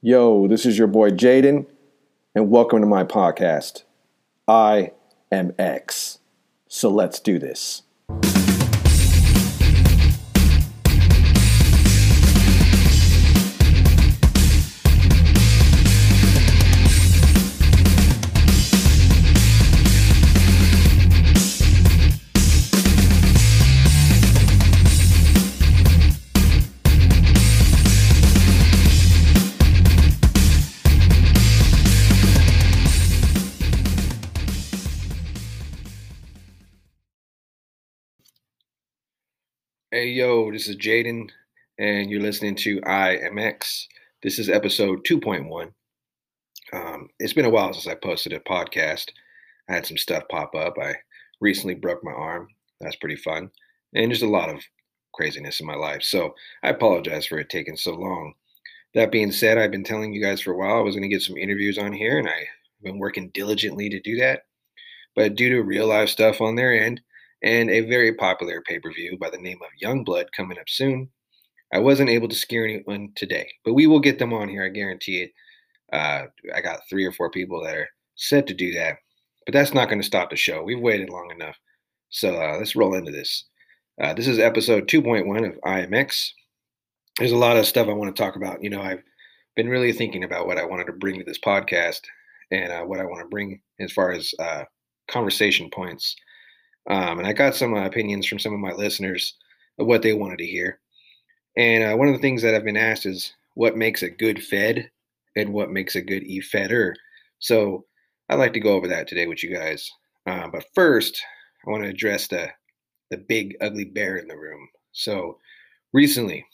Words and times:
Yo, 0.00 0.46
this 0.46 0.64
is 0.64 0.78
your 0.78 0.86
boy 0.86 1.10
Jaden, 1.10 1.66
and 2.32 2.48
welcome 2.50 2.80
to 2.80 2.86
my 2.86 3.02
podcast. 3.02 3.82
I 4.46 4.92
am 5.32 5.52
X. 5.58 6.20
So 6.68 6.88
let's 6.88 7.18
do 7.18 7.40
this. 7.40 7.82
This 40.58 40.66
is 40.66 40.74
Jaden, 40.74 41.30
and 41.78 42.10
you're 42.10 42.20
listening 42.20 42.56
to 42.56 42.80
IMX. 42.80 43.86
This 44.24 44.40
is 44.40 44.48
episode 44.48 45.04
2.1. 45.04 45.70
Um, 46.72 47.08
it's 47.20 47.32
been 47.32 47.44
a 47.44 47.48
while 47.48 47.72
since 47.72 47.86
I 47.86 47.94
posted 47.94 48.32
a 48.32 48.40
podcast. 48.40 49.10
I 49.68 49.74
had 49.74 49.86
some 49.86 49.96
stuff 49.96 50.24
pop 50.28 50.56
up. 50.56 50.74
I 50.76 50.96
recently 51.40 51.76
broke 51.76 52.02
my 52.02 52.10
arm. 52.10 52.48
That's 52.80 52.96
pretty 52.96 53.14
fun. 53.14 53.52
And 53.94 54.10
just 54.10 54.24
a 54.24 54.28
lot 54.28 54.48
of 54.48 54.60
craziness 55.14 55.60
in 55.60 55.66
my 55.66 55.76
life. 55.76 56.02
So 56.02 56.34
I 56.64 56.70
apologize 56.70 57.24
for 57.24 57.38
it 57.38 57.50
taking 57.50 57.76
so 57.76 57.92
long. 57.92 58.34
That 58.94 59.12
being 59.12 59.30
said, 59.30 59.58
I've 59.58 59.70
been 59.70 59.84
telling 59.84 60.12
you 60.12 60.20
guys 60.20 60.40
for 60.40 60.54
a 60.54 60.58
while 60.58 60.78
I 60.78 60.82
was 60.82 60.96
going 60.96 61.08
to 61.08 61.16
get 61.16 61.22
some 61.22 61.36
interviews 61.36 61.78
on 61.78 61.92
here, 61.92 62.18
and 62.18 62.26
I've 62.26 62.82
been 62.82 62.98
working 62.98 63.30
diligently 63.32 63.90
to 63.90 64.00
do 64.00 64.16
that. 64.16 64.46
But 65.14 65.36
due 65.36 65.50
to 65.50 65.62
real 65.62 65.86
life 65.86 66.08
stuff 66.08 66.40
on 66.40 66.56
their 66.56 66.74
end, 66.74 67.00
and 67.42 67.70
a 67.70 67.82
very 67.82 68.14
popular 68.14 68.62
pay 68.62 68.78
per 68.78 68.92
view 68.92 69.16
by 69.20 69.30
the 69.30 69.38
name 69.38 69.58
of 69.62 69.68
Youngblood 69.82 70.26
coming 70.36 70.58
up 70.58 70.68
soon. 70.68 71.08
I 71.72 71.78
wasn't 71.78 72.10
able 72.10 72.28
to 72.28 72.34
scare 72.34 72.64
anyone 72.64 73.12
today, 73.14 73.48
but 73.64 73.74
we 73.74 73.86
will 73.86 74.00
get 74.00 74.18
them 74.18 74.32
on 74.32 74.48
here. 74.48 74.64
I 74.64 74.68
guarantee 74.68 75.22
it. 75.22 75.32
Uh, 75.92 76.26
I 76.54 76.60
got 76.60 76.80
three 76.88 77.04
or 77.04 77.12
four 77.12 77.30
people 77.30 77.62
that 77.62 77.76
are 77.76 77.88
set 78.16 78.46
to 78.46 78.54
do 78.54 78.72
that, 78.74 78.96
but 79.46 79.52
that's 79.52 79.74
not 79.74 79.88
going 79.88 80.00
to 80.00 80.06
stop 80.06 80.30
the 80.30 80.36
show. 80.36 80.62
We've 80.62 80.80
waited 80.80 81.10
long 81.10 81.30
enough. 81.30 81.56
So 82.10 82.40
uh, 82.40 82.56
let's 82.58 82.76
roll 82.76 82.94
into 82.94 83.12
this. 83.12 83.44
Uh, 84.00 84.14
this 84.14 84.28
is 84.28 84.38
episode 84.38 84.88
2.1 84.88 85.46
of 85.46 85.60
IMX. 85.62 86.30
There's 87.18 87.32
a 87.32 87.36
lot 87.36 87.56
of 87.56 87.66
stuff 87.66 87.88
I 87.88 87.92
want 87.92 88.14
to 88.14 88.22
talk 88.22 88.36
about. 88.36 88.62
You 88.62 88.70
know, 88.70 88.80
I've 88.80 89.02
been 89.56 89.68
really 89.68 89.92
thinking 89.92 90.24
about 90.24 90.46
what 90.46 90.58
I 90.58 90.64
wanted 90.64 90.86
to 90.86 90.92
bring 90.92 91.18
to 91.18 91.24
this 91.24 91.38
podcast 91.38 92.00
and 92.50 92.72
uh, 92.72 92.82
what 92.84 93.00
I 93.00 93.04
want 93.04 93.20
to 93.20 93.28
bring 93.28 93.60
as 93.80 93.92
far 93.92 94.12
as 94.12 94.32
uh, 94.38 94.64
conversation 95.08 95.68
points 95.70 96.14
um, 96.88 97.18
and 97.18 97.26
I 97.26 97.32
got 97.32 97.54
some 97.54 97.74
uh, 97.74 97.84
opinions 97.84 98.26
from 98.26 98.38
some 98.38 98.52
of 98.52 98.60
my 98.60 98.72
listeners 98.72 99.34
of 99.78 99.86
what 99.86 100.02
they 100.02 100.12
wanted 100.12 100.38
to 100.38 100.46
hear. 100.46 100.80
And 101.56 101.84
uh, 101.84 101.96
one 101.96 102.08
of 102.08 102.14
the 102.14 102.20
things 102.20 102.42
that 102.42 102.54
I've 102.54 102.64
been 102.64 102.76
asked 102.76 103.06
is 103.06 103.32
what 103.54 103.76
makes 103.76 104.02
a 104.02 104.10
good 104.10 104.42
Fed 104.42 104.90
and 105.36 105.52
what 105.52 105.70
makes 105.70 105.96
a 105.96 106.02
good 106.02 106.22
E-Fedder. 106.24 106.94
So 107.38 107.84
I'd 108.28 108.36
like 108.38 108.52
to 108.54 108.60
go 108.60 108.74
over 108.74 108.88
that 108.88 109.08
today 109.08 109.26
with 109.26 109.42
you 109.42 109.54
guys. 109.54 109.90
Uh, 110.26 110.48
but 110.48 110.64
first, 110.74 111.20
I 111.66 111.70
want 111.70 111.84
to 111.84 111.88
address 111.88 112.28
the 112.28 112.48
the 113.10 113.16
big 113.16 113.56
ugly 113.62 113.86
bear 113.86 114.18
in 114.18 114.28
the 114.28 114.36
room. 114.36 114.68
So 114.92 115.38
recently, 115.94 116.44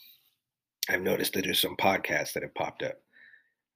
I've 0.88 1.02
noticed 1.02 1.32
that 1.32 1.44
there's 1.44 1.60
some 1.60 1.76
podcasts 1.76 2.32
that 2.32 2.44
have 2.44 2.54
popped 2.54 2.82
up. 2.84 2.94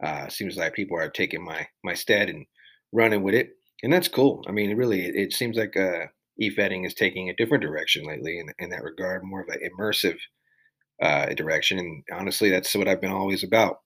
Uh, 0.03 0.29
seems 0.29 0.57
like 0.57 0.75
people 0.75 0.97
are 0.97 1.09
taking 1.09 1.45
my 1.45 1.67
my 1.83 1.95
stead 1.95 2.29
and 2.29 2.47
running 2.93 3.23
with 3.23 3.35
it, 3.35 3.57
and 3.83 3.93
that's 3.93 4.09
cool. 4.09 4.45
I 4.47 4.53
mean, 4.53 4.77
really, 4.77 5.07
it, 5.07 5.17
it 5.17 5.33
seems 5.33 5.57
like 5.57 5.77
uh, 5.77 6.07
e-fedding 6.39 6.85
is 6.85 6.95
taking 6.95 7.29
a 7.29 7.35
different 7.37 7.63
direction 7.63 8.07
lately 8.07 8.39
in, 8.39 8.53
in 8.59 8.71
that 8.71 8.85
regard, 8.85 9.25
more 9.25 9.43
of 9.43 9.49
an 9.49 9.61
immersive 9.69 10.19
uh, 11.03 11.27
direction. 11.35 11.79
And 11.79 12.03
honestly, 12.13 12.51
that's 12.51 12.75
what 12.75 12.89
I've 12.89 13.01
been 13.01 13.13
always 13.13 13.45
about. 13.45 13.81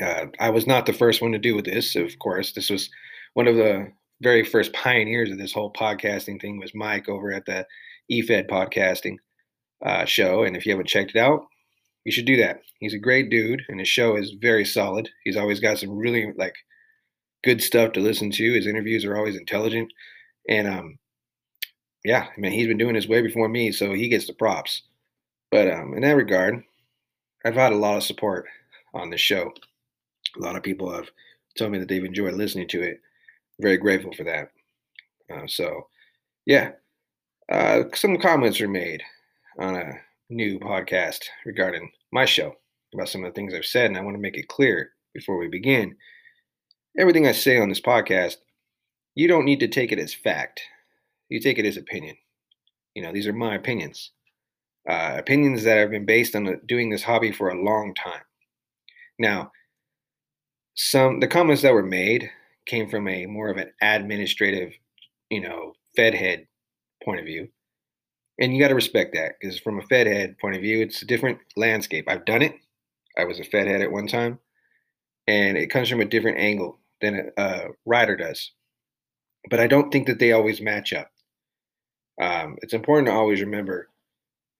Uh, 0.00 0.26
I 0.38 0.50
was 0.50 0.66
not 0.66 0.86
the 0.86 0.92
first 0.92 1.20
one 1.20 1.32
to 1.32 1.38
do 1.38 1.54
with 1.54 1.66
this, 1.66 1.94
of 1.96 2.18
course. 2.18 2.52
This 2.52 2.70
was 2.70 2.88
one 3.34 3.46
of 3.46 3.56
the 3.56 3.88
very 4.22 4.44
first 4.44 4.72
pioneers 4.72 5.30
of 5.30 5.38
this 5.38 5.52
whole 5.52 5.72
podcasting 5.72 6.40
thing 6.40 6.58
was 6.58 6.74
Mike 6.74 7.08
over 7.08 7.32
at 7.32 7.46
the 7.46 7.66
eFed 8.10 8.48
podcasting 8.48 9.16
uh, 9.84 10.04
show. 10.04 10.44
And 10.44 10.56
if 10.56 10.66
you 10.66 10.72
haven't 10.72 10.88
checked 10.88 11.12
it 11.14 11.18
out, 11.18 11.42
you 12.04 12.12
should 12.12 12.26
do 12.26 12.36
that. 12.38 12.60
He's 12.78 12.94
a 12.94 12.98
great 12.98 13.30
dude, 13.30 13.62
and 13.68 13.78
his 13.78 13.88
show 13.88 14.16
is 14.16 14.34
very 14.40 14.64
solid. 14.64 15.10
He's 15.24 15.36
always 15.36 15.60
got 15.60 15.78
some 15.78 15.90
really 15.90 16.32
like 16.36 16.54
good 17.44 17.62
stuff 17.62 17.92
to 17.92 18.00
listen 18.00 18.30
to. 18.30 18.54
His 18.54 18.66
interviews 18.66 19.04
are 19.04 19.16
always 19.16 19.36
intelligent, 19.36 19.92
and 20.48 20.66
um, 20.66 20.98
yeah, 22.04 22.28
I 22.34 22.40
mean, 22.40 22.52
he's 22.52 22.66
been 22.66 22.78
doing 22.78 22.94
this 22.94 23.08
way 23.08 23.20
before 23.22 23.48
me, 23.48 23.72
so 23.72 23.92
he 23.92 24.08
gets 24.08 24.26
the 24.26 24.32
props. 24.32 24.82
But 25.50 25.70
um, 25.70 25.94
in 25.94 26.02
that 26.02 26.16
regard, 26.16 26.62
I've 27.44 27.54
had 27.54 27.72
a 27.72 27.76
lot 27.76 27.96
of 27.96 28.02
support 28.02 28.46
on 28.94 29.10
this 29.10 29.20
show. 29.20 29.52
A 30.36 30.40
lot 30.40 30.56
of 30.56 30.62
people 30.62 30.92
have 30.92 31.08
told 31.58 31.72
me 31.72 31.78
that 31.78 31.88
they've 31.88 32.04
enjoyed 32.04 32.34
listening 32.34 32.68
to 32.68 32.82
it. 32.82 33.00
very 33.60 33.76
grateful 33.76 34.12
for 34.12 34.24
that. 34.24 34.50
Uh, 35.30 35.46
so, 35.46 35.88
yeah, 36.46 36.72
uh, 37.50 37.82
some 37.94 38.16
comments 38.18 38.60
were 38.60 38.68
made 38.68 39.02
on 39.58 39.76
a 39.76 39.92
new 40.30 40.58
podcast 40.58 41.24
regarding 41.44 41.90
my 42.12 42.24
show 42.24 42.54
about 42.94 43.08
some 43.08 43.24
of 43.24 43.32
the 43.32 43.34
things 43.34 43.52
I've 43.52 43.66
said, 43.66 43.86
and 43.86 43.98
I 43.98 44.00
want 44.00 44.16
to 44.16 44.22
make 44.22 44.36
it 44.36 44.48
clear 44.48 44.90
before 45.12 45.38
we 45.38 45.48
begin. 45.48 45.96
Everything 46.98 47.26
I 47.26 47.32
say 47.32 47.58
on 47.58 47.68
this 47.68 47.80
podcast, 47.80 48.36
you 49.14 49.28
don't 49.28 49.44
need 49.44 49.60
to 49.60 49.68
take 49.68 49.92
it 49.92 49.98
as 49.98 50.14
fact 50.14 50.60
you 51.30 51.40
take 51.40 51.58
it 51.58 51.64
as 51.64 51.76
opinion. 51.76 52.16
You 52.94 53.02
know, 53.02 53.12
these 53.12 53.26
are 53.26 53.32
my 53.32 53.54
opinions. 53.54 54.12
Uh, 54.88 55.14
opinions 55.16 55.62
that 55.62 55.78
have 55.78 55.90
been 55.90 56.06
based 56.06 56.34
on 56.34 56.60
doing 56.66 56.90
this 56.90 57.04
hobby 57.04 57.32
for 57.32 57.48
a 57.48 57.62
long 57.62 57.94
time. 57.94 58.22
Now, 59.18 59.52
some 60.74 61.20
the 61.20 61.28
comments 61.28 61.62
that 61.62 61.74
were 61.74 61.82
made 61.82 62.30
came 62.66 62.88
from 62.88 63.06
a 63.08 63.26
more 63.26 63.50
of 63.50 63.58
an 63.58 63.72
administrative, 63.80 64.72
you 65.30 65.40
know, 65.40 65.74
Fed 65.96 66.14
head 66.14 66.46
point 67.04 67.20
of 67.20 67.26
view. 67.26 67.48
And 68.40 68.54
you 68.54 68.60
got 68.60 68.68
to 68.68 68.74
respect 68.74 69.14
that 69.14 69.32
because 69.38 69.58
from 69.58 69.78
a 69.78 69.82
Fed 69.82 70.06
head 70.06 70.38
point 70.38 70.56
of 70.56 70.62
view, 70.62 70.80
it's 70.80 71.02
a 71.02 71.06
different 71.06 71.38
landscape. 71.56 72.06
I've 72.08 72.24
done 72.24 72.42
it. 72.42 72.54
I 73.18 73.24
was 73.24 73.38
a 73.38 73.44
Fed 73.44 73.66
head 73.66 73.82
at 73.82 73.92
one 73.92 74.06
time, 74.06 74.38
and 75.26 75.58
it 75.58 75.68
comes 75.68 75.88
from 75.90 76.00
a 76.00 76.06
different 76.06 76.38
angle 76.38 76.78
than 77.02 77.30
a, 77.36 77.42
a 77.42 77.68
rider 77.84 78.16
does. 78.16 78.52
But 79.50 79.60
I 79.60 79.66
don't 79.66 79.90
think 79.90 80.06
that 80.06 80.18
they 80.18 80.32
always 80.32 80.60
match 80.60 80.92
up. 80.92 81.10
Um, 82.20 82.58
it's 82.62 82.74
important 82.74 83.08
to 83.08 83.14
always 83.14 83.40
remember, 83.40 83.88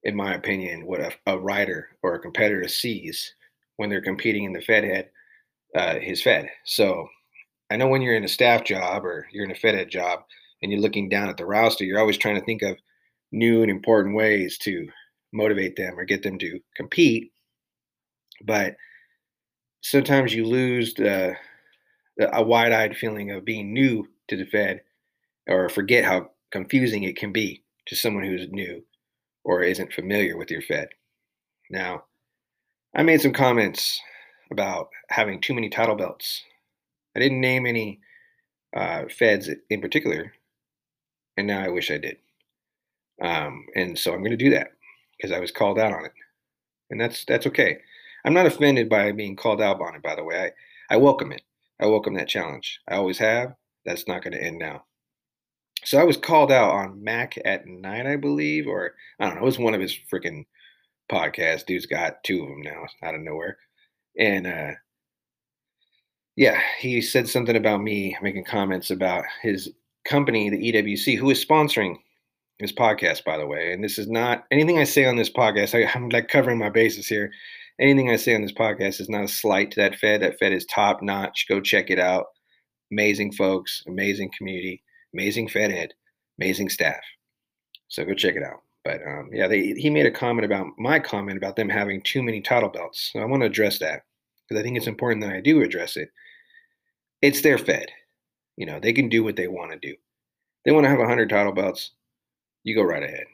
in 0.03 0.17
my 0.17 0.35
opinion, 0.35 0.87
what 0.87 1.01
a, 1.01 1.13
a 1.27 1.39
writer 1.39 1.89
or 2.03 2.15
a 2.15 2.21
competitor 2.21 2.67
sees 2.69 3.35
when 3.77 3.91
they're 3.91 4.01
competing 4.01 4.45
in 4.45 4.53
the 4.53 4.63
Fed 4.63 4.85
head, 4.85 5.11
uh, 5.77 5.99
his 5.99 6.23
Fed. 6.23 6.49
So 6.65 7.07
I 7.71 7.77
know 7.77 7.89
when 7.89 8.03
you're 8.03 8.17
in 8.17 8.25
a 8.25 8.29
staff 8.29 8.65
job 8.65 9.05
or 9.05 9.27
you're 9.31 9.45
in 9.45 9.51
a 9.51 9.55
Fed 9.57 9.75
head 9.75 9.91
job 9.91 10.21
and 10.63 10.73
you're 10.73 10.81
looking 10.81 11.09
down 11.09 11.29
at 11.29 11.37
the 11.37 11.47
roster, 11.47 11.85
you're 11.85 12.01
always 12.01 12.19
trying 12.19 12.39
to 12.39 12.45
think 12.45 12.63
of 12.63 12.79
new 13.31 13.63
and 13.63 13.71
important 13.71 14.17
ways 14.17 14.59
to 14.59 14.89
motivate 15.33 15.77
them 15.77 15.99
or 15.99 16.05
get 16.05 16.23
them 16.23 16.39
to 16.39 16.59
compete. 16.77 17.31
But 18.43 18.77
sometimes 19.83 20.35
you 20.35 20.47
lose 20.47 20.95
the, 20.95 21.37
the 22.17 22.35
a 22.37 22.43
wide-eyed 22.43 22.97
feeling 22.97 23.31
of 23.31 23.45
being 23.45 23.73
new 23.73 24.09
to 24.29 24.37
the 24.37 24.47
Fed 24.47 24.81
or 25.47 25.69
forget 25.69 26.05
how 26.05 26.31
confusing 26.51 27.03
it 27.03 27.17
can 27.17 27.33
be 27.33 27.63
to 27.87 27.97
someone 27.97 28.25
who's 28.25 28.49
new 28.51 28.83
or 29.45 29.63
isn't 29.63 29.93
familiar 29.93 30.37
with 30.37 30.51
your 30.51 30.63
Fed. 30.63 30.89
Now, 31.71 32.05
I 32.95 33.03
made 33.03 33.21
some 33.21 33.33
comments 33.33 34.01
about 34.51 34.89
having 35.09 35.41
too 35.41 35.55
many 35.55 35.71
title 35.71 35.95
belts. 35.95 36.43
I 37.17 37.21
didn't 37.21 37.41
name 37.41 37.67
any 37.67 38.01
uh, 38.77 39.05
Feds 39.17 39.49
in 39.69 39.81
particular, 39.81 40.33
and 41.37 41.47
now 41.47 41.61
I 41.61 41.69
wish 41.69 41.91
I 41.91 41.99
did. 41.99 42.17
Um, 43.23 43.67
and 43.75 43.99
so 43.99 44.13
I'm 44.13 44.21
going 44.21 44.31
to 44.31 44.37
do 44.37 44.51
that 44.51 44.73
because 45.17 45.33
I 45.33 45.41
was 45.41 45.51
called 45.53 45.79
out 45.79 45.93
on 45.93 46.05
it, 46.05 46.13
and 46.91 47.01
that's 47.01 47.25
that's 47.25 47.47
okay. 47.47 47.79
I'm 48.25 48.35
not 48.35 48.47
offended 48.47 48.89
by 48.89 49.13
being 49.13 49.37
called 49.37 49.61
out 49.61 49.81
on 49.81 49.95
it. 49.95 50.03
By 50.03 50.15
the 50.15 50.25
way, 50.25 50.53
I 50.91 50.95
I 50.95 50.97
welcome 50.97 51.33
it. 51.33 51.43
I 51.81 51.87
welcome 51.87 52.15
that 52.15 52.29
challenge. 52.29 52.81
I 52.89 52.97
always 52.97 53.19
have. 53.19 53.55
That's 53.85 54.07
not 54.07 54.23
going 54.23 54.33
to 54.33 54.43
end 54.43 54.59
now 54.59 54.85
so 55.85 55.99
I 55.99 56.05
was 56.05 56.17
called 56.17 56.53
out 56.53 56.71
on 56.71 57.03
Mac 57.03 57.39
at 57.45 57.67
Night, 57.67 58.07
I 58.07 58.17
believe, 58.17 58.67
or 58.67 58.95
I 59.19 59.27
don't 59.27 59.37
know. 59.37 59.43
It 59.43 59.47
was 59.47 59.59
one 59.59 59.75
of 59.75 59.81
his 59.81 59.99
freaking 60.13 60.45
podcasts. 61.11 61.67
Dude's 61.67 61.87
got 61.87 62.23
two 62.25 62.43
of 62.43 62.49
them 62.49 62.63
now 62.63 62.85
out 63.03 63.15
of 63.15 63.21
nowhere, 63.21 63.59
and 64.19 64.47
uh, 64.47 64.73
yeah, 66.37 66.61
he 66.79 67.01
said 67.01 67.29
something 67.29 67.57
about 67.57 67.83
me 67.83 68.17
making 68.23 68.45
comments 68.45 68.91
about 68.91 69.25
his 69.43 69.71
company, 70.05 70.51
the 70.51 70.73
EWC, 70.73 71.19
who 71.19 71.31
is 71.31 71.45
sponsoring 71.45 71.97
his 72.59 72.73
podcast, 72.73 73.25
by 73.25 73.37
the 73.37 73.47
way. 73.47 73.73
And 73.73 73.83
this 73.83 73.99
is 73.99 74.09
not 74.09 74.45
anything 74.51 74.79
I 74.79 74.85
say 74.85 75.05
on 75.05 75.17
this 75.17 75.31
podcast. 75.31 75.75
I, 75.75 75.91
I'm 75.95 76.09
like 76.09 76.29
covering 76.29 76.59
my 76.59 76.71
bases 76.71 77.07
here, 77.07 77.31
anything 77.81 78.11
I 78.11 78.17
say 78.17 78.35
on 78.35 78.43
this 78.43 78.53
podcast 78.53 79.01
is 79.01 79.09
not 79.09 79.25
a 79.25 79.29
slight 79.29 79.71
to 79.73 79.81
that 79.81 79.97
Fed. 79.97 80.23
That 80.23 80.39
Fed 80.39 80.53
is 80.53 80.67
top 80.67 81.03
notch. 81.03 81.47
Go 81.49 81.61
check 81.61 81.91
it 81.91 81.99
out. 81.99 82.27
Amazing 82.93 83.33
folks, 83.33 83.83
amazing 83.87 84.31
community, 84.37 84.83
amazing 85.15 85.49
Fed 85.49 85.71
Ed, 85.71 85.93
amazing 86.39 86.69
staff. 86.69 87.01
So 87.89 88.05
go 88.05 88.15
check 88.15 88.37
it 88.37 88.43
out. 88.43 88.63
But 88.85 89.01
um, 89.07 89.31
yeah, 89.33 89.47
they, 89.47 89.73
he 89.73 89.91
made 89.91 90.07
a 90.07 90.11
comment 90.11 90.45
about 90.45 90.67
my 90.79 90.99
comment 90.99 91.37
about 91.37 91.57
them 91.57 91.69
having 91.69 92.03
too 92.03 92.23
many 92.23 92.41
title 92.41 92.71
belts. 92.71 93.11
So 93.13 93.21
I 93.21 93.27
want 93.27 93.43
to 93.43 93.47
address 93.47 93.79
that 93.81 94.03
because 94.49 94.61
I 94.61 94.65
think 94.65 94.77
it's 94.77 94.87
important 94.87 95.23
that 95.23 95.33
I 95.33 95.41
do 95.41 95.63
address 95.63 95.97
it. 95.97 96.09
It's 97.21 97.43
their 97.43 97.59
Fed. 97.59 97.87
You 98.57 98.67
know, 98.67 98.81
they 98.81 98.93
can 98.93 99.09
do 99.09 99.23
what 99.23 99.37
they 99.37 99.49
want 99.49 99.73
to 99.73 99.79
do. 99.79 99.95
They 100.65 100.73
want 100.73 100.85
to 100.85 100.91
have 100.91 100.99
100 100.99 101.29
title 101.29 101.53
belts. 101.53 101.93
You 102.65 102.75
go 102.75 102.83
right 102.83 103.03
ahead 103.03 103.27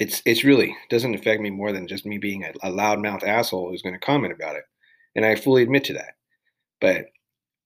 it's 0.00 0.22
it's 0.24 0.44
really 0.44 0.74
doesn't 0.88 1.14
affect 1.14 1.42
me 1.42 1.50
more 1.50 1.72
than 1.72 1.86
just 1.86 2.06
me 2.06 2.18
being 2.18 2.42
a, 2.42 2.50
a 2.62 2.72
loudmouth 2.72 3.22
asshole 3.22 3.68
who's 3.68 3.82
going 3.82 3.94
to 3.94 3.98
comment 4.00 4.32
about 4.32 4.56
it, 4.56 4.64
and 5.14 5.24
I 5.24 5.36
fully 5.36 5.62
admit 5.62 5.84
to 5.84 5.92
that. 5.92 6.14
But 6.80 7.06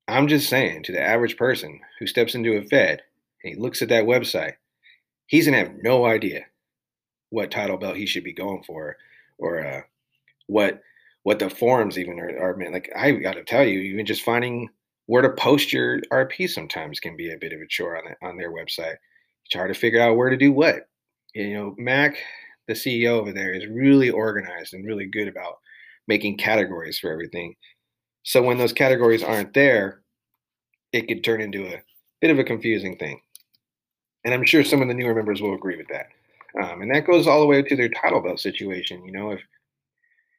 I'm 0.08 0.28
just 0.28 0.48
saying 0.48 0.84
to 0.84 0.92
the 0.92 1.00
average 1.00 1.36
person 1.36 1.80
who 1.98 2.06
steps 2.06 2.34
into 2.34 2.56
a 2.56 2.62
Fed 2.62 3.02
and 3.42 3.54
he 3.54 3.60
looks 3.60 3.82
at 3.82 3.88
that 3.88 4.04
website, 4.04 4.54
he's 5.26 5.46
gonna 5.46 5.58
have 5.58 5.74
no 5.82 6.04
idea 6.04 6.46
what 7.30 7.50
title 7.50 7.78
belt 7.78 7.96
he 7.96 8.06
should 8.06 8.24
be 8.24 8.32
going 8.32 8.62
for, 8.64 8.96
or 9.38 9.66
uh, 9.66 9.80
what 10.46 10.82
what 11.22 11.38
the 11.38 11.48
forums 11.48 11.98
even 11.98 12.20
are, 12.20 12.38
are 12.38 12.56
meant. 12.56 12.72
Like 12.72 12.90
I 12.94 13.12
got 13.12 13.34
to 13.34 13.44
tell 13.44 13.64
you, 13.64 13.80
even 13.80 14.06
just 14.06 14.22
finding 14.22 14.68
where 15.06 15.22
to 15.22 15.30
post 15.30 15.72
your 15.72 16.00
RP 16.12 16.48
sometimes 16.48 17.00
can 17.00 17.16
be 17.16 17.32
a 17.32 17.38
bit 17.38 17.52
of 17.52 17.60
a 17.60 17.66
chore 17.68 17.96
on 17.96 18.04
the, 18.04 18.26
on 18.26 18.36
their 18.36 18.52
website. 18.52 18.96
It's 19.46 19.54
hard 19.54 19.72
to 19.72 19.78
figure 19.78 20.00
out 20.00 20.16
where 20.16 20.30
to 20.30 20.36
do 20.36 20.52
what 20.52 20.88
you 21.34 21.54
know, 21.54 21.74
Mac, 21.76 22.16
the 22.68 22.74
CEO 22.74 23.20
over 23.20 23.32
there, 23.32 23.52
is 23.52 23.66
really 23.66 24.10
organized 24.10 24.72
and 24.72 24.86
really 24.86 25.06
good 25.06 25.28
about 25.28 25.58
making 26.06 26.38
categories 26.38 26.98
for 26.98 27.10
everything. 27.10 27.54
So 28.24 28.42
when 28.42 28.58
those 28.58 28.72
categories 28.72 29.22
aren't 29.22 29.54
there, 29.54 30.00
it 30.92 31.08
could 31.08 31.22
turn 31.22 31.40
into 31.40 31.66
a 31.66 31.82
bit 32.20 32.30
of 32.30 32.38
a 32.38 32.44
confusing 32.44 32.96
thing. 32.96 33.20
And 34.24 34.34
I'm 34.34 34.44
sure 34.44 34.64
some 34.64 34.82
of 34.82 34.88
the 34.88 34.94
newer 34.94 35.14
members 35.14 35.40
will 35.40 35.54
agree 35.54 35.76
with 35.76 35.88
that. 35.88 36.06
Um, 36.62 36.82
and 36.82 36.94
that 36.94 37.06
goes 37.06 37.26
all 37.26 37.40
the 37.40 37.46
way 37.46 37.62
to 37.62 37.76
their 37.76 37.88
title 37.88 38.22
belt 38.22 38.40
situation. 38.40 39.04
You 39.04 39.12
know, 39.12 39.30
if 39.30 39.40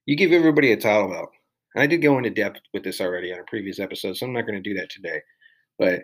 you 0.05 0.15
give 0.15 0.31
everybody 0.31 0.71
a 0.71 0.77
title 0.77 1.09
belt, 1.09 1.29
and 1.73 1.83
I 1.83 1.87
did 1.87 2.01
go 2.01 2.17
into 2.17 2.29
depth 2.29 2.61
with 2.73 2.83
this 2.83 3.01
already 3.01 3.33
on 3.33 3.39
a 3.39 3.43
previous 3.43 3.79
episode, 3.79 4.17
so 4.17 4.25
I'm 4.25 4.33
not 4.33 4.47
going 4.47 4.61
to 4.61 4.69
do 4.69 4.77
that 4.79 4.89
today. 4.89 5.21
But 5.77 6.03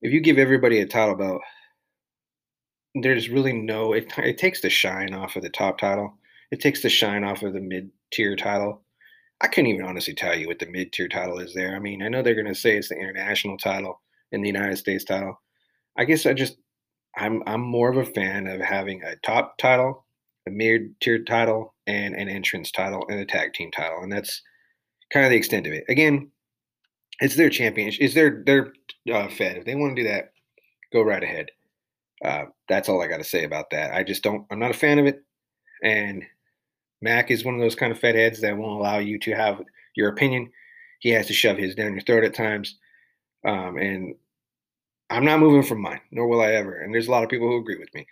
if 0.00 0.12
you 0.12 0.20
give 0.20 0.38
everybody 0.38 0.80
a 0.80 0.86
title 0.86 1.14
belt, 1.14 1.42
there's 2.94 3.28
really 3.28 3.52
no 3.52 3.92
it, 3.92 4.12
it 4.18 4.38
takes 4.38 4.60
the 4.60 4.70
shine 4.70 5.14
off 5.14 5.36
of 5.36 5.42
the 5.42 5.48
top 5.48 5.78
title 5.78 6.14
it 6.50 6.60
takes 6.60 6.82
the 6.82 6.90
shine 6.90 7.24
off 7.24 7.42
of 7.42 7.54
the 7.54 7.60
mid-tier 7.60 8.36
title 8.36 8.82
i 9.42 9.48
couldn't 9.48 9.70
even 9.70 9.84
honestly 9.84 10.14
tell 10.14 10.36
you 10.36 10.46
what 10.46 10.58
the 10.58 10.66
mid-tier 10.66 11.08
title 11.08 11.38
is 11.38 11.54
there 11.54 11.74
i 11.76 11.78
mean 11.78 12.02
i 12.02 12.08
know 12.08 12.22
they're 12.22 12.34
going 12.34 12.46
to 12.46 12.54
say 12.54 12.76
it's 12.76 12.88
the 12.88 12.96
international 12.96 13.56
title 13.58 14.00
and 14.32 14.42
the 14.44 14.48
united 14.48 14.76
states 14.76 15.04
title 15.04 15.40
i 15.98 16.04
guess 16.04 16.26
i 16.26 16.32
just 16.32 16.56
i'm 17.16 17.42
i'm 17.46 17.60
more 17.60 17.90
of 17.90 17.96
a 17.96 18.12
fan 18.12 18.46
of 18.46 18.60
having 18.60 19.02
a 19.04 19.16
top 19.16 19.56
title 19.58 20.06
a 20.48 20.50
mid-tier 20.50 21.22
title 21.24 21.74
and 21.86 22.14
an 22.14 22.28
entrance 22.28 22.70
title 22.70 23.04
and 23.08 23.20
a 23.20 23.26
tag 23.26 23.52
team 23.52 23.70
title 23.70 24.00
and 24.02 24.12
that's 24.12 24.42
kind 25.12 25.26
of 25.26 25.30
the 25.30 25.36
extent 25.36 25.66
of 25.66 25.72
it 25.72 25.84
again 25.88 26.30
it's 27.20 27.36
their 27.36 27.50
championship 27.50 28.02
it's 28.02 28.14
their 28.14 28.42
their 28.46 28.72
uh, 29.12 29.28
fed 29.28 29.56
if 29.58 29.64
they 29.64 29.74
want 29.74 29.94
to 29.96 30.02
do 30.02 30.08
that 30.08 30.32
go 30.92 31.02
right 31.02 31.22
ahead 31.22 31.50
uh, 32.24 32.44
that's 32.68 32.88
all 32.88 33.02
I 33.02 33.08
got 33.08 33.18
to 33.18 33.24
say 33.24 33.44
about 33.44 33.70
that. 33.70 33.94
I 33.94 34.02
just 34.02 34.22
don't. 34.22 34.46
I'm 34.50 34.58
not 34.58 34.70
a 34.70 34.74
fan 34.74 34.98
of 34.98 35.06
it, 35.06 35.22
and 35.82 36.24
Mac 37.02 37.30
is 37.30 37.44
one 37.44 37.54
of 37.54 37.60
those 37.60 37.74
kind 37.74 37.92
of 37.92 37.98
fed 37.98 38.14
heads 38.14 38.40
that 38.40 38.56
won't 38.56 38.78
allow 38.78 38.98
you 38.98 39.18
to 39.18 39.32
have 39.32 39.60
your 39.94 40.08
opinion. 40.08 40.50
He 41.00 41.10
has 41.10 41.26
to 41.26 41.32
shove 41.32 41.58
his 41.58 41.74
down 41.74 41.92
your 41.92 42.02
throat 42.02 42.24
at 42.24 42.34
times, 42.34 42.78
um, 43.44 43.76
and 43.76 44.14
I'm 45.10 45.24
not 45.24 45.40
moving 45.40 45.64
from 45.64 45.82
mine, 45.82 46.00
nor 46.12 46.28
will 46.28 46.40
I 46.40 46.52
ever. 46.52 46.76
And 46.80 46.94
there's 46.94 47.08
a 47.08 47.10
lot 47.10 47.24
of 47.24 47.28
people 47.28 47.48
who 47.48 47.58
agree 47.58 47.78
with 47.78 47.92
me, 47.92 48.06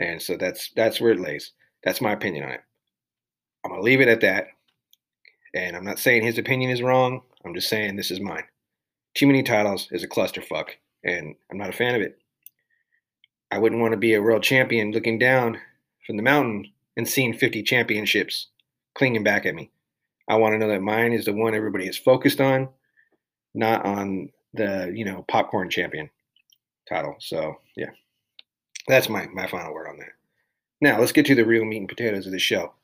and 0.00 0.20
so 0.20 0.36
that's 0.36 0.70
that's 0.74 1.00
where 1.00 1.12
it 1.12 1.20
lays. 1.20 1.52
That's 1.84 2.00
my 2.00 2.12
opinion 2.12 2.44
on 2.44 2.50
it. 2.50 2.60
I'm 3.64 3.70
gonna 3.70 3.82
leave 3.82 4.00
it 4.00 4.08
at 4.08 4.20
that. 4.20 4.48
And 5.54 5.76
I'm 5.76 5.84
not 5.84 6.00
saying 6.00 6.24
his 6.24 6.38
opinion 6.38 6.70
is 6.70 6.82
wrong. 6.82 7.22
I'm 7.44 7.54
just 7.54 7.68
saying 7.68 7.94
this 7.94 8.10
is 8.10 8.20
mine. 8.20 8.42
Too 9.14 9.28
many 9.28 9.44
titles 9.44 9.88
is 9.92 10.02
a 10.02 10.08
clusterfuck, 10.08 10.70
and 11.04 11.36
I'm 11.50 11.58
not 11.58 11.70
a 11.70 11.72
fan 11.72 11.94
of 11.94 12.02
it. 12.02 12.18
I 13.52 13.58
wouldn't 13.58 13.80
want 13.80 13.92
to 13.92 13.98
be 13.98 14.14
a 14.14 14.22
world 14.22 14.42
champion 14.42 14.90
looking 14.90 15.20
down 15.20 15.60
from 16.04 16.16
the 16.16 16.24
mountain 16.24 16.72
and 16.96 17.08
seeing 17.08 17.34
50 17.34 17.62
championships 17.62 18.48
clinging 18.94 19.24
back 19.24 19.46
at 19.46 19.54
me. 19.54 19.70
I 20.28 20.36
want 20.36 20.54
to 20.54 20.58
know 20.58 20.68
that 20.68 20.80
mine 20.80 21.12
is 21.12 21.24
the 21.24 21.32
one 21.32 21.54
everybody 21.54 21.86
is 21.86 21.98
focused 21.98 22.40
on, 22.40 22.68
not 23.54 23.84
on 23.84 24.30
the, 24.54 24.92
you 24.94 25.04
know, 25.04 25.24
popcorn 25.28 25.68
champion 25.70 26.08
title. 26.88 27.16
So, 27.18 27.56
yeah. 27.76 27.90
That's 28.86 29.08
my 29.08 29.26
my 29.28 29.46
final 29.46 29.72
word 29.72 29.88
on 29.88 29.98
that. 29.98 30.12
Now, 30.80 31.00
let's 31.00 31.12
get 31.12 31.26
to 31.26 31.34
the 31.34 31.46
real 31.46 31.64
meat 31.64 31.78
and 31.78 31.88
potatoes 31.88 32.26
of 32.26 32.32
the 32.32 32.38
show. 32.38 32.74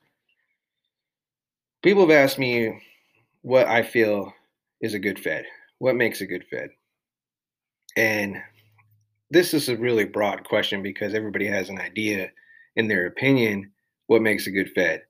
People 1.82 2.02
have 2.02 2.10
asked 2.10 2.38
me 2.38 2.80
what 3.42 3.66
I 3.66 3.82
feel 3.82 4.32
is 4.80 4.94
a 4.94 4.98
good 4.98 5.18
Fed. 5.18 5.44
What 5.78 5.96
makes 5.96 6.20
a 6.20 6.26
good 6.26 6.44
Fed? 6.50 6.70
And 7.96 8.36
this 9.30 9.54
is 9.54 9.68
a 9.68 9.76
really 9.76 10.04
broad 10.04 10.44
question 10.44 10.82
because 10.82 11.14
everybody 11.14 11.46
has 11.46 11.68
an 11.68 11.78
idea 11.78 12.30
in 12.76 12.88
their 12.88 13.06
opinion 13.06 13.70
what 14.10 14.22
makes 14.22 14.48
a 14.48 14.50
good 14.50 14.72
Fed. 14.74 15.02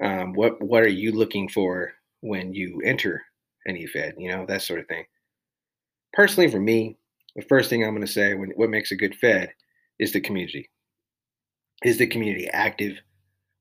Um, 0.00 0.32
what 0.32 0.62
what 0.62 0.84
are 0.84 0.88
you 0.88 1.10
looking 1.10 1.48
for 1.48 1.92
when 2.20 2.54
you 2.54 2.80
enter 2.84 3.20
any 3.66 3.84
Fed? 3.88 4.14
You 4.16 4.30
know 4.30 4.46
that 4.46 4.62
sort 4.62 4.78
of 4.78 4.86
thing. 4.86 5.04
Personally, 6.12 6.48
for 6.48 6.60
me, 6.60 6.98
the 7.34 7.42
first 7.42 7.68
thing 7.68 7.82
I'm 7.82 7.96
going 7.96 8.06
to 8.06 8.12
say 8.12 8.34
when 8.34 8.50
what 8.50 8.70
makes 8.70 8.92
a 8.92 8.96
good 8.96 9.16
Fed 9.16 9.50
is 9.98 10.12
the 10.12 10.20
community. 10.20 10.70
Is 11.82 11.98
the 11.98 12.06
community 12.06 12.48
active? 12.52 12.98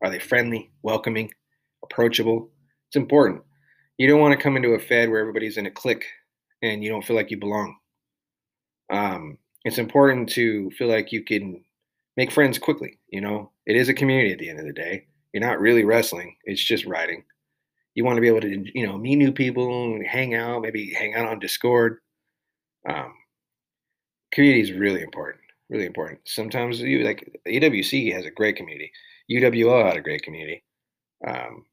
Are 0.04 0.12
they 0.12 0.20
friendly, 0.20 0.70
welcoming, 0.84 1.34
approachable? 1.84 2.52
It's 2.90 2.98
important. 2.98 3.42
You 3.98 4.08
don't 4.08 4.22
want 4.22 4.38
to 4.38 4.44
come 4.44 4.58
into 4.58 4.76
a 4.76 4.80
Fed 4.80 5.10
where 5.10 5.22
everybody's 5.22 5.58
in 5.58 5.66
a 5.66 5.72
clique 5.72 6.06
and 6.62 6.84
you 6.84 6.92
don't 6.92 7.04
feel 7.04 7.16
like 7.16 7.32
you 7.32 7.40
belong. 7.40 7.76
Um, 8.92 9.40
it's 9.66 9.80
important 9.80 10.30
to 10.34 10.70
feel 10.78 10.88
like 10.88 11.12
you 11.12 11.24
can 11.24 11.64
make 12.18 12.32
friends 12.32 12.58
quickly. 12.58 13.00
You 13.10 13.22
know, 13.22 13.52
it 13.66 13.76
is 13.78 13.88
a 13.88 13.94
community 13.94 14.34
at 14.34 14.40
the 14.40 14.50
end 14.50 14.60
of 14.60 14.66
the 14.66 14.74
day. 14.74 15.06
You're 15.34 15.48
not 15.48 15.62
really 15.62 15.86
wrestling, 15.86 16.36
it's 16.44 16.64
just 16.64 16.86
riding. 16.86 17.24
You 17.94 18.04
want 18.04 18.18
to 18.18 18.22
be 18.22 18.28
able 18.28 18.42
to, 18.42 18.66
you 18.76 18.86
know, 18.86 18.98
meet 18.98 19.16
new 19.16 19.32
people, 19.32 20.00
hang 20.06 20.36
out, 20.36 20.62
maybe 20.62 20.94
hang 20.94 21.16
out 21.16 21.28
on 21.28 21.40
Discord. 21.40 21.98
Um, 22.88 23.14
community 24.32 24.62
is 24.62 24.72
really 24.72 25.02
important, 25.02 25.42
really 25.70 25.86
important. 25.86 26.20
Sometimes 26.26 26.80
you 26.80 27.04
like 27.04 27.40
AWC 27.48 28.14
has 28.14 28.26
a 28.26 28.32
great 28.32 28.56
community. 28.56 28.92
UWL 29.32 29.86
had 29.86 29.98
a 29.98 30.02
great 30.02 30.22
community. 30.22 30.64
Um, 31.28 31.66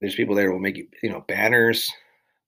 there's 0.00 0.14
people 0.14 0.34
there 0.34 0.52
will 0.52 0.58
make 0.58 0.76
you, 0.76 0.88
you 1.02 1.10
know, 1.10 1.24
banners. 1.26 1.90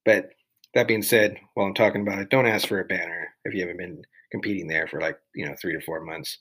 But 0.05 0.31
that 0.75 0.89
being 0.89 1.03
said, 1.03 1.39
while 1.55 1.67
I'm 1.67 1.75
talking 1.75 2.03
about 2.03 2.19
it, 2.19 2.29
don't 2.29 2.47
ask 2.47 2.69
for 2.69 2.81
a 2.81 2.85
banner 2.85 3.29
if 3.45 3.55
you 3.55 3.61
haven't 3.61 3.79
been 3.79 4.03
competing 4.33 4.67
there 4.67 4.87
for 4.87 5.01
like 5.01 5.19
you 5.35 5.47
know 5.47 5.55
three 5.61 5.73
to 5.73 5.81
four 5.81 6.01
months. 6.01 6.39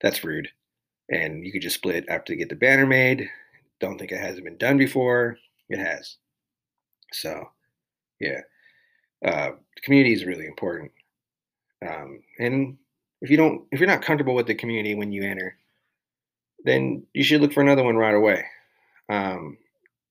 That's 0.00 0.24
rude. 0.24 0.48
And 1.10 1.44
you 1.44 1.52
could 1.52 1.62
just 1.62 1.76
split 1.76 2.04
after 2.08 2.32
you 2.32 2.38
get 2.38 2.48
the 2.48 2.56
banner 2.56 2.86
made. 2.86 3.28
Don't 3.80 3.98
think 3.98 4.12
it 4.12 4.20
hasn't 4.20 4.44
been 4.44 4.56
done 4.56 4.78
before. 4.78 5.38
It 5.68 5.78
has. 5.78 6.16
So, 7.12 7.50
yeah, 8.20 8.40
uh, 9.24 9.50
community 9.82 10.12
is 10.12 10.24
really 10.24 10.46
important. 10.46 10.90
Um, 11.86 12.20
and 12.38 12.76
if 13.20 13.30
you 13.30 13.36
don't, 13.36 13.64
if 13.70 13.80
you're 13.80 13.88
not 13.88 14.02
comfortable 14.02 14.34
with 14.34 14.46
the 14.46 14.54
community 14.54 14.94
when 14.94 15.12
you 15.12 15.22
enter, 15.22 15.56
then 16.64 17.04
you 17.12 17.22
should 17.22 17.40
look 17.40 17.52
for 17.52 17.62
another 17.62 17.84
one 17.84 17.96
right 17.96 18.14
away. 18.14 18.44
Um, 19.08 19.58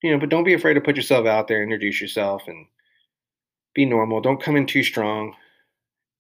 you 0.02 0.12
know, 0.12 0.20
but 0.20 0.30
don't 0.30 0.44
be 0.44 0.54
afraid 0.54 0.76
to 0.76 0.82
put 0.82 0.96
yourself 0.96 1.26
out 1.26 1.48
there, 1.48 1.64
introduce 1.64 2.00
yourself, 2.00 2.44
and 2.48 2.66
be 3.74 3.86
normal. 3.86 4.22
Don't 4.22 4.42
come 4.42 4.56
in 4.56 4.66
too 4.66 4.84
strong. 4.84 5.36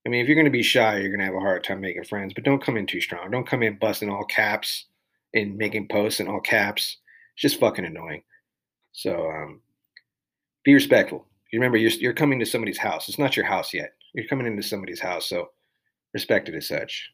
I 0.05 0.09
mean, 0.09 0.21
if 0.21 0.27
you're 0.27 0.35
going 0.35 0.45
to 0.45 0.51
be 0.51 0.61
shy, 0.63 0.99
you're 0.99 1.09
going 1.09 1.19
to 1.19 1.25
have 1.25 1.35
a 1.35 1.39
hard 1.39 1.63
time 1.63 1.81
making 1.81 2.03
friends, 2.03 2.33
but 2.33 2.43
don't 2.43 2.63
come 2.63 2.77
in 2.77 2.85
too 2.85 3.01
strong. 3.01 3.31
Don't 3.31 3.47
come 3.47 3.63
in 3.63 3.79
busting 3.79 4.09
all 4.09 4.25
caps 4.25 4.85
and 5.33 5.57
making 5.57 5.87
posts 5.87 6.19
in 6.19 6.27
all 6.27 6.41
caps. 6.41 6.97
It's 7.33 7.41
just 7.41 7.59
fucking 7.59 7.85
annoying. 7.85 8.21
So 8.91 9.29
um, 9.29 9.61
be 10.63 10.73
respectful. 10.73 11.25
You 11.51 11.59
remember, 11.59 11.77
you're, 11.77 11.91
you're 11.91 12.13
coming 12.13 12.39
to 12.39 12.45
somebody's 12.45 12.77
house. 12.77 13.09
It's 13.09 13.19
not 13.19 13.35
your 13.35 13.45
house 13.45 13.73
yet. 13.73 13.93
You're 14.13 14.27
coming 14.27 14.47
into 14.47 14.63
somebody's 14.63 14.99
house, 14.99 15.27
so 15.27 15.49
respect 16.13 16.49
it 16.49 16.55
as 16.55 16.67
such. 16.67 17.09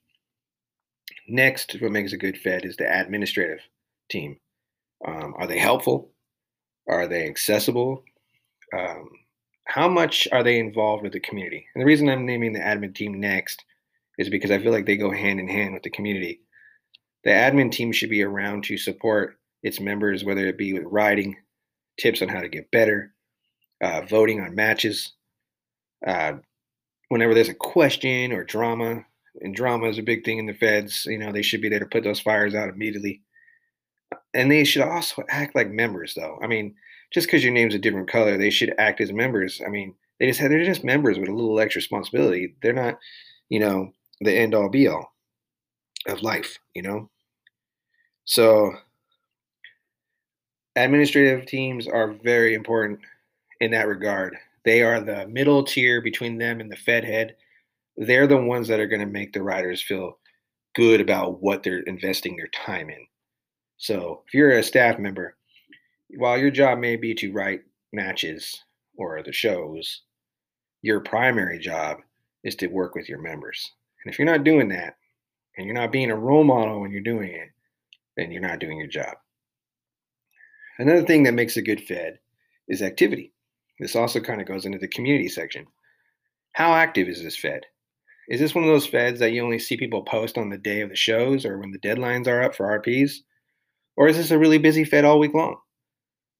Next, 1.28 1.76
what 1.80 1.92
makes 1.92 2.14
a 2.14 2.18
good 2.18 2.38
Fed 2.38 2.66
is 2.66 2.76
the 2.76 2.92
administrative 2.92 3.60
team. 4.10 4.38
Um, 5.08 5.34
are 5.38 5.48
they 5.48 5.58
helpful? 5.58 6.12
Are 6.88 7.08
they 7.08 7.28
accessible? 7.28 8.04
Um, 8.78 9.10
how 9.66 9.88
much 9.88 10.28
are 10.32 10.44
they 10.44 10.60
involved 10.60 11.04
with 11.04 11.14
the 11.14 11.20
community? 11.20 11.66
And 11.74 11.82
the 11.82 11.86
reason 11.86 12.10
I'm 12.10 12.26
naming 12.26 12.54
the 12.54 12.60
admin 12.60 12.96
team 12.96 13.20
next 13.20 13.64
is 14.18 14.30
because 14.30 14.52
I 14.52 14.60
feel 14.60 14.72
like 14.72 14.86
they 14.86 14.98
go 14.98 15.12
hand 15.12 15.40
in 15.40 15.48
hand 15.48 15.74
with 15.74 15.84
the 15.84 15.90
community. 15.90 16.42
The 17.24 17.32
admin 17.32 17.72
team 17.72 17.92
should 17.92 18.10
be 18.10 18.24
around 18.24 18.64
to 18.66 18.78
support 18.78 19.38
its 19.64 19.80
members, 19.80 20.24
whether 20.24 20.48
it 20.48 20.58
be 20.58 20.74
with 20.74 20.84
writing, 20.86 21.36
tips 22.00 22.22
on 22.22 22.28
how 22.28 22.42
to 22.42 22.50
get 22.50 22.72
better, 22.72 23.14
uh, 23.82 24.02
voting 24.02 24.42
on 24.42 24.56
matches. 24.56 25.14
Uh, 26.06 26.34
whenever 27.10 27.34
there's 27.34 27.50
a 27.50 27.54
question 27.54 28.32
or 28.32 28.44
drama, 28.44 29.06
and 29.40 29.56
drama 29.56 29.88
is 29.88 29.98
a 29.98 30.04
big 30.04 30.26
thing 30.26 30.40
in 30.40 30.46
the 30.46 30.54
feds, 30.54 31.06
you 31.06 31.18
know, 31.18 31.32
they 31.32 31.42
should 31.42 31.62
be 31.62 31.70
there 31.70 31.80
to 31.80 31.86
put 31.86 32.04
those 32.04 32.20
fires 32.20 32.56
out 32.56 32.70
immediately. 32.70 33.22
And 34.34 34.52
they 34.52 34.64
should 34.64 34.82
also 34.82 35.24
act 35.30 35.56
like 35.56 35.70
members, 35.70 36.16
though. 36.16 36.38
I 36.42 36.48
mean, 36.48 36.76
just 37.12 37.28
because 37.28 37.44
your 37.44 37.54
name's 37.54 37.76
a 37.76 37.80
different 37.80 38.10
color, 38.10 38.38
they 38.38 38.50
should 38.50 38.74
act 38.78 39.02
as 39.02 39.12
members. 39.12 39.62
I 39.66 39.70
mean, 39.70 39.94
they 40.20 40.28
just 40.28 40.40
they're 40.40 40.64
just 40.64 40.84
members 40.84 41.20
with 41.20 41.30
a 41.30 41.34
little 41.34 41.60
extra 41.60 41.80
responsibility. 41.80 42.56
They're 42.62 42.74
not, 42.74 42.98
you 43.50 43.60
know, 43.60 43.94
the 44.22 44.34
end 44.34 44.56
all 44.56 44.70
be 44.70 44.88
all 44.88 45.14
of 46.08 46.22
life, 46.22 46.58
you 46.74 46.82
know. 46.82 47.10
So 48.26 48.72
administrative 50.76 51.46
teams 51.46 51.88
are 51.88 52.14
very 52.24 52.54
important 52.54 53.00
in 53.60 53.72
that 53.72 53.88
regard. 53.88 54.36
They 54.64 54.84
are 54.84 55.02
the 55.02 55.28
middle 55.28 55.64
tier 55.64 56.02
between 56.02 56.38
them 56.38 56.62
and 56.62 56.72
the 56.72 56.78
Fed 56.78 57.04
head. 57.04 57.36
They're 57.98 58.28
the 58.28 58.38
ones 58.38 58.68
that 58.68 58.80
are 58.80 58.88
going 58.88 59.02
to 59.02 59.06
make 59.06 59.34
the 59.34 59.44
writers 59.44 59.82
feel 59.82 60.18
good 60.76 61.02
about 61.02 61.42
what 61.42 61.64
they're 61.64 61.80
investing 61.80 62.38
their 62.38 62.48
time 62.48 62.90
in. 62.90 63.06
So 63.78 64.22
if 64.28 64.34
you're 64.34 64.52
a 64.52 64.64
staff 64.64 65.00
member, 65.00 65.36
while 66.18 66.38
your 66.38 66.52
job 66.52 66.80
may 66.80 66.96
be 66.96 67.14
to 67.16 67.32
write 67.32 67.62
matches 67.94 68.64
or 68.98 69.22
the 69.24 69.34
shows, 69.34 70.02
your 70.82 71.00
primary 71.00 71.60
job 71.60 72.00
is 72.44 72.56
to 72.56 72.68
work 72.68 72.96
with 72.96 73.08
your 73.08 73.22
members. 73.22 73.72
And 74.04 74.12
if 74.12 74.20
you're 74.20 74.26
not 74.26 74.44
doing 74.44 74.70
that, 74.70 74.96
and 75.58 75.66
you're 75.66 75.76
not 75.76 75.92
being 75.92 76.12
a 76.12 76.16
role 76.16 76.44
model 76.44 76.80
when 76.80 76.92
you're 76.92 77.02
doing 77.02 77.30
it, 77.30 77.50
then 78.18 78.32
you're 78.32 78.42
not 78.42 78.60
doing 78.60 78.78
your 78.78 78.88
job. 78.88 79.16
Another 80.80 81.06
thing 81.06 81.24
that 81.24 81.34
makes 81.34 81.58
a 81.58 81.62
good 81.62 81.82
Fed 81.82 82.20
is 82.68 82.82
activity. 82.82 83.34
This 83.80 83.96
also 83.96 84.20
kind 84.20 84.42
of 84.42 84.48
goes 84.48 84.66
into 84.66 84.78
the 84.78 84.88
community 84.88 85.28
section. 85.28 85.68
How 86.54 86.74
active 86.74 87.08
is 87.08 87.22
this 87.22 87.38
Fed? 87.38 87.66
Is 88.30 88.40
this 88.40 88.56
one 88.56 88.64
of 88.64 88.70
those 88.70 88.88
Feds 88.88 89.20
that 89.20 89.34
you 89.34 89.44
only 89.44 89.60
see 89.60 89.76
people 89.76 90.04
post 90.04 90.38
on 90.38 90.50
the 90.50 90.58
day 90.58 90.82
of 90.82 90.90
the 90.90 90.96
shows 90.96 91.46
or 91.46 91.58
when 91.58 91.72
the 91.72 91.80
deadlines 91.80 92.28
are 92.28 92.44
up 92.44 92.56
for 92.56 92.80
RPs? 92.80 93.16
Or 93.98 94.08
is 94.08 94.18
this 94.18 94.32
a 94.32 94.38
really 94.38 94.58
busy 94.58 94.84
Fed 94.84 95.04
all 95.04 95.20
week 95.20 95.34
long? 95.34 95.58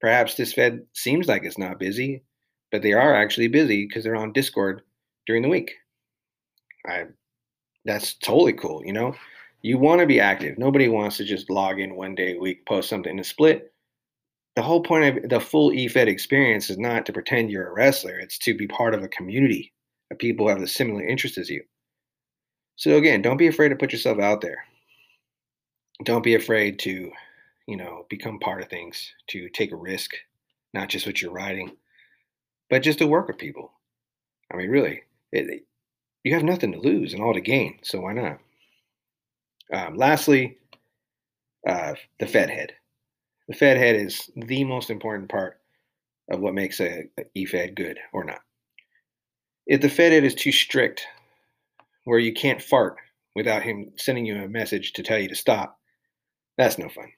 Perhaps 0.02 0.36
this 0.36 0.54
Fed 0.54 0.82
seems 0.94 1.28
like 1.28 1.44
it's 1.44 1.58
not 1.58 1.80
busy, 1.80 2.24
but 2.72 2.82
they 2.82 2.94
are 2.94 3.16
actually 3.16 3.48
busy 3.48 3.86
because 3.86 4.04
they're 4.04 4.16
on 4.16 4.34
Discord 4.34 4.82
during 5.28 5.44
the 5.44 5.50
week. 5.50 5.76
I 6.88 7.06
that's 7.86 8.14
totally 8.14 8.54
cool, 8.54 8.84
you 8.86 8.94
know? 8.94 9.16
You 9.62 9.78
want 9.78 10.02
to 10.02 10.08
be 10.08 10.20
active. 10.20 10.58
Nobody 10.58 10.88
wants 10.88 11.18
to 11.18 11.24
just 11.24 11.50
log 11.50 11.80
in 11.80 11.96
one 11.96 12.16
day 12.16 12.36
a 12.36 12.40
week, 12.40 12.66
post 12.66 12.90
something 12.90 13.16
to 13.18 13.24
split. 13.24 13.74
The 14.56 14.62
whole 14.62 14.84
point 14.84 15.18
of 15.18 15.30
the 15.30 15.40
full 15.40 15.72
EFED 15.72 16.08
experience 16.08 16.70
is 16.70 16.78
not 16.78 17.06
to 17.06 17.14
pretend 17.14 17.50
you're 17.52 17.70
a 17.70 17.74
wrestler, 17.74 18.20
it's 18.20 18.38
to 18.40 18.56
be 18.56 18.68
part 18.68 18.94
of 18.94 19.04
a 19.04 19.08
community 19.08 19.72
of 20.12 20.18
people 20.18 20.46
who 20.46 20.50
have 20.50 20.60
the 20.60 20.68
similar 20.68 21.06
interests 21.06 21.38
as 21.38 21.50
you. 21.50 21.64
So 22.76 22.98
again, 22.98 23.22
don't 23.22 23.38
be 23.38 23.48
afraid 23.48 23.70
to 23.70 23.76
put 23.76 23.94
yourself 23.94 24.20
out 24.20 24.42
there. 24.42 24.66
Don't 26.04 26.24
be 26.24 26.36
afraid 26.36 26.80
to, 26.80 27.12
you 27.68 27.78
know, 27.78 28.06
become 28.10 28.40
part 28.40 28.62
of 28.62 28.70
things, 28.70 29.12
to 29.28 29.50
take 29.50 29.72
a 29.72 29.76
risk, 29.76 30.12
not 30.74 30.90
just 30.90 31.06
what 31.06 31.22
you're 31.22 31.32
writing, 31.32 31.72
but 32.70 32.84
just 32.84 33.00
to 33.00 33.08
work 33.08 33.28
with 33.28 33.38
people. 33.38 33.72
I 34.52 34.58
mean, 34.58 34.70
really, 34.70 35.04
it, 35.32 35.66
you 36.24 36.34
have 36.34 36.44
nothing 36.44 36.72
to 36.74 36.80
lose 36.80 37.14
and 37.14 37.22
all 37.22 37.34
to 37.34 37.42
gain, 37.42 37.80
so 37.84 38.02
why 38.02 38.14
not? 38.14 38.40
Um, 39.74 39.96
lastly, 39.96 40.58
uh, 41.68 41.94
the 42.20 42.28
Fed 42.28 42.50
head. 42.50 42.74
The 43.48 43.56
Fed 43.56 43.78
head 43.78 43.96
is 43.96 44.30
the 44.36 44.64
most 44.64 44.90
important 44.90 45.30
part 45.30 45.60
of 46.30 46.40
what 46.40 46.54
makes 46.54 46.80
a, 46.80 47.10
EFED 47.36 47.76
good 47.76 48.00
or 48.14 48.24
not. 48.24 48.42
If 49.68 49.82
the 49.82 49.90
Fed 49.90 50.12
head 50.12 50.24
is 50.24 50.36
too 50.36 50.52
strict, 50.52 51.06
where 52.06 52.20
you 52.20 52.34
can't 52.34 52.62
fart 52.62 52.98
without 53.36 53.64
him 53.64 53.92
sending 53.96 54.26
you 54.26 54.42
a 54.42 54.48
message 54.48 54.94
to 54.94 55.04
tell 55.04 55.20
you 55.20 55.30
to 55.30 55.36
stop, 55.36 55.80
that's 56.58 56.78
no 56.78 56.90
fun. 56.90 57.12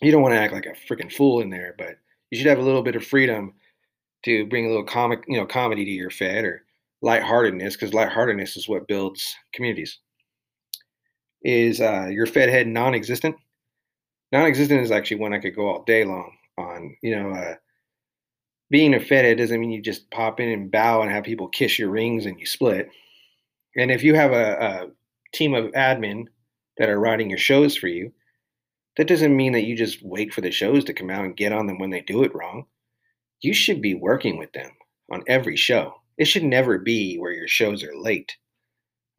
You 0.00 0.10
don't 0.10 0.22
want 0.22 0.34
to 0.34 0.40
act 0.40 0.52
like 0.52 0.66
a 0.66 0.74
freaking 0.92 1.12
fool 1.12 1.40
in 1.40 1.50
there, 1.50 1.74
but 1.76 1.98
you 2.30 2.38
should 2.38 2.46
have 2.46 2.58
a 2.58 2.62
little 2.62 2.82
bit 2.82 2.96
of 2.96 3.04
freedom 3.04 3.54
to 4.24 4.46
bring 4.46 4.66
a 4.66 4.68
little 4.68 4.84
comic, 4.84 5.24
you 5.28 5.36
know, 5.36 5.46
comedy 5.46 5.84
to 5.84 5.90
your 5.90 6.10
Fed 6.10 6.44
or 6.44 6.64
lightheartedness, 7.02 7.74
because 7.74 7.92
lightheartedness 7.92 8.56
is 8.56 8.68
what 8.68 8.88
builds 8.88 9.34
communities. 9.52 9.98
Is 11.42 11.80
uh, 11.80 12.06
your 12.10 12.26
Fed 12.26 12.48
head 12.48 12.68
non-existent? 12.68 13.36
Non-existent 14.30 14.80
is 14.80 14.90
actually 14.90 15.18
one 15.18 15.34
I 15.34 15.40
could 15.40 15.56
go 15.56 15.68
all 15.68 15.82
day 15.84 16.04
long 16.04 16.32
on. 16.56 16.96
You 17.02 17.16
know, 17.16 17.30
uh, 17.30 17.54
being 18.70 18.94
a 18.94 19.00
Fed 19.00 19.24
head 19.24 19.38
doesn't 19.38 19.60
mean 19.60 19.70
you 19.70 19.82
just 19.82 20.10
pop 20.10 20.40
in 20.40 20.48
and 20.48 20.70
bow 20.70 21.02
and 21.02 21.10
have 21.10 21.24
people 21.24 21.48
kiss 21.48 21.78
your 21.78 21.90
rings 21.90 22.26
and 22.26 22.38
you 22.40 22.46
split. 22.46 22.88
And 23.76 23.90
if 23.90 24.02
you 24.02 24.14
have 24.14 24.32
a, 24.32 24.52
a 24.52 24.86
team 25.34 25.54
of 25.54 25.72
admin 25.72 26.26
that 26.78 26.88
are 26.88 27.00
writing 27.00 27.28
your 27.28 27.38
shows 27.38 27.76
for 27.76 27.88
you, 27.88 28.12
that 28.96 29.08
doesn't 29.08 29.36
mean 29.36 29.52
that 29.52 29.64
you 29.64 29.76
just 29.76 30.02
wait 30.02 30.32
for 30.32 30.40
the 30.40 30.50
shows 30.50 30.84
to 30.84 30.92
come 30.92 31.10
out 31.10 31.24
and 31.24 31.36
get 31.36 31.52
on 31.52 31.66
them 31.66 31.78
when 31.78 31.90
they 31.90 32.02
do 32.02 32.22
it 32.22 32.34
wrong. 32.34 32.66
You 33.40 33.54
should 33.54 33.80
be 33.80 33.94
working 33.94 34.38
with 34.38 34.52
them 34.52 34.70
on 35.10 35.22
every 35.26 35.56
show 35.56 35.94
it 36.18 36.26
should 36.26 36.44
never 36.44 36.78
be 36.78 37.16
where 37.16 37.32
your 37.32 37.48
shows 37.48 37.82
are 37.82 37.96
late. 37.96 38.36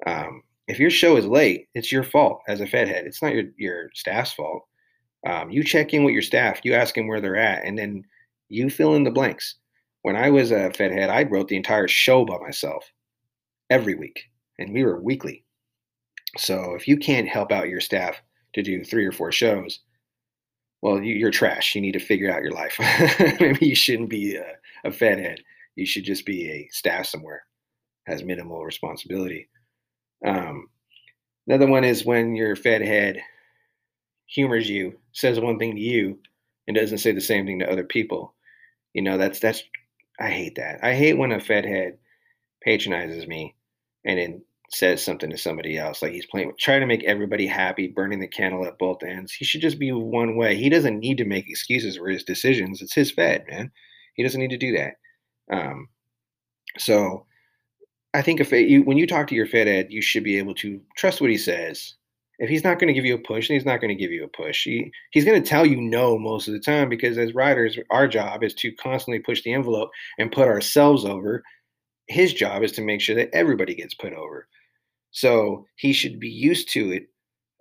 Um, 0.06 0.44
if 0.68 0.80
your 0.80 0.90
show 0.90 1.18
is 1.18 1.26
late, 1.26 1.68
it's 1.74 1.92
your 1.92 2.04
fault 2.04 2.42
as 2.48 2.62
a 2.62 2.68
Fed 2.68 2.88
head. 2.88 3.06
It's 3.06 3.22
not 3.22 3.34
your, 3.34 3.46
your 3.58 3.90
staff's 3.94 4.34
fault. 4.34 4.64
Um, 5.28 5.52
you 5.52 5.64
check 5.64 5.94
in 5.94 6.04
with 6.04 6.14
your 6.14 6.22
staff, 6.22 6.62
you 6.64 6.74
ask 6.74 6.96
them 6.96 7.08
where 7.08 7.22
they're 7.22 7.38
at, 7.38 7.66
and 7.66 7.78
then 7.78 8.04
you 8.50 8.70
fill 8.70 8.96
in 8.96 9.04
the 9.04 9.12
blanks. 9.12 9.56
When 10.02 10.16
I 10.16 10.30
was 10.30 10.52
a 10.52 10.72
Fed 10.72 10.92
head, 10.92 11.10
I 11.10 11.24
wrote 11.24 11.48
the 11.48 11.56
entire 11.56 11.88
show 11.88 12.26
by 12.26 12.38
myself 12.40 12.86
every 13.70 13.96
week, 13.96 14.24
and 14.60 14.74
we 14.74 14.84
were 14.84 15.02
weekly. 15.02 15.46
So 16.38 16.74
if 16.74 16.88
you 16.88 16.98
can't 16.98 17.28
help 17.28 17.52
out 17.52 17.70
your 17.70 17.80
staff 17.80 18.22
to 18.54 18.62
do 18.62 18.84
three 18.84 19.06
or 19.06 19.12
four 19.12 19.32
shows, 19.32 19.80
well, 20.82 21.02
you, 21.02 21.26
are 21.26 21.32
trash. 21.32 21.76
You 21.76 21.82
need 21.82 21.94
to 21.94 22.00
figure 22.00 22.32
out 22.32 22.44
your 22.44 22.52
life. 22.52 22.78
Maybe 23.40 23.68
you 23.68 23.76
shouldn't 23.76 24.10
be 24.10 24.36
a, 24.36 24.54
a 24.84 24.92
Fed 24.92 25.20
head 25.20 25.40
you 25.76 25.86
should 25.86 26.04
just 26.04 26.26
be 26.26 26.50
a 26.50 26.68
staff 26.72 27.06
somewhere, 27.06 27.44
has 28.06 28.24
minimal 28.24 28.64
responsibility. 28.64 29.50
Um, 30.26 30.68
another 31.48 31.68
one 31.68 31.84
is 31.84 32.06
when 32.06 32.36
your 32.36 32.56
Fed 32.56 32.82
head 32.82 33.22
humors 34.28 34.70
you, 34.70 34.98
says 35.12 35.40
one 35.40 35.60
thing 35.60 35.76
to 35.76 35.82
you, 35.82 36.20
and 36.68 36.76
doesn't 36.76 37.00
say 37.00 37.12
the 37.12 37.22
same 37.22 37.46
thing 37.46 37.60
to 37.60 37.72
other 37.72 37.84
people. 37.84 38.34
You 38.94 39.02
know, 39.02 39.18
that's 39.18 39.40
that's 39.40 39.64
I 40.20 40.30
hate 40.30 40.56
that. 40.56 40.80
I 40.84 40.94
hate 40.94 41.18
when 41.18 41.32
a 41.32 41.40
Fed 41.40 41.66
head 41.66 41.98
patronizes 42.62 43.28
me 43.28 43.56
and 44.06 44.20
then 44.20 44.42
says 44.74 45.04
something 45.04 45.30
to 45.30 45.38
somebody 45.38 45.78
else. 45.78 46.02
Like 46.02 46.14
he's 46.14 46.26
playing, 46.26 46.54
trying 46.60 46.82
to 46.82 46.88
make 46.88 47.04
everybody 47.04 47.46
happy, 47.46 47.88
burning 47.88 48.20
the 48.20 48.28
candle 48.28 48.66
at 48.66 48.80
both 48.80 49.04
ends. 49.04 49.32
He 49.32 49.46
should 49.46 49.62
just 49.62 49.80
be 49.80 49.92
one 49.92 50.36
way. 50.36 50.56
He 50.56 50.70
doesn't 50.70 51.00
need 51.00 51.18
to 51.20 51.26
make 51.26 51.50
excuses 51.50 51.98
for 51.98 52.10
his 52.10 52.24
decisions. 52.24 52.82
It's 52.82 52.96
his 52.96 53.12
Fed, 53.12 53.46
man. 53.50 53.72
He 54.16 54.24
doesn't 54.24 54.40
need 54.40 54.50
to 54.50 54.58
do 54.58 54.76
that. 54.78 54.96
Um, 55.52 55.90
so 56.78 57.26
I 58.14 58.22
think 58.22 58.40
if 58.40 58.52
it, 58.54 58.68
you, 58.68 58.84
when 58.84 58.98
you 58.98 59.08
talk 59.08 59.28
to 59.28 59.36
your 59.36 59.48
Fed 59.48 59.68
ed, 59.68 59.88
you 59.90 60.02
should 60.02 60.24
be 60.24 60.38
able 60.38 60.56
to 60.56 60.80
trust 60.98 61.22
what 61.22 61.30
he 61.30 61.38
says. 61.38 61.96
If 62.40 62.50
he's 62.50 62.64
not 62.64 62.80
going 62.80 62.88
to 62.88 62.94
give 62.94 63.06
you 63.06 63.16
a 63.16 63.20
push, 63.20 63.48
then 63.48 63.56
he's 63.56 63.66
not 63.66 63.80
going 63.80 63.96
to 63.96 64.02
give 64.02 64.12
you 64.12 64.24
a 64.24 64.28
push. 64.28 64.64
He, 64.64 64.92
he's 65.12 65.26
going 65.26 65.42
to 65.42 65.48
tell 65.48 65.66
you 65.66 65.80
no 65.80 66.18
most 66.18 66.48
of 66.48 66.54
the 66.54 66.60
time 66.60 66.90
because 66.90 67.18
as 67.18 67.36
writers, 67.36 67.78
our 67.92 68.08
job 68.08 68.44
is 68.44 68.56
to 68.56 68.72
constantly 68.74 69.20
push 69.20 69.44
the 69.44 69.54
envelope 69.54 69.92
and 70.18 70.32
put 70.32 70.48
ourselves 70.48 71.06
over. 71.06 71.44
His 72.08 72.34
job 72.34 72.64
is 72.64 72.72
to 72.74 72.82
make 72.82 73.02
sure 73.02 73.16
that 73.16 73.30
everybody 73.34 73.76
gets 73.76 73.94
put 73.94 74.14
over. 74.14 74.48
So 75.14 75.66
he 75.78 75.94
should 75.94 76.20
be 76.20 76.30
used 76.30 76.70
to 76.74 76.92
it, 76.92 77.08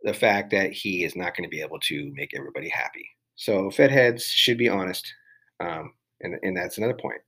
the 0.03 0.15
fact 0.15 0.51
that 0.51 0.73
he 0.73 1.05
is 1.05 1.15
not 1.15 1.37
going 1.37 1.49
to 1.49 1.55
be 1.55 1.63
able 1.63 1.79
to 1.81 2.13
make 2.15 2.33
everybody 2.37 2.69
happy. 2.69 3.09
So 3.37 3.71
Fed 3.71 3.91
heads 3.91 4.25
should 4.25 4.59
be 4.59 4.69
honest. 4.69 5.15
Um, 5.61 5.93
and, 6.21 6.37
and 6.43 6.57
that's 6.57 6.79
another 6.79 6.95
point 6.95 7.21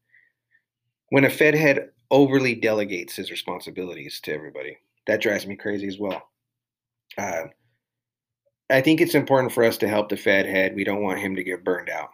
when 1.11 1.25
a 1.25 1.31
Fed 1.31 1.55
head 1.55 1.91
overly 2.11 2.57
delegates 2.57 3.15
his 3.15 3.31
responsibilities 3.31 4.21
to 4.25 4.35
everybody, 4.35 4.77
that 5.07 5.21
drives 5.21 5.47
me 5.47 5.55
crazy 5.57 5.87
as 5.87 5.99
well. 5.99 6.23
Uh, 7.17 7.45
I 8.71 8.81
think 8.81 9.01
it's 9.01 9.15
important 9.15 9.53
for 9.53 9.63
us 9.63 9.77
to 9.79 9.89
help 9.89 10.09
the 10.09 10.17
Fed 10.17 10.47
head. 10.47 10.75
We 10.75 10.85
don't 10.85 11.03
want 11.03 11.21
him 11.21 11.37
to 11.37 11.45
get 11.45 11.65
burned 11.65 11.91
out. 11.91 12.09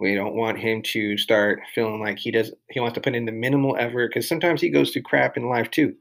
We 0.00 0.14
don't 0.14 0.36
want 0.36 0.58
him 0.58 0.82
to 0.82 1.16
start 1.16 1.60
feeling 1.74 2.00
like 2.00 2.18
he 2.18 2.30
does. 2.30 2.52
He 2.70 2.78
wants 2.78 2.94
to 2.94 3.00
put 3.00 3.16
in 3.16 3.24
the 3.24 3.32
minimal 3.32 3.76
effort 3.78 4.10
because 4.10 4.28
sometimes 4.28 4.60
he 4.60 4.68
goes 4.68 4.90
through 4.90 5.02
crap 5.02 5.36
in 5.36 5.48
life 5.48 5.70
too. 5.70 5.94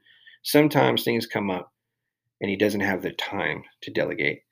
Sometimes 0.46 1.04
things 1.04 1.26
come 1.26 1.50
up, 1.50 1.74
and 2.40 2.52
he 2.52 2.56
doesn't 2.56 2.82
have 2.82 3.02
the 3.02 3.12
time 3.14 3.64
to 3.82 3.92
delegate 3.92 4.44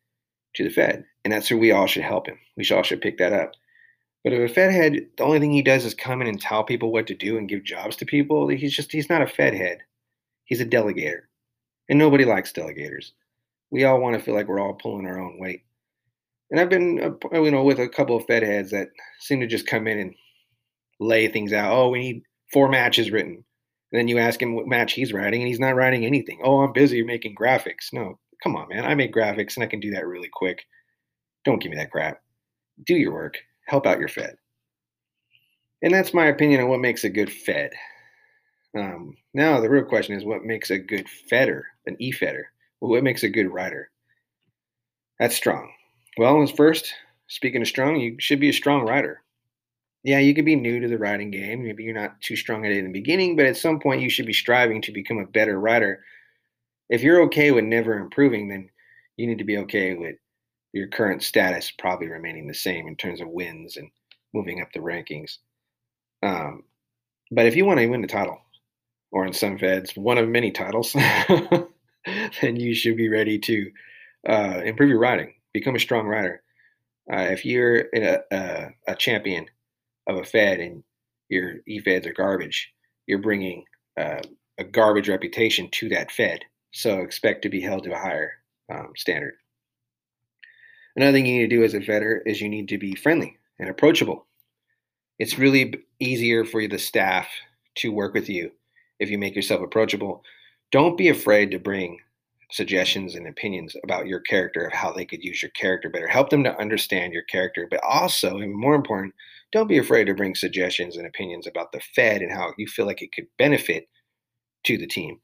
to 0.55 0.63
the 0.63 0.71
Fed, 0.71 1.05
and 1.23 1.31
that's 1.31 1.51
where 1.51 1.59
we 1.59 1.71
all 1.71 1.85
should 1.85 2.01
help 2.01 2.25
him. 2.25 2.39
We 2.57 2.63
should 2.63 2.77
all 2.77 2.83
should 2.83 3.01
pick 3.01 3.19
that 3.19 3.31
up. 3.31 3.51
But 4.23 4.33
if 4.33 4.49
a 4.49 4.51
Fed 4.51 4.71
head, 4.71 4.93
the 5.17 5.23
only 5.23 5.39
thing 5.39 5.51
he 5.51 5.61
does 5.61 5.85
is 5.85 5.93
come 5.93 6.19
in 6.19 6.27
and 6.27 6.41
tell 6.41 6.63
people 6.63 6.91
what 6.91 7.05
to 7.07 7.13
do 7.13 7.37
and 7.37 7.47
give 7.47 7.63
jobs 7.63 7.95
to 7.97 8.07
people, 8.07 8.47
he's 8.47 8.73
just, 8.73 8.91
he's 8.91 9.07
not 9.07 9.21
a 9.21 9.27
Fed 9.27 9.53
head. 9.53 9.83
He's 10.45 10.61
a 10.61 10.65
delegator. 10.65 11.21
And 11.87 11.99
nobody 11.99 12.25
likes 12.25 12.51
delegators. 12.51 13.11
We 13.69 13.83
all 13.83 14.01
want 14.01 14.17
to 14.17 14.23
feel 14.23 14.33
like 14.33 14.47
we're 14.47 14.59
all 14.59 14.73
pulling 14.73 15.05
our 15.05 15.19
own 15.19 15.37
weight. 15.39 15.63
And 16.49 16.59
I've 16.59 16.69
been, 16.69 17.17
uh, 17.31 17.39
you 17.39 17.51
know, 17.51 17.63
with 17.63 17.77
a 17.77 17.87
couple 17.87 18.17
of 18.17 18.25
Fed 18.25 18.41
heads 18.41 18.71
that 18.71 18.89
seem 19.19 19.41
to 19.41 19.47
just 19.47 19.67
come 19.67 19.87
in 19.87 19.99
and 19.99 20.15
lay 20.99 21.27
things 21.27 21.53
out. 21.53 21.71
Oh, 21.71 21.89
we 21.89 21.99
need 21.99 22.23
four 22.51 22.67
matches 22.67 23.11
written. 23.11 23.43
And 23.93 23.99
then 23.99 24.07
you 24.07 24.17
ask 24.17 24.41
him 24.41 24.55
what 24.55 24.67
match 24.67 24.93
he's 24.93 25.13
writing, 25.13 25.41
and 25.41 25.47
he's 25.47 25.59
not 25.59 25.75
writing 25.75 26.03
anything. 26.03 26.41
Oh, 26.43 26.61
I'm 26.61 26.73
busy 26.73 27.03
making 27.03 27.35
graphics. 27.35 27.93
No, 27.93 28.17
come 28.41 28.55
on, 28.55 28.67
man. 28.67 28.85
I 28.85 28.95
make 28.95 29.13
graphics 29.13 29.55
and 29.55 29.63
I 29.63 29.67
can 29.67 29.79
do 29.79 29.91
that 29.91 30.07
really 30.07 30.29
quick. 30.33 30.65
Don't 31.45 31.61
give 31.61 31.69
me 31.69 31.77
that 31.77 31.91
crap. 31.91 32.19
Do 32.87 32.95
your 32.95 33.13
work. 33.13 33.37
Help 33.67 33.85
out 33.85 33.99
your 33.99 34.07
Fed. 34.07 34.35
And 35.83 35.93
that's 35.93 36.13
my 36.13 36.25
opinion 36.25 36.61
on 36.61 36.69
what 36.69 36.79
makes 36.79 37.03
a 37.03 37.09
good 37.09 37.31
Fed. 37.31 37.69
Um, 38.75 39.15
now, 39.35 39.59
the 39.59 39.69
real 39.69 39.83
question 39.83 40.15
is 40.15 40.25
what 40.25 40.43
makes 40.43 40.71
a 40.71 40.79
good 40.79 41.05
Fedder, 41.29 41.63
an 41.85 41.95
e 41.99 42.11
Fedder? 42.11 42.45
Well, 42.81 42.89
what 42.89 43.03
makes 43.03 43.21
a 43.21 43.29
good 43.29 43.53
writer? 43.53 43.91
That's 45.19 45.35
strong. 45.35 45.71
Well, 46.17 46.47
first, 46.47 46.91
speaking 47.27 47.61
of 47.61 47.67
strong, 47.67 47.97
you 47.97 48.15
should 48.19 48.39
be 48.39 48.49
a 48.49 48.53
strong 48.53 48.87
writer. 48.87 49.21
Yeah, 50.03 50.19
you 50.19 50.35
could 50.35 50.45
be 50.45 50.55
new 50.55 50.79
to 50.81 50.87
the 50.87 50.97
writing 50.97 51.31
game. 51.31 51.63
Maybe 51.63 51.83
you're 51.83 51.93
not 51.93 52.19
too 52.21 52.35
strong 52.35 52.65
at 52.65 52.71
it 52.71 52.77
in 52.77 52.85
the 52.85 52.91
beginning, 52.91 53.35
but 53.35 53.45
at 53.45 53.57
some 53.57 53.79
point 53.79 54.01
you 54.01 54.09
should 54.09 54.25
be 54.25 54.33
striving 54.33 54.81
to 54.81 54.91
become 54.91 55.17
a 55.17 55.25
better 55.25 55.59
writer. 55.59 56.03
If 56.89 57.01
you're 57.01 57.21
okay 57.23 57.51
with 57.51 57.63
never 57.63 57.97
improving, 57.97 58.49
then 58.49 58.69
you 59.15 59.27
need 59.27 59.37
to 59.37 59.45
be 59.45 59.57
okay 59.59 59.93
with 59.93 60.15
your 60.73 60.87
current 60.87 61.23
status 61.23 61.71
probably 61.71 62.07
remaining 62.07 62.47
the 62.47 62.53
same 62.53 62.87
in 62.87 62.95
terms 62.95 63.21
of 63.21 63.29
wins 63.29 63.77
and 63.77 63.89
moving 64.33 64.61
up 64.61 64.69
the 64.73 64.79
rankings. 64.79 65.37
Um, 66.21 66.63
but 67.31 67.45
if 67.45 67.55
you 67.55 67.65
want 67.65 67.79
to 67.79 67.87
win 67.87 68.01
the 68.01 68.07
title, 68.07 68.39
or 69.11 69.25
in 69.25 69.33
some 69.33 69.57
feds, 69.57 69.95
one 69.95 70.17
of 70.17 70.27
many 70.27 70.51
titles, 70.51 70.93
then 72.41 72.55
you 72.55 72.73
should 72.73 72.97
be 72.97 73.09
ready 73.09 73.37
to 73.37 73.71
uh, 74.27 74.61
improve 74.65 74.89
your 74.89 74.99
writing, 74.99 75.33
become 75.53 75.75
a 75.75 75.79
strong 75.79 76.07
writer. 76.07 76.41
Uh, 77.11 77.27
if 77.31 77.45
you're 77.45 77.85
a, 77.93 78.19
a, 78.31 78.69
a, 78.87 78.95
champion 78.95 79.45
of 80.07 80.17
a 80.17 80.23
Fed 80.23 80.59
and 80.59 80.83
your 81.29 81.55
e-Feds 81.67 82.07
are 82.07 82.13
garbage, 82.13 82.71
you're 83.07 83.19
bringing 83.19 83.63
uh, 83.99 84.21
a 84.57 84.63
garbage 84.63 85.09
reputation 85.09 85.69
to 85.71 85.89
that 85.89 86.11
Fed. 86.11 86.39
So 86.71 86.99
expect 86.99 87.41
to 87.43 87.49
be 87.49 87.61
held 87.61 87.83
to 87.83 87.93
a 87.93 87.97
higher 87.97 88.33
um, 88.71 88.93
standard. 88.95 89.35
Another 90.95 91.11
thing 91.11 91.25
you 91.25 91.39
need 91.39 91.49
to 91.49 91.55
do 91.55 91.63
as 91.63 91.73
a 91.73 91.81
Fedder 91.81 92.21
is 92.25 92.41
you 92.41 92.49
need 92.49 92.67
to 92.69 92.77
be 92.77 92.95
friendly 92.95 93.37
and 93.59 93.69
approachable. 93.69 94.25
It's 95.19 95.39
really 95.39 95.75
easier 95.99 96.45
for 96.45 96.67
the 96.67 96.79
staff 96.79 97.27
to 97.75 97.91
work 97.91 98.13
with 98.13 98.29
you 98.29 98.51
if 98.99 99.09
you 99.09 99.17
make 99.17 99.35
yourself 99.35 99.61
approachable. 99.61 100.23
Don't 100.71 100.97
be 100.97 101.09
afraid 101.09 101.51
to 101.51 101.59
bring 101.59 101.99
suggestions 102.51 103.15
and 103.15 103.27
opinions 103.27 103.75
about 103.83 104.05
your 104.05 104.19
character 104.19 104.65
of 104.65 104.73
how 104.73 104.91
they 104.91 105.05
could 105.05 105.23
use 105.23 105.41
your 105.41 105.51
character 105.51 105.89
better. 105.89 106.07
Help 106.07 106.29
them 106.29 106.43
to 106.43 106.59
understand 106.59 107.11
your 107.11 107.23
character, 107.23 107.67
but 107.69 107.83
also, 107.83 108.37
even 108.37 108.53
more 108.53 108.75
important, 108.75 109.13
don't 109.53 109.67
be 109.67 109.77
afraid 109.77 110.05
to 110.05 110.15
bring 110.15 110.35
suggestions 110.35 110.97
and 110.97 111.05
opinions 111.05 111.47
about 111.47 111.71
the 111.71 111.79
Fed 111.95 112.21
and 112.21 112.31
how 112.31 112.53
you 112.57 112.67
feel 112.67 112.87
like 112.87 113.01
it 113.01 113.13
could 113.13 113.27
benefit 113.37 113.87
to 114.65 114.77
the 114.77 114.87
team. 114.87 115.19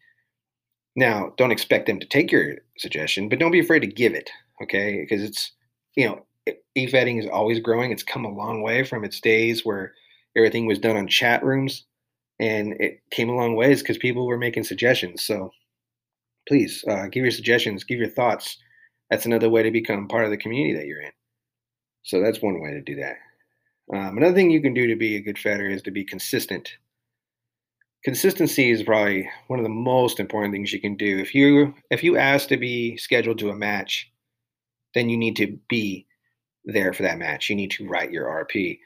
Now, 0.95 1.33
don't 1.37 1.51
expect 1.51 1.87
them 1.87 1.99
to 1.99 2.07
take 2.07 2.31
your 2.31 2.57
suggestion, 2.77 3.27
but 3.27 3.39
don't 3.39 3.51
be 3.51 3.59
afraid 3.59 3.79
to 3.79 3.87
give 3.87 4.13
it, 4.13 4.29
okay? 4.63 4.99
Because 5.01 5.23
it's, 5.23 5.51
you 5.95 6.07
know, 6.07 6.25
e-Fedding 6.75 7.17
is 7.17 7.27
always 7.27 7.59
growing. 7.59 7.91
It's 7.91 8.03
come 8.03 8.25
a 8.25 8.33
long 8.33 8.61
way 8.61 8.83
from 8.83 9.03
its 9.03 9.19
days 9.19 9.65
where 9.65 9.93
everything 10.37 10.67
was 10.67 10.79
done 10.79 10.95
on 10.95 11.07
chat 11.07 11.43
rooms, 11.43 11.85
and 12.39 12.73
it 12.79 13.01
came 13.11 13.29
a 13.29 13.35
long 13.35 13.55
ways 13.55 13.81
because 13.81 13.97
people 13.97 14.27
were 14.27 14.37
making 14.37 14.63
suggestions. 14.63 15.23
So 15.23 15.51
please 16.47 16.83
uh, 16.87 17.07
give 17.07 17.23
your 17.23 17.31
suggestions, 17.31 17.83
give 17.83 17.99
your 17.99 18.09
thoughts. 18.09 18.57
That's 19.09 19.25
another 19.25 19.49
way 19.49 19.63
to 19.63 19.71
become 19.71 20.07
part 20.07 20.25
of 20.25 20.31
the 20.31 20.37
community 20.37 20.75
that 20.75 20.85
you're 20.85 21.01
in. 21.01 21.11
So 22.03 22.21
that's 22.21 22.41
one 22.41 22.61
way 22.61 22.71
to 22.71 22.81
do 22.81 22.95
that. 22.95 23.15
Um, 23.93 24.17
another 24.17 24.35
thing 24.35 24.51
you 24.51 24.61
can 24.61 24.73
do 24.73 24.87
to 24.87 24.95
be 24.95 25.15
a 25.15 25.21
good 25.21 25.37
Fedder 25.37 25.69
is 25.69 25.81
to 25.83 25.91
be 25.91 26.03
consistent. 26.03 26.77
Consistency 28.03 28.69
is 28.69 28.83
probably 28.83 29.29
one 29.47 29.59
of 29.59 29.63
the 29.63 29.69
most 29.69 30.19
important 30.19 30.53
things 30.53 30.71
you 30.71 30.79
can 30.79 30.95
do. 30.95 31.19
If 31.19 31.35
you 31.35 31.73
if 31.89 32.03
you 32.03 32.17
ask 32.17 32.47
to 32.49 32.57
be 32.57 32.95
scheduled 32.97 33.39
to 33.39 33.49
a 33.49 33.55
match, 33.55 34.09
then 34.93 35.09
you 35.09 35.17
need 35.17 35.35
to 35.37 35.57
be 35.67 36.05
there 36.65 36.93
for 36.93 37.03
that 37.03 37.17
match. 37.17 37.49
You 37.49 37.55
need 37.55 37.71
to 37.71 37.87
write 37.87 38.11
your 38.11 38.25
RP. 38.45 38.79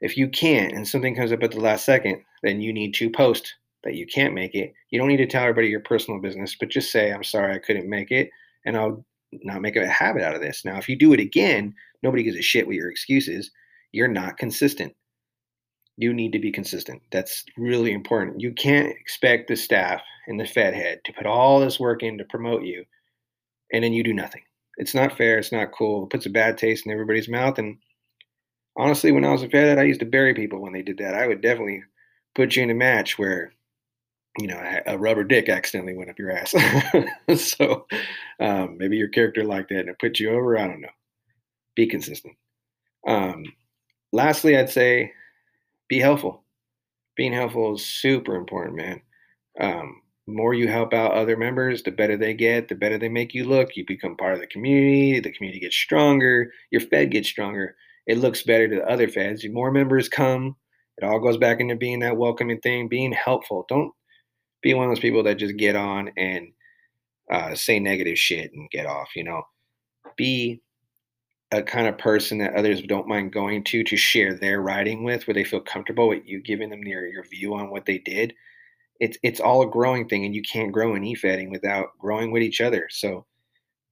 If 0.00 0.16
you 0.16 0.28
can't 0.28 0.72
and 0.72 0.86
something 0.86 1.14
comes 1.16 1.32
up 1.32 1.42
at 1.42 1.50
the 1.50 1.60
last 1.60 1.84
second, 1.84 2.22
then 2.42 2.60
you 2.60 2.72
need 2.72 2.94
to 2.94 3.10
post 3.10 3.54
that 3.84 3.94
you 3.94 4.06
can't 4.06 4.34
make 4.34 4.54
it. 4.54 4.72
You 4.90 4.98
don't 4.98 5.08
need 5.08 5.16
to 5.18 5.26
tell 5.26 5.42
everybody 5.42 5.68
your 5.68 5.80
personal 5.80 6.20
business, 6.20 6.56
but 6.58 6.68
just 6.68 6.92
say, 6.92 7.12
I'm 7.12 7.24
sorry, 7.24 7.54
I 7.54 7.58
couldn't 7.58 7.88
make 7.88 8.10
it, 8.10 8.30
and 8.66 8.76
I'll 8.76 9.04
not 9.32 9.62
make 9.62 9.76
a 9.76 9.86
habit 9.86 10.22
out 10.22 10.34
of 10.34 10.42
this. 10.42 10.64
Now, 10.64 10.76
if 10.76 10.88
you 10.88 10.96
do 10.96 11.12
it 11.12 11.20
again, 11.20 11.74
nobody 12.02 12.22
gives 12.22 12.36
a 12.36 12.42
shit 12.42 12.66
what 12.66 12.76
your 12.76 12.90
excuse 12.90 13.26
is. 13.26 13.50
You're 13.92 14.08
not 14.08 14.38
consistent. 14.38 14.94
You 15.96 16.12
need 16.12 16.32
to 16.32 16.38
be 16.38 16.52
consistent. 16.52 17.02
That's 17.10 17.44
really 17.56 17.92
important. 17.92 18.40
You 18.40 18.52
can't 18.52 18.88
expect 18.88 19.48
the 19.48 19.56
staff 19.56 20.00
and 20.26 20.38
the 20.38 20.46
Fed 20.46 20.74
head 20.74 21.00
to 21.04 21.12
put 21.12 21.26
all 21.26 21.60
this 21.60 21.80
work 21.80 22.02
in 22.02 22.18
to 22.18 22.24
promote 22.24 22.62
you, 22.62 22.84
and 23.72 23.84
then 23.84 23.92
you 23.92 24.02
do 24.02 24.14
nothing. 24.14 24.42
It's 24.76 24.94
not 24.94 25.16
fair. 25.16 25.38
It's 25.38 25.52
not 25.52 25.72
cool. 25.72 26.04
It 26.04 26.10
puts 26.10 26.26
a 26.26 26.30
bad 26.30 26.56
taste 26.56 26.86
in 26.86 26.92
everybody's 26.92 27.28
mouth. 27.28 27.58
And 27.58 27.76
honestly, 28.76 29.12
when 29.12 29.24
I 29.24 29.32
was 29.32 29.42
a 29.42 29.48
Fed 29.48 29.66
head, 29.66 29.78
I 29.78 29.82
used 29.82 30.00
to 30.00 30.06
bury 30.06 30.32
people 30.32 30.60
when 30.60 30.72
they 30.72 30.82
did 30.82 30.98
that. 30.98 31.14
I 31.14 31.26
would 31.26 31.42
definitely 31.42 31.82
put 32.34 32.56
you 32.56 32.62
in 32.62 32.70
a 32.70 32.74
match 32.74 33.18
where 33.18 33.52
you 34.38 34.46
know, 34.46 34.80
a 34.86 34.96
rubber 34.96 35.24
dick 35.24 35.48
accidentally 35.48 35.94
went 35.94 36.10
up 36.10 36.18
your 36.18 36.30
ass. 36.30 36.54
so 37.36 37.86
um, 38.38 38.76
maybe 38.78 38.96
your 38.96 39.08
character 39.08 39.44
liked 39.44 39.70
that 39.70 39.80
and 39.80 39.88
it 39.88 39.98
put 39.98 40.20
you 40.20 40.30
over. 40.30 40.58
I 40.58 40.66
don't 40.66 40.80
know. 40.80 40.88
Be 41.74 41.86
consistent. 41.86 42.34
Um, 43.06 43.44
lastly, 44.12 44.56
I'd 44.56 44.70
say 44.70 45.12
be 45.88 45.98
helpful. 45.98 46.42
Being 47.16 47.32
helpful 47.32 47.74
is 47.74 47.84
super 47.84 48.36
important, 48.36 48.76
man. 48.76 49.02
Um, 49.60 50.02
more 50.26 50.54
you 50.54 50.68
help 50.68 50.94
out 50.94 51.12
other 51.12 51.36
members, 51.36 51.82
the 51.82 51.90
better 51.90 52.16
they 52.16 52.34
get, 52.34 52.68
the 52.68 52.74
better 52.74 52.98
they 52.98 53.08
make 53.08 53.34
you 53.34 53.44
look. 53.44 53.76
You 53.76 53.84
become 53.86 54.16
part 54.16 54.34
of 54.34 54.40
the 54.40 54.46
community. 54.46 55.20
The 55.20 55.32
community 55.32 55.60
gets 55.60 55.76
stronger. 55.76 56.52
Your 56.70 56.80
Fed 56.80 57.10
gets 57.10 57.28
stronger. 57.28 57.76
It 58.06 58.18
looks 58.18 58.42
better 58.42 58.68
to 58.68 58.76
the 58.76 58.88
other 58.88 59.08
Feds. 59.08 59.46
More 59.48 59.70
members 59.70 60.08
come. 60.08 60.56
It 60.98 61.04
all 61.04 61.18
goes 61.18 61.36
back 61.36 61.60
into 61.60 61.76
being 61.76 62.00
that 62.00 62.16
welcoming 62.16 62.60
thing, 62.60 62.88
being 62.88 63.12
helpful. 63.12 63.66
Don't 63.68 63.92
be 64.62 64.74
one 64.74 64.84
of 64.86 64.90
those 64.90 65.00
people 65.00 65.22
that 65.24 65.38
just 65.38 65.56
get 65.56 65.76
on 65.76 66.10
and 66.16 66.48
uh, 67.30 67.54
say 67.54 67.80
negative 67.80 68.18
shit 68.18 68.52
and 68.52 68.70
get 68.70 68.86
off. 68.86 69.08
You 69.16 69.24
know, 69.24 69.42
be 70.16 70.60
a 71.52 71.62
kind 71.62 71.86
of 71.88 71.98
person 71.98 72.38
that 72.38 72.54
others 72.54 72.82
don't 72.82 73.08
mind 73.08 73.32
going 73.32 73.64
to 73.64 73.82
to 73.84 73.96
share 73.96 74.34
their 74.34 74.60
writing 74.60 75.04
with, 75.04 75.26
where 75.26 75.34
they 75.34 75.44
feel 75.44 75.60
comfortable 75.60 76.08
with 76.08 76.26
you 76.26 76.40
giving 76.40 76.70
them 76.70 76.84
your 76.84 77.06
your 77.06 77.24
view 77.24 77.54
on 77.54 77.70
what 77.70 77.86
they 77.86 77.98
did. 77.98 78.34
It's 79.00 79.18
it's 79.22 79.40
all 79.40 79.62
a 79.62 79.70
growing 79.70 80.08
thing, 80.08 80.24
and 80.24 80.34
you 80.34 80.42
can't 80.42 80.72
grow 80.72 80.94
in 80.94 81.04
e-Fedding 81.04 81.50
without 81.50 81.98
growing 81.98 82.30
with 82.30 82.42
each 82.42 82.60
other. 82.60 82.88
So 82.90 83.26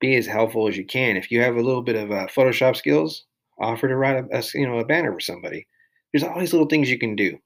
be 0.01 0.17
as 0.17 0.27
helpful 0.27 0.69
as 0.69 0.77
you 0.77 0.85
can. 0.85 1.17
If 1.17 1.31
you 1.31 1.41
have 1.41 1.57
a 1.57 1.63
little 1.63 1.83
bit 1.83 1.97
of 1.97 2.11
uh, 2.13 2.27
Photoshop 2.29 2.77
skills, 2.77 3.25
offer 3.59 3.89
to 3.89 3.97
write 3.97 4.25
a, 4.25 4.39
a 4.39 4.43
you 4.55 4.67
know 4.67 4.79
a 4.79 4.85
banner 4.85 5.13
for 5.13 5.21
somebody. 5.21 5.67
There's 6.13 6.25
all 6.25 6.39
these 6.39 6.53
little 6.53 6.69
things 6.69 6.91
you 6.91 6.99
can 6.99 7.17
do 7.17 7.39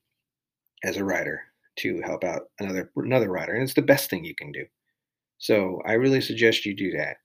as 0.84 0.96
a 0.96 1.04
writer 1.04 1.42
to 1.76 2.00
help 2.02 2.24
out 2.24 2.42
another 2.60 2.90
another 2.96 3.30
writer, 3.30 3.54
and 3.54 3.62
it's 3.62 3.74
the 3.74 3.82
best 3.82 4.10
thing 4.10 4.24
you 4.24 4.34
can 4.34 4.52
do. 4.52 4.64
So 5.38 5.80
I 5.86 5.94
really 5.94 6.20
suggest 6.20 6.64
you 6.64 6.74
do 6.74 6.92
that. 6.92 7.16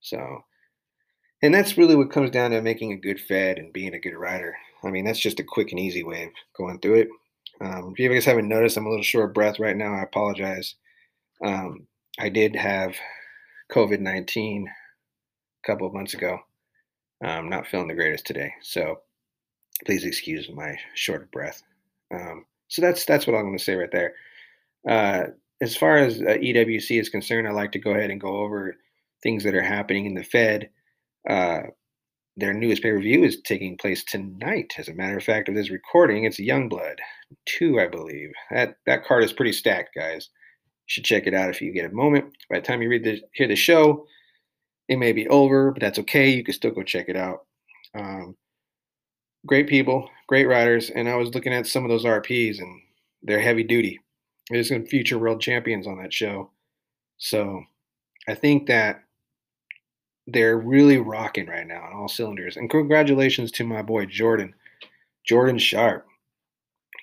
So, 0.00 0.44
and 1.44 1.52
that's 1.52 1.76
really 1.76 1.94
what 1.94 2.10
comes 2.10 2.30
down 2.30 2.52
to 2.52 2.62
making 2.62 2.92
a 2.92 2.96
good 2.96 3.20
Fed 3.20 3.58
and 3.58 3.70
being 3.70 3.92
a 3.92 3.98
good 3.98 4.14
writer. 4.14 4.56
I 4.82 4.88
mean, 4.88 5.04
that's 5.04 5.18
just 5.20 5.40
a 5.40 5.44
quick 5.44 5.72
and 5.72 5.78
easy 5.78 6.02
way 6.02 6.24
of 6.24 6.30
going 6.56 6.78
through 6.78 7.00
it. 7.00 7.08
Um, 7.60 7.92
if 7.92 7.98
you 7.98 8.08
guys 8.08 8.24
haven't 8.24 8.48
noticed, 8.48 8.78
I'm 8.78 8.86
a 8.86 8.88
little 8.88 9.04
short 9.04 9.28
of 9.28 9.34
breath 9.34 9.58
right 9.58 9.76
now. 9.76 9.92
I 9.92 10.02
apologize. 10.02 10.74
Um, 11.44 11.86
I 12.18 12.30
did 12.30 12.56
have 12.56 12.94
COVID 13.70 14.00
19 14.00 14.68
a 14.68 15.66
couple 15.66 15.86
of 15.86 15.92
months 15.92 16.14
ago. 16.14 16.38
I'm 17.22 17.50
not 17.50 17.66
feeling 17.66 17.88
the 17.88 17.94
greatest 17.94 18.26
today, 18.26 18.54
so 18.62 19.00
please 19.84 20.04
excuse 20.04 20.48
my 20.48 20.78
short 20.94 21.24
of 21.24 21.30
breath. 21.30 21.62
Um, 22.10 22.46
so 22.68 22.80
that's 22.80 23.04
that's 23.04 23.26
what 23.26 23.36
I'm 23.36 23.44
going 23.44 23.58
to 23.58 23.62
say 23.62 23.74
right 23.74 23.92
there. 23.92 24.14
Uh, 24.88 25.24
as 25.60 25.76
far 25.76 25.98
as 25.98 26.22
uh, 26.22 26.38
EWC 26.40 26.98
is 26.98 27.10
concerned, 27.10 27.46
I 27.46 27.50
like 27.50 27.72
to 27.72 27.78
go 27.78 27.90
ahead 27.90 28.10
and 28.10 28.20
go 28.20 28.38
over 28.38 28.76
things 29.22 29.44
that 29.44 29.54
are 29.54 29.62
happening 29.62 30.06
in 30.06 30.14
the 30.14 30.24
Fed. 30.24 30.70
Uh, 31.28 31.62
their 32.36 32.52
newest 32.52 32.82
pay 32.82 32.90
per 32.90 33.00
view 33.00 33.22
is 33.22 33.40
taking 33.42 33.76
place 33.76 34.02
tonight. 34.04 34.72
As 34.78 34.88
a 34.88 34.94
matter 34.94 35.16
of 35.16 35.24
fact, 35.24 35.48
of 35.48 35.54
this 35.54 35.70
recording, 35.70 36.24
it's 36.24 36.40
Youngblood 36.40 36.96
two, 37.46 37.80
I 37.80 37.86
believe. 37.86 38.32
That 38.50 38.76
that 38.86 39.04
card 39.04 39.24
is 39.24 39.32
pretty 39.32 39.52
stacked, 39.52 39.94
guys. 39.94 40.28
You 40.86 40.92
should 40.92 41.04
check 41.04 41.26
it 41.26 41.34
out 41.34 41.50
if 41.50 41.60
you 41.60 41.72
get 41.72 41.90
a 41.90 41.94
moment. 41.94 42.36
By 42.50 42.58
the 42.60 42.66
time 42.66 42.82
you 42.82 42.88
read 42.88 43.04
the 43.04 43.20
hear 43.32 43.48
the 43.48 43.56
show, 43.56 44.06
it 44.88 44.98
may 44.98 45.12
be 45.12 45.28
over, 45.28 45.72
but 45.72 45.80
that's 45.80 45.98
okay. 46.00 46.30
You 46.30 46.44
can 46.44 46.54
still 46.54 46.72
go 46.72 46.82
check 46.82 47.08
it 47.08 47.16
out. 47.16 47.46
Um, 47.94 48.36
great 49.46 49.68
people, 49.68 50.10
great 50.28 50.46
riders, 50.46 50.90
and 50.90 51.08
I 51.08 51.16
was 51.16 51.34
looking 51.34 51.52
at 51.52 51.66
some 51.66 51.84
of 51.84 51.90
those 51.90 52.04
RPs, 52.04 52.58
and 52.58 52.80
they're 53.22 53.40
heavy 53.40 53.62
duty. 53.62 54.00
There's 54.50 54.68
some 54.68 54.86
future 54.86 55.18
world 55.18 55.40
champions 55.40 55.86
on 55.86 56.02
that 56.02 56.12
show, 56.12 56.50
so 57.18 57.62
I 58.28 58.34
think 58.34 58.66
that 58.66 59.03
they're 60.26 60.58
really 60.58 60.98
rocking 60.98 61.46
right 61.46 61.66
now 61.66 61.82
on 61.82 61.92
all 61.92 62.08
cylinders. 62.08 62.56
And 62.56 62.70
congratulations 62.70 63.50
to 63.52 63.64
my 63.64 63.82
boy 63.82 64.06
Jordan, 64.06 64.54
Jordan 65.26 65.58
Sharp, 65.58 66.06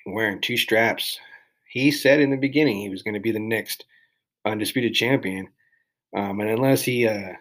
wearing 0.05 0.41
two 0.41 0.57
straps. 0.57 1.19
He 1.69 1.91
said 1.91 2.19
in 2.19 2.31
the 2.31 2.37
beginning 2.37 2.77
he 2.77 2.89
was 2.89 3.03
going 3.03 3.13
to 3.13 3.19
be 3.19 3.31
the 3.31 3.39
next 3.39 3.85
undisputed 4.45 4.93
champion, 4.93 5.49
um, 6.15 6.39
and 6.41 6.49
unless 6.49 6.83
he 6.83 7.07
uh, 7.07 7.33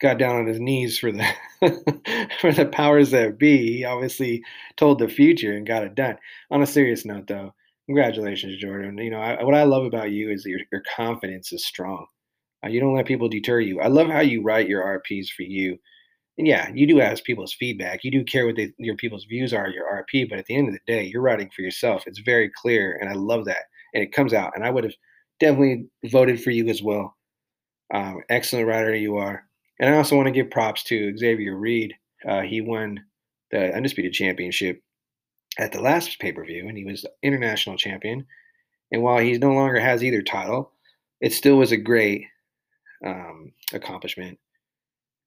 got 0.00 0.18
down 0.18 0.36
on 0.36 0.46
his 0.46 0.60
knees 0.60 0.98
for 0.98 1.12
the 1.12 1.24
for 2.40 2.52
the 2.52 2.66
powers 2.66 3.10
that 3.12 3.38
be, 3.38 3.78
he 3.78 3.84
obviously 3.84 4.42
told 4.76 4.98
the 4.98 5.08
future 5.08 5.52
and 5.52 5.66
got 5.66 5.84
it 5.84 5.94
done. 5.94 6.18
On 6.50 6.62
a 6.62 6.66
serious 6.66 7.04
note, 7.06 7.26
though, 7.26 7.54
congratulations, 7.86 8.60
Jordan. 8.60 8.98
You 8.98 9.10
know 9.10 9.20
I, 9.20 9.42
what 9.42 9.54
I 9.54 9.62
love 9.62 9.84
about 9.84 10.10
you 10.10 10.30
is 10.30 10.44
your 10.44 10.60
your 10.70 10.82
confidence 10.94 11.52
is 11.52 11.64
strong. 11.64 12.06
Uh, 12.64 12.68
you 12.68 12.80
don't 12.80 12.94
let 12.94 13.06
people 13.06 13.28
deter 13.28 13.60
you. 13.60 13.80
I 13.80 13.88
love 13.88 14.08
how 14.08 14.20
you 14.20 14.42
write 14.42 14.68
your 14.68 14.82
RPs 14.82 15.28
for 15.28 15.42
you. 15.42 15.78
And 16.36 16.46
yeah, 16.46 16.70
you 16.72 16.86
do 16.86 17.00
ask 17.00 17.24
people's 17.24 17.52
feedback. 17.52 18.04
You 18.04 18.10
do 18.10 18.24
care 18.24 18.46
what 18.46 18.56
they, 18.56 18.72
your 18.78 18.96
people's 18.96 19.24
views 19.24 19.52
are, 19.52 19.68
your 19.68 19.84
RP. 19.84 20.28
But 20.28 20.38
at 20.38 20.46
the 20.46 20.56
end 20.56 20.68
of 20.68 20.74
the 20.74 20.80
day, 20.86 21.04
you're 21.04 21.22
writing 21.22 21.50
for 21.54 21.62
yourself. 21.62 22.04
It's 22.06 22.20
very 22.20 22.50
clear, 22.62 22.96
and 23.00 23.10
I 23.10 23.14
love 23.14 23.44
that. 23.46 23.64
And 23.92 24.02
it 24.02 24.12
comes 24.12 24.32
out. 24.32 24.52
And 24.54 24.64
I 24.64 24.70
would 24.70 24.84
have 24.84 24.94
definitely 25.40 25.86
voted 26.04 26.42
for 26.42 26.50
you 26.50 26.68
as 26.68 26.82
well. 26.82 27.16
Um, 27.92 28.22
excellent 28.28 28.68
writer 28.68 28.94
you 28.94 29.16
are. 29.16 29.44
And 29.80 29.92
I 29.92 29.96
also 29.96 30.16
want 30.16 30.26
to 30.26 30.32
give 30.32 30.50
props 30.50 30.82
to 30.84 31.16
Xavier 31.16 31.56
Reed. 31.56 31.94
Uh, 32.28 32.42
he 32.42 32.60
won 32.60 33.04
the 33.50 33.74
undisputed 33.74 34.12
championship 34.12 34.82
at 35.58 35.72
the 35.72 35.80
last 35.80 36.18
pay 36.20 36.32
per 36.32 36.44
view, 36.44 36.68
and 36.68 36.76
he 36.76 36.84
was 36.84 37.06
international 37.22 37.76
champion. 37.76 38.26
And 38.92 39.02
while 39.02 39.18
he 39.18 39.36
no 39.38 39.52
longer 39.52 39.80
has 39.80 40.02
either 40.02 40.22
title, 40.22 40.72
it 41.20 41.32
still 41.32 41.56
was 41.56 41.72
a 41.72 41.76
great 41.76 42.24
um, 43.04 43.52
accomplishment. 43.72 44.38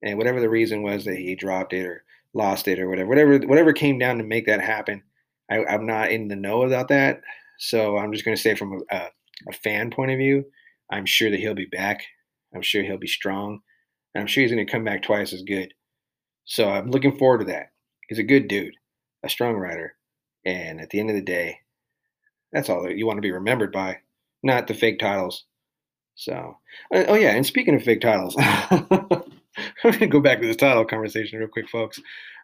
And 0.02 0.18
whatever 0.18 0.40
the 0.40 0.50
reason 0.50 0.82
was 0.82 1.04
that 1.04 1.16
he 1.16 1.34
dropped 1.34 1.72
it 1.72 1.86
or 1.86 2.04
lost 2.34 2.68
it 2.68 2.78
or 2.78 2.88
whatever, 2.88 3.08
whatever, 3.08 3.38
whatever 3.46 3.72
came 3.72 3.98
down 3.98 4.18
to 4.18 4.24
make 4.24 4.46
that 4.46 4.60
happen, 4.60 5.02
I, 5.50 5.74
am 5.74 5.86
not 5.86 6.10
in 6.10 6.28
the 6.28 6.36
know 6.36 6.62
about 6.62 6.88
that. 6.88 7.20
So 7.58 7.96
I'm 7.96 8.12
just 8.12 8.24
going 8.24 8.36
to 8.36 8.42
say 8.42 8.54
from 8.54 8.82
a, 8.90 8.96
a, 8.96 9.08
a 9.48 9.52
fan 9.52 9.90
point 9.90 10.10
of 10.10 10.18
view, 10.18 10.44
I'm 10.90 11.06
sure 11.06 11.30
that 11.30 11.40
he'll 11.40 11.54
be 11.54 11.66
back. 11.66 12.02
I'm 12.54 12.62
sure 12.62 12.82
he'll 12.82 12.98
be 12.98 13.06
strong. 13.06 13.60
And 14.14 14.20
I'm 14.20 14.26
sure 14.26 14.42
he's 14.42 14.52
going 14.52 14.64
to 14.64 14.70
come 14.70 14.84
back 14.84 15.02
twice 15.02 15.32
as 15.32 15.42
good. 15.42 15.72
So 16.44 16.68
I'm 16.68 16.90
looking 16.90 17.16
forward 17.16 17.38
to 17.38 17.44
that. 17.46 17.72
He's 18.08 18.18
a 18.18 18.24
good 18.24 18.48
dude, 18.48 18.74
a 19.22 19.28
strong 19.28 19.54
writer. 19.54 19.96
And 20.44 20.80
at 20.80 20.90
the 20.90 21.00
end 21.00 21.08
of 21.08 21.16
the 21.16 21.22
day, 21.22 21.60
that's 22.52 22.68
all 22.68 22.82
that 22.82 22.96
you 22.96 23.06
want 23.06 23.18
to 23.18 23.22
be 23.22 23.30
remembered 23.30 23.72
by, 23.72 23.98
not 24.42 24.66
the 24.66 24.74
fake 24.74 24.98
titles. 24.98 25.44
So, 26.14 26.58
uh, 26.94 27.04
oh 27.08 27.14
yeah, 27.14 27.30
and 27.30 27.44
speaking 27.46 27.74
of 27.74 27.82
fake 27.82 28.00
titles, 28.00 28.36
I'm 28.38 29.22
gonna 29.82 30.06
go 30.06 30.20
back 30.20 30.40
to 30.40 30.46
this 30.46 30.56
title 30.56 30.84
conversation 30.84 31.38
real 31.38 31.48
quick, 31.48 31.68
folks. 31.68 32.00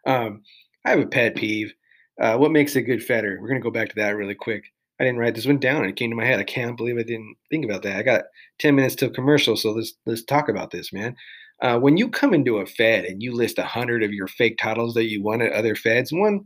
Um, 0.07 0.43
I 0.85 0.91
have 0.91 1.01
a 1.01 1.07
pet 1.07 1.37
peeve. 1.37 1.73
Uh, 2.21 2.37
what 2.37 2.51
makes 2.51 2.77
a 2.77 2.83
good 2.83 3.03
fedder? 3.03 3.39
We're 3.41 3.49
gonna 3.49 3.61
go 3.61 3.71
back 3.71 3.89
to 3.91 3.95
that 3.97 4.17
really 4.17 4.35
quick. 4.35 4.65
I 5.01 5.05
didn't 5.05 5.21
write 5.21 5.35
this 5.37 5.47
one 5.47 5.59
down, 5.59 5.85
it 5.85 5.97
came 5.97 6.11
to 6.11 6.17
my 6.17 6.25
head. 6.25 6.41
I 6.41 6.45
can't 6.45 6.77
believe 6.77 6.99
I 6.99 7.03
didn't 7.05 7.37
think 7.51 7.65
about 7.65 7.83
that. 7.83 7.97
I 7.97 8.03
got 8.03 8.25
ten 8.59 8.75
minutes 8.75 8.97
to 8.97 9.11
commercial, 9.11 9.57
so 9.57 9.73
let's 9.73 9.93
let's 10.07 10.25
talk 10.25 10.49
about 10.49 10.71
this, 10.71 10.93
man. 10.93 11.15
Uh, 11.61 11.79
when 11.79 11.97
you 11.97 12.09
come 12.09 12.35
into 12.35 12.59
a 12.59 12.67
Fed 12.67 13.05
and 13.05 13.23
you 13.23 13.35
list 13.35 13.59
a 13.59 13.65
hundred 13.65 14.03
of 14.03 14.13
your 14.13 14.29
fake 14.29 14.59
titles 14.59 14.95
that 14.95 15.09
you 15.11 15.23
won 15.23 15.43
at 15.43 15.53
other 15.53 15.75
Feds, 15.75 16.13
one, 16.13 16.45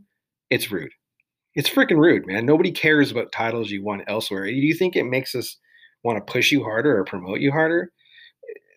it's 0.49 0.71
rude. 0.71 0.91
It's 1.55 1.69
freaking 1.69 1.99
rude, 1.99 2.25
man. 2.25 2.45
Nobody 2.45 2.71
cares 2.71 3.11
about 3.11 3.31
titles 3.31 3.69
you 3.69 3.83
won 3.83 4.03
elsewhere. 4.07 4.45
Do 4.45 4.53
you 4.53 4.73
think 4.73 4.95
it 4.95 5.03
makes 5.03 5.35
us 5.35 5.57
want 6.03 6.17
to 6.17 6.31
push 6.31 6.51
you 6.51 6.63
harder 6.63 6.97
or 6.97 7.03
promote 7.03 7.39
you 7.39 7.51
harder? 7.51 7.91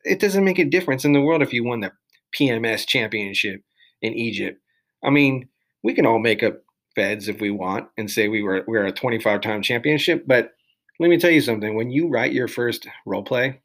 It 0.05 0.21
doesn't 0.21 0.45
make 0.45 0.59
a 0.59 0.65
difference 0.65 1.05
in 1.05 1.13
the 1.13 1.21
world 1.21 1.43
if 1.43 1.53
you 1.53 1.65
won 1.65 1.81
the 1.81 1.93
PMS 2.35 2.87
championship 2.87 3.63
in 4.03 4.15
Egypt. 4.15 4.61
I 5.05 5.11
mean, 5.11 5.49
we 5.83 5.95
can 5.95 6.07
all 6.07 6.19
make 6.19 6.43
up 6.43 6.63
feds 6.95 7.29
if 7.29 7.41
we 7.41 7.51
want 7.51 7.89
and 7.99 8.11
say 8.11 8.29
we 8.29 8.43
were 8.43 8.65
we're 8.67 8.87
a 8.87 8.93
25 8.93 9.41
time 9.41 9.63
championship, 9.63 10.25
but 10.27 10.53
let 10.99 11.11
me 11.11 11.19
tell 11.19 11.31
you 11.31 11.41
something. 11.41 11.75
When 11.75 11.91
you 11.91 12.09
write 12.09 12.33
your 12.33 12.49
first 12.49 12.87
role 13.05 13.23
play, 13.23 13.61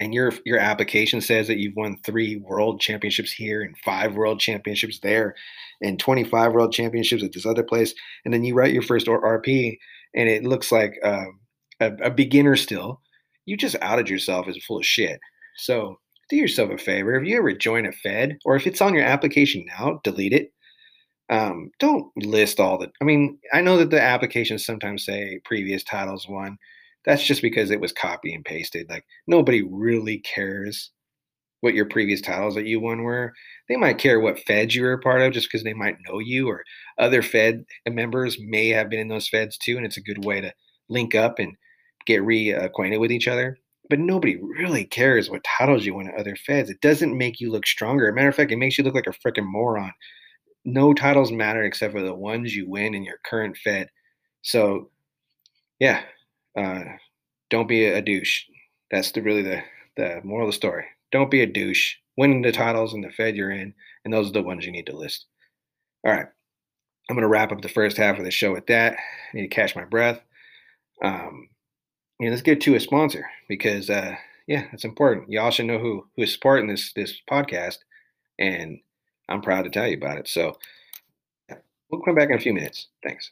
and 0.00 0.12
your 0.12 0.32
your 0.44 0.58
application 0.58 1.20
says 1.20 1.46
that 1.46 1.58
you've 1.58 1.76
won 1.76 1.96
three 2.04 2.36
world 2.36 2.80
championships 2.80 3.32
here 3.32 3.62
and 3.62 3.76
five 3.78 4.14
world 4.14 4.40
championships 4.40 5.00
there 5.00 5.34
and 5.80 5.98
25 5.98 6.52
world 6.52 6.72
championships 6.72 7.22
at 7.22 7.32
this 7.32 7.46
other 7.46 7.62
place 7.62 7.94
and 8.24 8.32
then 8.32 8.44
you 8.44 8.54
write 8.54 8.72
your 8.72 8.82
first 8.82 9.06
rp 9.06 9.78
and 10.14 10.28
it 10.28 10.44
looks 10.44 10.70
like 10.70 10.98
um, 11.02 11.40
a, 11.80 11.92
a 12.02 12.10
beginner 12.10 12.56
still 12.56 13.00
you 13.44 13.56
just 13.56 13.76
outed 13.82 14.08
yourself 14.08 14.48
as 14.48 14.56
full 14.66 14.78
of 14.78 14.86
shit 14.86 15.20
so 15.56 15.98
do 16.28 16.36
yourself 16.36 16.70
a 16.70 16.78
favor 16.78 17.14
if 17.14 17.26
you 17.26 17.36
ever 17.36 17.52
join 17.52 17.86
a 17.86 17.92
fed 17.92 18.36
or 18.44 18.56
if 18.56 18.66
it's 18.66 18.80
on 18.80 18.94
your 18.94 19.04
application 19.04 19.64
now 19.78 20.00
delete 20.04 20.32
it 20.32 20.52
um, 21.28 21.70
don't 21.80 22.06
list 22.16 22.60
all 22.60 22.78
the 22.78 22.88
i 23.00 23.04
mean 23.04 23.38
i 23.52 23.60
know 23.60 23.76
that 23.76 23.90
the 23.90 24.00
applications 24.00 24.64
sometimes 24.64 25.04
say 25.04 25.40
previous 25.44 25.82
titles 25.82 26.26
won 26.28 26.56
that's 27.06 27.22
just 27.22 27.40
because 27.40 27.70
it 27.70 27.80
was 27.80 27.92
copy 27.92 28.34
and 28.34 28.44
pasted. 28.44 28.90
Like 28.90 29.04
nobody 29.26 29.62
really 29.62 30.18
cares 30.18 30.90
what 31.60 31.72
your 31.72 31.86
previous 31.86 32.20
titles 32.20 32.56
that 32.56 32.66
you 32.66 32.80
won 32.80 33.02
were. 33.02 33.32
They 33.68 33.76
might 33.76 33.98
care 33.98 34.20
what 34.20 34.40
feds 34.40 34.74
you 34.74 34.82
were 34.82 34.92
a 34.92 34.98
part 34.98 35.22
of 35.22 35.32
just 35.32 35.48
because 35.50 35.64
they 35.64 35.72
might 35.72 35.96
know 36.06 36.18
you 36.18 36.48
or 36.48 36.64
other 36.98 37.22
Fed 37.22 37.64
members 37.88 38.36
may 38.40 38.68
have 38.70 38.90
been 38.90 39.00
in 39.00 39.08
those 39.08 39.28
feds 39.28 39.56
too. 39.56 39.76
And 39.76 39.86
it's 39.86 39.96
a 39.96 40.02
good 40.02 40.24
way 40.24 40.40
to 40.40 40.52
link 40.88 41.14
up 41.14 41.38
and 41.38 41.54
get 42.06 42.22
reacquainted 42.22 43.00
with 43.00 43.12
each 43.12 43.28
other. 43.28 43.58
But 43.88 44.00
nobody 44.00 44.36
really 44.36 44.84
cares 44.84 45.30
what 45.30 45.44
titles 45.44 45.86
you 45.86 45.94
win 45.94 46.08
at 46.08 46.18
other 46.18 46.34
feds. 46.34 46.70
It 46.70 46.80
doesn't 46.80 47.16
make 47.16 47.40
you 47.40 47.52
look 47.52 47.66
stronger. 47.66 48.10
Matter 48.12 48.28
of 48.28 48.34
fact, 48.34 48.50
it 48.50 48.56
makes 48.56 48.76
you 48.76 48.84
look 48.84 48.94
like 48.94 49.06
a 49.06 49.10
freaking 49.10 49.46
moron. 49.46 49.92
No 50.64 50.92
titles 50.92 51.30
matter 51.30 51.62
except 51.62 51.92
for 51.92 52.02
the 52.02 52.14
ones 52.14 52.54
you 52.54 52.68
win 52.68 52.94
in 52.94 53.04
your 53.04 53.18
current 53.24 53.56
fed. 53.56 53.88
So, 54.42 54.90
yeah, 55.78 56.02
uh, 56.58 56.82
don't 57.50 57.68
be 57.68 57.84
a, 57.84 58.02
douche. 58.02 58.44
That's 58.90 59.12
the 59.12 59.22
really 59.22 59.42
the 59.42 59.62
the 59.96 60.20
moral 60.24 60.48
of 60.48 60.52
the 60.52 60.56
story. 60.56 60.84
Don't 61.12 61.30
be 61.30 61.42
a 61.42 61.46
douche. 61.46 61.94
Win 62.16 62.42
the 62.42 62.52
titles 62.52 62.94
in 62.94 63.02
the 63.02 63.10
Fed 63.10 63.36
you're 63.36 63.50
in, 63.50 63.74
and 64.04 64.12
those 64.12 64.30
are 64.30 64.32
the 64.32 64.42
ones 64.42 64.64
you 64.64 64.72
need 64.72 64.86
to 64.86 64.96
list. 64.96 65.26
All 66.04 66.12
right, 66.12 66.26
I'm 67.08 67.16
gonna 67.16 67.28
wrap 67.28 67.52
up 67.52 67.62
the 67.62 67.68
first 67.68 67.96
half 67.96 68.18
of 68.18 68.24
the 68.24 68.30
show 68.30 68.52
with 68.52 68.66
that. 68.66 68.94
I 68.94 69.36
need 69.36 69.42
to 69.42 69.48
catch 69.48 69.76
my 69.76 69.84
breath. 69.84 70.20
Um, 71.02 71.48
let's 72.20 72.42
get 72.42 72.60
to 72.62 72.74
a 72.74 72.80
sponsor 72.80 73.26
because 73.48 73.90
uh, 73.90 74.16
yeah, 74.46 74.66
it's 74.72 74.84
important. 74.84 75.30
Y'all 75.30 75.50
should 75.50 75.66
know 75.66 75.78
who 75.78 76.06
who 76.16 76.22
is 76.22 76.32
supporting 76.32 76.68
this 76.68 76.92
this 76.92 77.20
podcast, 77.30 77.78
and 78.38 78.80
I'm 79.28 79.42
proud 79.42 79.62
to 79.62 79.70
tell 79.70 79.86
you 79.86 79.96
about 79.96 80.18
it. 80.18 80.28
So 80.28 80.58
we'll 81.90 82.02
come 82.02 82.14
back 82.14 82.30
in 82.30 82.36
a 82.36 82.40
few 82.40 82.54
minutes. 82.54 82.88
Thanks. 83.02 83.30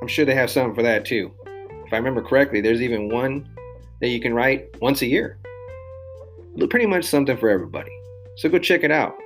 I'm 0.00 0.08
sure 0.08 0.24
they 0.24 0.34
have 0.34 0.50
something 0.50 0.74
for 0.74 0.82
that 0.82 1.04
too 1.04 1.30
if 1.90 1.94
I 1.94 1.96
remember 1.96 2.22
correctly, 2.22 2.60
there's 2.60 2.82
even 2.82 3.08
one 3.08 3.48
that 4.00 4.10
you 4.10 4.20
can 4.20 4.32
write 4.32 4.80
once 4.80 5.02
a 5.02 5.06
year. 5.06 5.40
Pretty 6.70 6.86
much 6.86 7.04
something 7.04 7.36
for 7.36 7.50
everybody. 7.50 7.90
So 8.36 8.48
go 8.48 8.60
check 8.60 8.84
it 8.84 8.92
out 8.92 9.16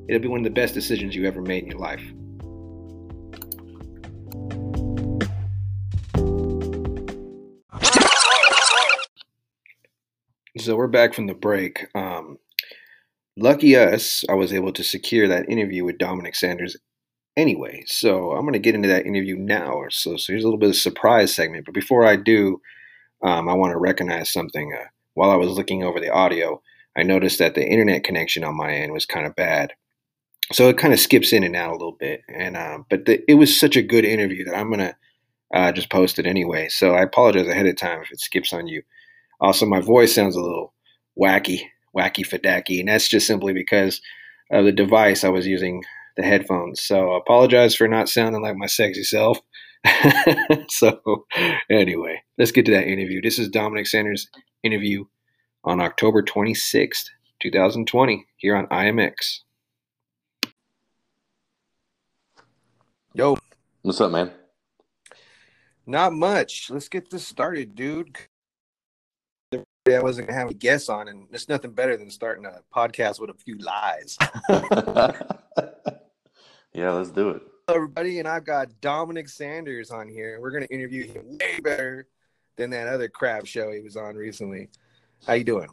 it'll 0.09 0.23
be 0.23 0.29
one 0.29 0.41
of 0.41 0.45
the 0.45 0.51
best 0.51 0.75
decisions 0.75 1.15
you 1.15 1.27
ever 1.27 1.43
made 1.43 1.65
in 1.65 1.71
your 1.71 1.79
life. 1.79 2.03
So 10.59 10.77
we're 10.77 10.87
back 10.87 11.13
from 11.13 11.27
the 11.27 11.35
break. 11.35 11.87
Um, 11.95 12.39
lucky 13.37 13.77
us, 13.77 14.25
I 14.29 14.35
was 14.35 14.53
able 14.53 14.73
to 14.75 14.85
secure 14.85 15.27
that 15.27 15.49
interview 15.49 15.85
with 15.85 15.99
Dominic 15.99 16.35
Sanders 16.35 16.77
anyway. 17.37 17.85
So 17.87 18.33
I'm 18.33 18.43
going 18.43 18.53
to 18.55 18.59
get 18.59 18.75
into 18.75 18.89
that 18.89 19.07
interview 19.07 19.37
now. 19.37 19.85
So, 19.91 20.17
so 20.17 20.33
here's 20.33 20.45
a 20.45 20.47
little 20.47 20.59
bit 20.59 20.71
of 20.71 20.77
surprise 20.77 21.35
segment. 21.35 21.65
But 21.65 21.75
before 21.75 22.07
I 22.07 22.17
do, 22.17 22.61
um, 23.23 23.49
I 23.49 23.55
want 23.55 23.73
to 23.73 23.79
recognize 23.79 24.33
something. 24.33 24.73
Uh, 24.79 24.87
while 25.15 25.31
I 25.31 25.37
was 25.37 25.51
looking 25.51 25.83
over 25.83 26.01
the 26.01 26.11
audio, 26.11 26.61
I 26.97 27.03
noticed 27.03 27.39
that 27.39 27.55
the 27.55 27.67
internet 27.67 28.05
connection 28.05 28.45
on 28.45 28.57
my 28.57 28.73
end 28.73 28.93
was 28.93 29.07
kind 29.07 29.27
of 29.27 29.35
bad. 29.35 29.73
So 30.53 30.69
it 30.69 30.79
kind 30.79 30.93
of 30.93 31.01
skips 31.01 31.33
in 31.33 31.45
and 31.45 31.57
out 31.57 31.71
a 31.71 31.73
little 31.73 31.97
bit. 31.99 32.23
And 32.29 32.57
um, 32.57 32.87
but 32.91 33.07
the, 33.07 33.23
it 33.31 33.35
was 33.35 33.59
such 33.59 33.77
a 33.77 33.83
good 33.83 34.05
interview 34.05 34.45
that 34.45 34.57
I'm 34.57 34.71
gonna 34.71 34.97
uh, 35.55 35.73
just 35.73 35.91
post 35.91 36.19
it 36.19 36.27
anyway. 36.27 36.69
So 36.69 36.95
I 36.95 37.03
apologize 37.03 37.47
ahead 37.47 37.67
of 37.67 37.77
time 37.77 38.03
if 38.03 38.11
it 38.11 38.21
skips 38.21 38.53
on 38.53 38.67
you. 38.67 38.83
Also, 39.41 39.67
my 39.67 39.81
voice 39.81 40.15
sounds 40.15 40.37
a 40.37 40.41
little 40.41 40.75
wacky, 41.21 41.63
wacky 41.97 42.27
fadacky, 42.27 42.81
and 42.81 42.89
that's 42.89 43.09
just 43.09 43.27
simply 43.27 43.53
because 43.53 44.01
of 44.51 44.65
the 44.65 44.73
device 44.73 45.25
I 45.25 45.31
was 45.31 45.47
using, 45.47 45.83
the 46.17 46.23
headphones. 46.23 46.81
So 46.83 47.13
I 47.13 47.19
apologize 47.19 47.75
for 47.75 47.89
not 47.89 48.09
sounding 48.09 48.43
like 48.43 48.57
my 48.57 48.67
sexy 48.67 49.05
self. 49.05 49.41
so 50.69 51.27
anyway, 51.71 52.23
let's 52.39 52.53
get 52.53 52.67
to 52.67 52.73
that 52.73 52.87
interview. 52.87 53.21
This 53.21 53.39
is 53.39 53.49
Dominic 53.49 53.87
Sanders' 53.87 54.29
interview 54.63 55.05
on 55.65 55.81
October 55.81 56.23
26th, 56.23 57.07
2020, 57.41 58.27
here 58.37 58.57
on 58.57 58.67
IMX. 58.69 59.41
Yo. 63.15 63.37
What's 63.83 64.01
up, 64.01 64.13
man? 64.13 64.31
Not 65.87 66.13
much. 66.13 66.71
Let's 66.71 66.89
get 66.89 67.11
this 67.11 67.27
started, 67.27 67.75
dude. 67.75 68.17
I 69.55 70.01
wasn't 70.01 70.29
gonna 70.29 70.39
have 70.39 70.51
a 70.51 70.55
guess 70.55 70.89
on, 70.89 71.09
and 71.09 71.27
there's 71.31 71.49
nothing 71.49 71.73
better 71.73 71.97
than 71.97 72.09
starting 72.09 72.47
a 72.47 72.61
podcast 72.75 73.21
with 73.21 73.31
a 73.31 73.35
few 73.35 73.59
lies. 73.59 74.17
yeah, 76.75 76.91
let's 76.93 77.11
do 77.11 77.31
it. 77.31 77.43
Hello, 77.67 77.77
everybody, 77.77 78.19
and 78.19 78.29
I've 78.29 78.45
got 78.45 78.69
Dominic 78.81 79.29
Sanders 79.29 79.91
on 79.91 80.09
here. 80.09 80.39
We're 80.41 80.51
gonna 80.51 80.67
interview 80.71 81.07
him 81.07 81.39
way 81.39 81.61
better 81.61 82.07
than 82.57 82.71
that 82.71 82.89
other 82.89 83.09
crap 83.09 83.47
show 83.47 83.71
he 83.73 83.81
was 83.81 83.97
on 83.97 84.15
recently. 84.15 84.69
How 85.27 85.35
you 85.35 85.45
doing? 85.45 85.69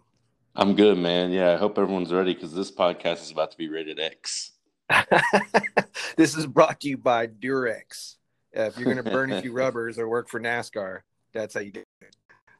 I'm 0.55 0.75
good, 0.75 0.97
man. 0.97 1.31
Yeah, 1.31 1.53
I 1.53 1.57
hope 1.57 1.77
everyone's 1.77 2.11
ready 2.11 2.33
because 2.33 2.53
this 2.53 2.71
podcast 2.71 3.21
is 3.21 3.31
about 3.31 3.51
to 3.51 3.57
be 3.57 3.69
rated 3.69 3.99
X. 3.99 4.51
this 6.17 6.35
is 6.35 6.45
brought 6.47 6.79
to 6.81 6.89
you 6.89 6.97
by 6.97 7.27
Durex. 7.27 8.15
Uh, 8.57 8.63
if 8.63 8.77
you're 8.77 8.91
going 8.91 9.03
to 9.03 9.09
burn 9.09 9.31
a 9.31 9.41
few 9.41 9.51
rubbers 9.53 9.99
or 9.99 10.09
work 10.09 10.27
for 10.27 10.39
NASCAR, 10.39 11.01
that's 11.33 11.53
how 11.53 11.59
you 11.59 11.71
do 11.71 11.83
it. 12.01 12.15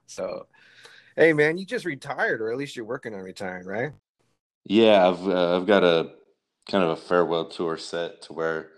So, 0.06 0.46
hey, 1.16 1.34
man, 1.34 1.58
you 1.58 1.66
just 1.66 1.86
retired, 1.86 2.42
or 2.42 2.52
at 2.52 2.58
least 2.58 2.76
you're 2.76 2.86
working 2.86 3.14
on 3.14 3.22
retiring, 3.22 3.66
right? 3.66 3.92
Yeah, 4.66 5.08
I've 5.08 5.28
uh, 5.28 5.58
I've 5.58 5.66
got 5.66 5.84
a 5.84 6.12
kind 6.70 6.84
of 6.84 6.92
a 6.92 6.96
farewell 6.96 7.46
tour 7.46 7.78
set 7.78 8.22
to 8.24 8.34
where 8.34 8.70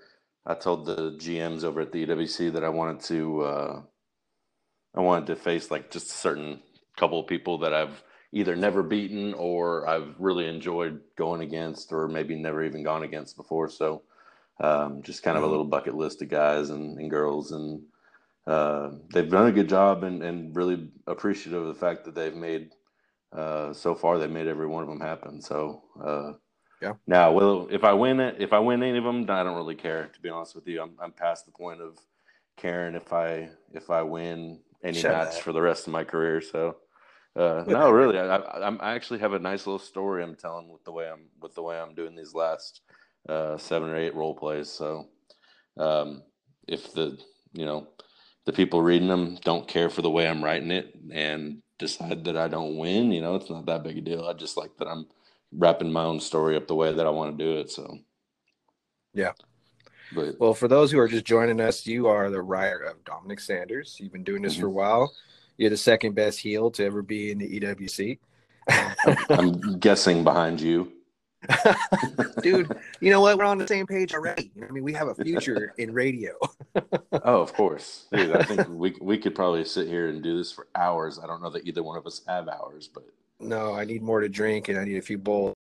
I 0.45 0.55
told 0.55 0.85
the 0.85 1.11
GMs 1.19 1.63
over 1.63 1.81
at 1.81 1.91
the 1.91 2.05
EWC 2.05 2.53
that 2.53 2.63
I 2.63 2.69
wanted 2.69 3.01
to 3.05 3.41
uh, 3.41 3.81
I 4.95 5.01
wanted 5.01 5.27
to 5.27 5.35
face 5.35 5.71
like 5.71 5.91
just 5.91 6.07
a 6.07 6.13
certain 6.13 6.61
couple 6.97 7.19
of 7.19 7.27
people 7.27 7.59
that 7.59 7.73
I've 7.73 8.03
either 8.31 8.55
never 8.55 8.83
beaten 8.83 9.33
or 9.33 9.87
I've 9.87 10.15
really 10.19 10.47
enjoyed 10.47 11.01
going 11.17 11.41
against, 11.41 11.91
or 11.91 12.07
maybe 12.07 12.35
never 12.35 12.63
even 12.63 12.83
gone 12.83 13.03
against 13.03 13.35
before. 13.35 13.69
So, 13.69 14.03
um, 14.59 15.01
just 15.01 15.23
kind 15.23 15.37
of 15.37 15.43
a 15.43 15.45
mm-hmm. 15.45 15.51
little 15.51 15.65
bucket 15.65 15.95
list 15.95 16.21
of 16.21 16.29
guys 16.29 16.69
and, 16.69 16.97
and 16.97 17.09
girls, 17.09 17.51
and 17.51 17.81
uh, 18.47 18.91
they've 19.13 19.29
done 19.29 19.47
a 19.47 19.51
good 19.51 19.69
job, 19.69 20.03
and, 20.03 20.23
and 20.23 20.55
really 20.55 20.89
appreciative 21.07 21.61
of 21.61 21.67
the 21.67 21.79
fact 21.79 22.05
that 22.05 22.15
they've 22.15 22.35
made 22.35 22.71
uh, 23.33 23.73
so 23.73 23.95
far. 23.95 24.17
They 24.17 24.27
made 24.27 24.47
every 24.47 24.67
one 24.67 24.83
of 24.83 24.89
them 24.89 25.01
happen. 25.01 25.41
So, 25.41 25.83
uh, 26.03 26.33
yeah. 26.81 26.93
Now, 27.07 27.31
well, 27.31 27.67
if 27.69 27.83
I 27.83 27.93
win 27.93 28.19
it, 28.19 28.35
if 28.39 28.53
I 28.53 28.59
win 28.59 28.83
any 28.83 28.97
of 28.97 29.03
them, 29.03 29.23
I 29.29 29.43
don't 29.43 29.55
really 29.55 29.75
care. 29.75 30.09
To 30.13 30.19
be 30.19 30.29
honest 30.29 30.55
with 30.55 30.67
you, 30.67 30.81
I'm 30.81 30.93
I'm 31.01 31.11
past 31.11 31.45
the 31.45 31.51
point 31.51 31.81
of 31.81 31.97
caring 32.57 32.95
if 32.95 33.13
I 33.13 33.49
if 33.73 33.89
I 33.89 34.01
win 34.01 34.59
any 34.83 34.99
Shut 34.99 35.11
match 35.11 35.41
for 35.41 35.53
the 35.53 35.61
rest 35.61 35.87
of 35.87 35.93
my 35.93 36.03
career. 36.03 36.41
So. 36.41 36.77
Uh, 37.33 37.63
no, 37.67 37.89
really, 37.89 38.19
I, 38.19 38.35
I, 38.35 38.75
I 38.75 38.93
actually 38.93 39.19
have 39.19 39.31
a 39.31 39.39
nice 39.39 39.65
little 39.65 39.79
story 39.79 40.21
I'm 40.21 40.35
telling 40.35 40.67
with 40.67 40.83
the 40.83 40.91
way 40.91 41.09
I'm 41.09 41.29
with 41.41 41.55
the 41.55 41.61
way 41.61 41.79
I'm 41.79 41.95
doing 41.95 42.13
these 42.13 42.33
last 42.33 42.81
uh, 43.29 43.57
seven 43.57 43.89
or 43.89 43.95
eight 43.95 44.13
role 44.13 44.35
plays. 44.35 44.69
So, 44.69 45.07
um, 45.77 46.23
if 46.67 46.91
the 46.91 47.17
you 47.53 47.65
know 47.65 47.87
the 48.45 48.51
people 48.51 48.81
reading 48.81 49.07
them 49.07 49.37
don't 49.43 49.67
care 49.67 49.89
for 49.89 50.01
the 50.01 50.09
way 50.09 50.27
I'm 50.27 50.43
writing 50.43 50.71
it 50.71 50.93
and 51.11 51.61
decide 51.77 52.25
that 52.25 52.37
I 52.37 52.47
don't 52.47 52.77
win, 52.77 53.11
you 53.11 53.21
know, 53.21 53.35
it's 53.35 53.49
not 53.49 53.65
that 53.67 53.83
big 53.83 53.97
a 53.97 54.01
deal. 54.01 54.25
I 54.25 54.33
just 54.33 54.57
like 54.57 54.75
that 54.77 54.87
I'm 54.87 55.07
wrapping 55.51 55.91
my 55.91 56.03
own 56.03 56.19
story 56.19 56.55
up 56.55 56.67
the 56.67 56.75
way 56.75 56.93
that 56.93 57.05
I 57.05 57.09
want 57.09 57.37
to 57.37 57.43
do 57.43 57.57
it. 57.59 57.71
So, 57.71 57.97
yeah. 59.13 59.31
But, 60.13 60.39
well, 60.39 60.53
for 60.53 60.67
those 60.67 60.91
who 60.91 60.99
are 60.99 61.07
just 61.07 61.25
joining 61.25 61.61
us, 61.61 61.85
you 61.85 62.07
are 62.07 62.29
the 62.29 62.41
writer 62.41 62.81
of 62.81 63.03
Dominic 63.05 63.39
Sanders. 63.39 63.97
You've 63.99 64.11
been 64.11 64.23
doing 64.23 64.41
this 64.41 64.53
mm-hmm. 64.53 64.61
for 64.61 64.67
a 64.67 64.71
while. 64.71 65.13
You're 65.57 65.69
the 65.69 65.77
second 65.77 66.15
best 66.15 66.39
heel 66.39 66.71
to 66.71 66.83
ever 66.83 67.01
be 67.01 67.31
in 67.31 67.37
the 67.37 67.59
EWC. 67.59 68.19
I'm 69.29 69.79
guessing 69.79 70.23
behind 70.23 70.59
you. 70.59 70.91
Dude, 72.43 72.71
you 72.99 73.09
know 73.09 73.21
what? 73.21 73.37
We're 73.37 73.45
on 73.45 73.57
the 73.57 73.67
same 73.67 73.87
page 73.87 74.13
already. 74.13 74.51
I 74.67 74.71
mean, 74.71 74.83
we 74.83 74.93
have 74.93 75.07
a 75.07 75.15
future 75.15 75.73
in 75.77 75.91
radio. 75.91 76.33
oh, 76.75 77.41
of 77.41 77.53
course. 77.53 78.05
Dude, 78.11 78.35
I 78.35 78.43
think 78.43 78.67
we 78.69 78.95
we 79.01 79.17
could 79.17 79.33
probably 79.33 79.65
sit 79.65 79.87
here 79.87 80.09
and 80.09 80.21
do 80.21 80.37
this 80.37 80.51
for 80.51 80.67
hours. 80.75 81.19
I 81.21 81.25
don't 81.25 81.41
know 81.41 81.49
that 81.49 81.65
either 81.65 81.81
one 81.81 81.97
of 81.97 82.05
us 82.05 82.21
have 82.27 82.47
hours, 82.47 82.87
but 82.93 83.05
no, 83.41 83.73
I 83.73 83.85
need 83.85 84.01
more 84.01 84.21
to 84.21 84.29
drink 84.29 84.69
and 84.69 84.77
I 84.77 84.85
need 84.85 84.97
a 84.97 85.01
few 85.01 85.17
bowls. 85.17 85.55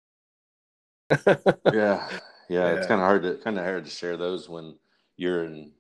yeah. 1.27 1.37
yeah. 1.73 2.09
Yeah, 2.49 2.69
it's 2.69 2.87
kind 2.87 3.01
of 3.01 3.07
hard 3.07 3.23
to 3.25 3.35
kind 3.43 3.59
of 3.59 3.65
hard 3.65 3.85
to 3.85 3.91
share 3.91 4.17
those 4.17 4.49
when 4.49 4.77
you're 5.17 5.45
in 5.45 5.73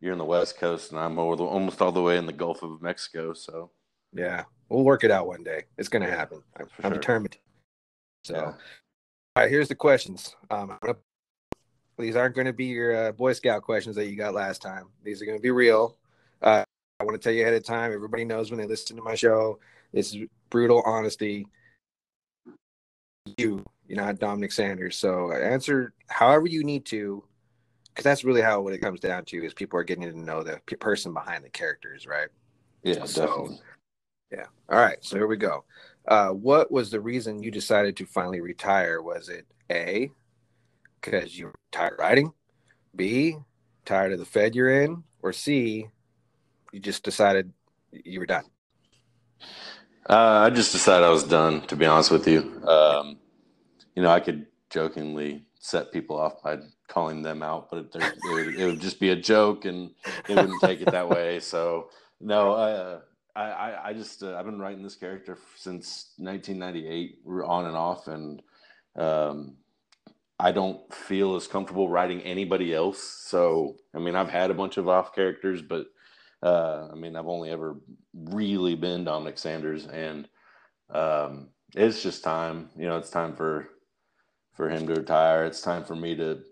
you're 0.00 0.12
in 0.12 0.18
the 0.18 0.24
West 0.24 0.58
Coast, 0.58 0.92
and 0.92 1.00
I'm 1.00 1.16
the, 1.16 1.22
almost 1.22 1.82
all 1.82 1.92
the 1.92 2.02
way 2.02 2.18
in 2.18 2.26
the 2.26 2.32
Gulf 2.32 2.62
of 2.62 2.80
Mexico. 2.80 3.32
So, 3.32 3.70
yeah, 4.12 4.44
we'll 4.68 4.84
work 4.84 5.04
it 5.04 5.10
out 5.10 5.26
one 5.26 5.42
day. 5.42 5.64
It's 5.76 5.88
going 5.88 6.02
to 6.06 6.10
happen. 6.10 6.42
I'm, 6.56 6.66
I'm 6.84 6.92
sure. 6.92 7.00
determined. 7.00 7.36
So, 8.22 8.34
yeah. 8.34 8.44
all 8.44 8.54
right, 9.36 9.50
here's 9.50 9.68
the 9.68 9.74
questions. 9.74 10.36
Um, 10.50 10.78
gonna, 10.80 10.96
these 11.98 12.14
aren't 12.14 12.36
going 12.36 12.46
to 12.46 12.52
be 12.52 12.66
your 12.66 13.08
uh, 13.08 13.12
Boy 13.12 13.32
Scout 13.32 13.62
questions 13.62 13.96
that 13.96 14.06
you 14.06 14.16
got 14.16 14.34
last 14.34 14.62
time. 14.62 14.84
These 15.02 15.20
are 15.20 15.26
going 15.26 15.38
to 15.38 15.42
be 15.42 15.50
real. 15.50 15.96
Uh, 16.40 16.64
I 17.00 17.04
want 17.04 17.20
to 17.20 17.22
tell 17.22 17.32
you 17.32 17.42
ahead 17.42 17.54
of 17.54 17.64
time. 17.64 17.92
Everybody 17.92 18.24
knows 18.24 18.50
when 18.50 18.60
they 18.60 18.66
listen 18.66 18.96
to 18.96 19.02
my 19.02 19.16
show, 19.16 19.58
it's 19.92 20.16
brutal 20.50 20.82
honesty. 20.84 21.46
You, 23.36 23.64
you're 23.86 23.96
not 23.96 24.18
Dominic 24.18 24.52
Sanders. 24.52 24.96
So 24.96 25.32
answer 25.32 25.92
however 26.08 26.46
you 26.46 26.64
need 26.64 26.84
to 26.86 27.22
because 27.98 28.04
that's 28.04 28.24
really 28.24 28.40
how 28.40 28.60
what 28.60 28.72
it 28.72 28.78
comes 28.78 29.00
down 29.00 29.24
to 29.24 29.44
is 29.44 29.52
people 29.52 29.78
are 29.78 29.82
getting 29.84 30.04
to 30.04 30.16
know 30.16 30.44
the 30.44 30.60
person 30.76 31.12
behind 31.12 31.44
the 31.44 31.50
characters, 31.50 32.06
right? 32.06 32.28
Yeah, 32.84 33.04
so, 33.04 33.26
definitely. 33.26 33.58
Yeah. 34.30 34.46
All 34.68 34.78
right. 34.78 34.98
So 35.00 35.16
here 35.16 35.26
we 35.26 35.36
go. 35.36 35.64
Uh, 36.06 36.28
what 36.28 36.70
was 36.70 36.90
the 36.90 37.00
reason 37.00 37.42
you 37.42 37.50
decided 37.50 37.96
to 37.96 38.06
finally 38.06 38.40
retire? 38.40 39.02
Was 39.02 39.28
it 39.28 39.46
A, 39.70 40.10
because 41.00 41.36
you 41.36 41.46
were 41.46 41.54
tired 41.72 41.96
writing, 41.98 42.32
B, 42.94 43.36
tired 43.84 44.12
of 44.12 44.20
the 44.20 44.24
Fed 44.24 44.54
you're 44.54 44.82
in, 44.84 45.02
or 45.20 45.32
C, 45.32 45.88
you 46.72 46.78
just 46.78 47.02
decided 47.02 47.52
you 47.90 48.20
were 48.20 48.26
done? 48.26 48.44
Uh, 50.08 50.40
I 50.46 50.50
just 50.50 50.72
decided 50.72 51.04
I 51.04 51.10
was 51.10 51.24
done, 51.24 51.60
to 51.66 51.76
be 51.76 51.84
honest 51.84 52.10
with 52.10 52.26
you. 52.26 52.62
Um, 52.66 53.18
you 53.94 54.02
know, 54.02 54.10
I 54.10 54.20
could 54.20 54.46
jokingly 54.70 55.44
set 55.58 55.92
people 55.92 56.18
off 56.18 56.42
by 56.42 56.58
calling 56.88 57.22
them 57.22 57.42
out, 57.42 57.68
but 57.70 57.78
it, 57.78 57.96
it, 57.96 58.32
would, 58.32 58.54
it 58.54 58.64
would 58.64 58.80
just 58.80 59.00
be 59.00 59.10
a 59.10 59.16
joke, 59.16 59.66
and 59.66 59.90
they 60.26 60.34
wouldn't 60.34 60.62
take 60.62 60.80
it 60.80 60.90
that 60.90 61.10
way. 61.10 61.40
So 61.40 61.90
no, 62.20 62.52
uh, 62.52 63.00
I 63.36 63.90
I 63.90 63.92
just 63.92 64.22
uh, 64.22 64.34
I've 64.36 64.46
been 64.46 64.58
writing 64.58 64.82
this 64.82 64.96
character 64.96 65.36
since 65.56 66.12
1998, 66.16 67.18
on 67.44 67.66
and 67.66 67.76
off, 67.76 68.08
and 68.08 68.42
um, 68.96 69.56
I 70.40 70.52
don't 70.52 70.92
feel 70.92 71.36
as 71.36 71.46
comfortable 71.46 71.90
writing 71.90 72.22
anybody 72.22 72.72
else. 72.74 73.02
So 73.02 73.76
I 73.94 73.98
mean, 73.98 74.16
I've 74.16 74.30
had 74.30 74.50
a 74.50 74.54
bunch 74.54 74.78
of 74.78 74.88
off 74.88 75.14
characters, 75.14 75.60
but 75.60 75.86
uh, 76.42 76.88
I 76.90 76.94
mean, 76.94 77.16
I've 77.16 77.26
only 77.26 77.50
ever 77.50 77.76
really 78.14 78.74
been 78.74 79.04
Dominic 79.04 79.38
Sanders, 79.38 79.86
and 79.86 80.28
um, 80.90 81.48
it's 81.74 82.02
just 82.02 82.24
time. 82.24 82.70
You 82.76 82.86
know, 82.86 82.96
it's 82.96 83.10
time 83.10 83.34
for 83.34 83.68
for 84.54 84.68
him 84.68 84.86
to 84.86 84.94
retire. 84.94 85.44
It's 85.44 85.60
time 85.60 85.84
for 85.84 85.94
me 85.94 86.16
to 86.16 86.42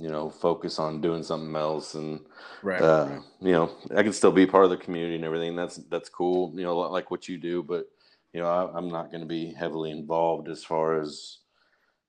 you 0.00 0.08
know, 0.08 0.30
focus 0.30 0.78
on 0.78 1.00
doing 1.00 1.22
something 1.22 1.54
else. 1.54 1.94
And, 1.94 2.20
right, 2.62 2.80
uh, 2.80 3.06
right. 3.10 3.20
you 3.40 3.52
know, 3.52 3.70
I 3.94 4.02
can 4.02 4.14
still 4.14 4.32
be 4.32 4.46
part 4.46 4.64
of 4.64 4.70
the 4.70 4.78
community 4.78 5.14
and 5.16 5.24
everything. 5.24 5.54
That's, 5.54 5.76
that's 5.76 6.08
cool. 6.08 6.52
You 6.56 6.62
know, 6.62 6.78
like 6.78 7.10
what 7.10 7.28
you 7.28 7.36
do, 7.36 7.62
but, 7.62 7.86
you 8.32 8.40
know, 8.40 8.48
I, 8.48 8.78
am 8.78 8.88
not 8.88 9.10
going 9.10 9.20
to 9.20 9.26
be 9.26 9.52
heavily 9.52 9.90
involved 9.90 10.48
as 10.48 10.64
far 10.64 11.00
as, 11.00 11.38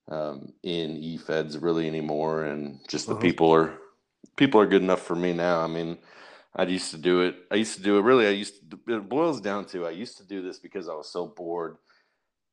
um, 0.10 0.54
in 0.64 0.98
e-feds 0.98 1.58
really 1.58 1.88
anymore, 1.88 2.46
and 2.46 2.80
just 2.88 3.08
the 3.08 3.16
Mhm. 3.16 3.22
people 3.22 3.52
are 3.52 3.78
people 4.36 4.60
are 4.60 4.66
good 4.66 4.82
enough 4.82 5.02
for 5.02 5.16
me 5.16 5.32
now. 5.32 5.62
I 5.62 5.68
mean, 5.68 5.98
I 6.56 6.64
used 6.64 6.92
to 6.92 6.98
do 6.98 7.22
it. 7.22 7.36
I 7.50 7.56
used 7.56 7.76
to 7.78 7.84
do 7.84 7.98
it. 7.98 8.02
Really, 8.02 8.28
I 8.28 8.32
used 8.32 8.72
to, 8.72 8.96
it 8.96 9.10
boils 9.10 9.40
down 9.40 9.66
to 9.68 9.86
I 9.86 9.92
used 9.92 10.18
to 10.18 10.26
do 10.26 10.42
this 10.42 10.60
because 10.60 10.90
I 10.90 10.94
was 10.94 11.08
so 11.08 11.28
bored. 11.28 11.78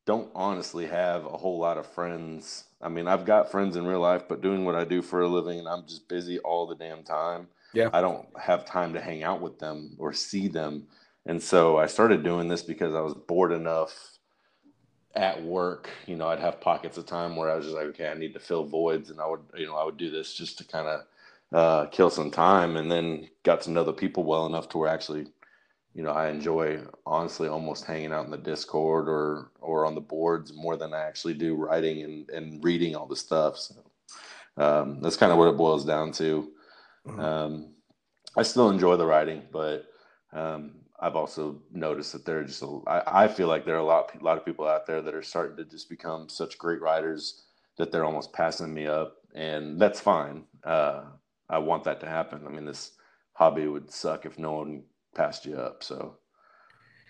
Don't 0.05 0.31
honestly 0.33 0.87
have 0.87 1.25
a 1.25 1.37
whole 1.37 1.59
lot 1.59 1.77
of 1.77 1.85
friends. 1.85 2.63
I 2.81 2.89
mean, 2.89 3.07
I've 3.07 3.25
got 3.25 3.51
friends 3.51 3.75
in 3.75 3.85
real 3.85 3.99
life, 3.99 4.23
but 4.27 4.41
doing 4.41 4.63
what 4.65 4.75
I 4.75 4.85
do 4.85 5.01
for 5.01 5.21
a 5.21 5.27
living, 5.27 5.59
and 5.59 5.67
I'm 5.67 5.85
just 5.85 6.07
busy 6.07 6.39
all 6.39 6.65
the 6.65 6.75
damn 6.75 7.03
time. 7.03 7.47
Yeah. 7.73 7.89
I 7.93 8.01
don't 8.01 8.27
have 8.39 8.65
time 8.65 8.93
to 8.93 9.01
hang 9.01 9.23
out 9.23 9.41
with 9.41 9.59
them 9.59 9.95
or 9.99 10.13
see 10.13 10.47
them. 10.47 10.87
And 11.25 11.43
so 11.43 11.77
I 11.77 11.85
started 11.85 12.23
doing 12.23 12.47
this 12.47 12.63
because 12.63 12.95
I 12.95 13.01
was 13.01 13.13
bored 13.13 13.51
enough 13.51 14.17
at 15.13 15.43
work. 15.43 15.89
You 16.07 16.15
know, 16.15 16.27
I'd 16.29 16.39
have 16.39 16.61
pockets 16.61 16.97
of 16.97 17.05
time 17.05 17.35
where 17.35 17.51
I 17.51 17.55
was 17.55 17.65
just 17.65 17.75
like, 17.75 17.87
okay, 17.87 18.07
I 18.07 18.13
need 18.13 18.33
to 18.33 18.39
fill 18.39 18.63
voids, 18.63 19.09
and 19.09 19.19
I 19.19 19.27
would, 19.27 19.41
you 19.55 19.67
know, 19.67 19.75
I 19.75 19.83
would 19.83 19.97
do 19.97 20.09
this 20.09 20.33
just 20.33 20.57
to 20.59 20.63
kind 20.63 20.87
of 20.87 21.01
uh, 21.51 21.85
kill 21.87 22.09
some 22.09 22.31
time, 22.31 22.77
and 22.77 22.91
then 22.91 23.29
got 23.43 23.61
to 23.61 23.71
know 23.71 23.83
the 23.83 23.93
people 23.93 24.23
well 24.23 24.45
enough 24.45 24.69
to 24.69 24.77
where 24.77 24.89
actually, 24.89 25.27
you 25.93 26.03
know, 26.03 26.11
I 26.11 26.29
enjoy 26.29 26.81
honestly 27.05 27.47
almost 27.47 27.85
hanging 27.85 28.13
out 28.13 28.25
in 28.25 28.31
the 28.31 28.37
Discord 28.37 29.09
or 29.09 29.51
or 29.61 29.85
on 29.85 29.95
the 29.95 30.01
boards 30.01 30.53
more 30.53 30.77
than 30.77 30.93
I 30.93 31.01
actually 31.01 31.35
do 31.35 31.55
writing 31.55 32.03
and 32.03 32.29
and 32.31 32.63
reading 32.63 32.95
all 32.95 33.07
the 33.07 33.15
stuff. 33.15 33.57
So 33.57 33.75
um, 34.57 35.01
that's 35.01 35.17
kind 35.17 35.31
of 35.31 35.37
what 35.37 35.47
it 35.49 35.57
boils 35.57 35.85
down 35.85 36.11
to. 36.13 36.51
Mhm. 37.07 37.19
Um, 37.19 37.73
I 38.37 38.43
still 38.43 38.69
enjoy 38.69 38.97
the 38.97 39.05
writing, 39.05 39.47
but 39.51 39.85
um, 40.33 40.81
I've 40.99 41.15
also 41.15 41.61
noticed 41.71 42.13
that 42.13 42.25
there 42.25 42.39
are 42.39 42.43
just 42.43 42.61
a, 42.63 42.81
I, 42.87 43.25
I 43.25 43.27
feel 43.27 43.47
like 43.47 43.65
there 43.65 43.75
are 43.75 43.79
a 43.79 43.83
lot 43.85 44.11
a 44.19 44.23
lot 44.23 44.37
of 44.37 44.45
people 44.45 44.67
out 44.67 44.85
there 44.87 45.01
that 45.01 45.15
are 45.15 45.23
starting 45.23 45.57
to 45.57 45.65
just 45.65 45.89
become 45.89 46.29
such 46.29 46.57
great 46.57 46.81
writers 46.81 47.45
that 47.77 47.91
they're 47.91 48.05
almost 48.05 48.33
passing 48.33 48.73
me 48.73 48.87
up, 48.87 49.17
and 49.35 49.79
that's 49.81 49.99
fine. 50.01 50.45
Uh, 50.63 51.03
I 51.49 51.57
want 51.57 51.83
that 51.85 51.99
to 52.01 52.07
happen. 52.07 52.43
I 52.45 52.49
mean, 52.49 52.65
this 52.65 52.91
hobby 53.33 53.67
would 53.67 53.91
suck 53.91 54.25
if 54.25 54.37
no 54.37 54.53
one 54.53 54.83
passed 55.15 55.45
you 55.45 55.55
up. 55.57 55.83
So, 55.83 56.17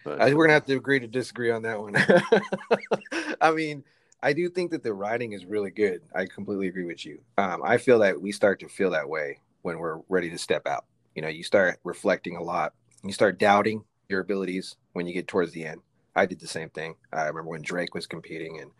but 0.04 0.21
I 0.21 0.25
think 0.25 0.38
we're 0.38 0.45
gonna 0.45 0.54
have 0.54 0.65
to 0.65 0.78
agree 0.78 0.99
to 0.99 1.08
disagree 1.08 1.52
on 1.52 1.63
that 1.63 1.80
one. 1.80 1.95
I 3.41 3.52
mean, 3.52 3.84
I 4.21 4.34
do 4.34 4.49
think 4.49 4.71
that 4.71 4.84
the 4.84 4.93
writing 4.93 5.34
is 5.34 5.45
really 5.45 5.71
good. 5.71 6.02
I 6.15 6.25
completely 6.25 6.67
agree 6.67 6.86
with 6.86 7.06
you. 7.06 7.19
Um, 7.38 7.62
I 7.63 7.78
feel 7.78 7.99
that 7.99 8.21
we 8.21 8.32
start 8.32 8.60
to 8.62 8.67
feel 8.67 8.91
that 8.91 9.10
way 9.10 9.39
when 9.62 9.80
we're 9.80 9.99
ready 10.10 10.30
to 10.30 10.38
step 10.38 10.67
out. 10.67 10.86
You 11.15 11.21
know, 11.21 11.28
you 11.28 11.43
start 11.43 11.80
reflecting 11.84 12.36
a 12.36 12.43
lot. 12.43 12.73
You 13.04 13.12
start 13.12 13.39
doubting 13.39 13.84
your 14.08 14.21
abilities 14.21 14.75
when 14.93 15.08
you 15.08 15.13
get 15.13 15.28
towards 15.28 15.52
the 15.52 15.65
end. 15.65 15.82
I 16.15 16.25
did 16.25 16.39
the 16.39 16.47
same 16.47 16.69
thing. 16.69 16.95
I 17.13 17.21
remember 17.23 17.49
when 17.49 17.62
Drake 17.62 17.93
was 17.93 18.08
competing, 18.08 18.60
and 18.60 18.71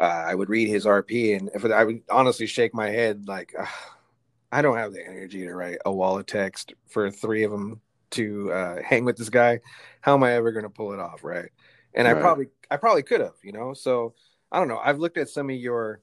uh, 0.00 0.24
I 0.26 0.34
would 0.34 0.48
read 0.48 0.68
his 0.68 0.86
RP, 0.86 1.36
and 1.36 1.50
if 1.54 1.64
I 1.64 1.84
would 1.84 2.02
honestly 2.10 2.46
shake 2.46 2.74
my 2.74 2.90
head 2.90 3.26
like, 3.26 3.52
"Ugh, 3.58 3.68
I 4.50 4.62
don't 4.62 4.76
have 4.76 4.92
the 4.92 5.04
energy 5.04 5.40
to 5.44 5.54
write 5.54 5.78
a 5.84 5.92
wall 5.92 6.18
of 6.18 6.26
text 6.26 6.72
for 6.88 7.10
three 7.10 7.44
of 7.44 7.50
them 7.50 7.80
to 8.10 8.52
uh, 8.52 8.82
hang 8.82 9.04
with 9.04 9.16
this 9.16 9.28
guy. 9.28 9.60
How 10.00 10.14
am 10.14 10.22
I 10.22 10.32
ever 10.32 10.52
going 10.52 10.64
to 10.64 10.70
pull 10.70 10.92
it 10.92 11.00
off, 11.00 11.22
right? 11.22 11.50
And 11.94 12.06
I 12.06 12.14
probably, 12.14 12.46
I 12.70 12.76
probably 12.76 13.02
could 13.02 13.20
have, 13.20 13.34
you 13.42 13.52
know. 13.52 13.74
So 13.74 14.14
I 14.50 14.58
don't 14.58 14.68
know. 14.68 14.78
I've 14.78 14.98
looked 14.98 15.18
at 15.18 15.28
some 15.28 15.50
of 15.50 15.56
your 15.56 16.00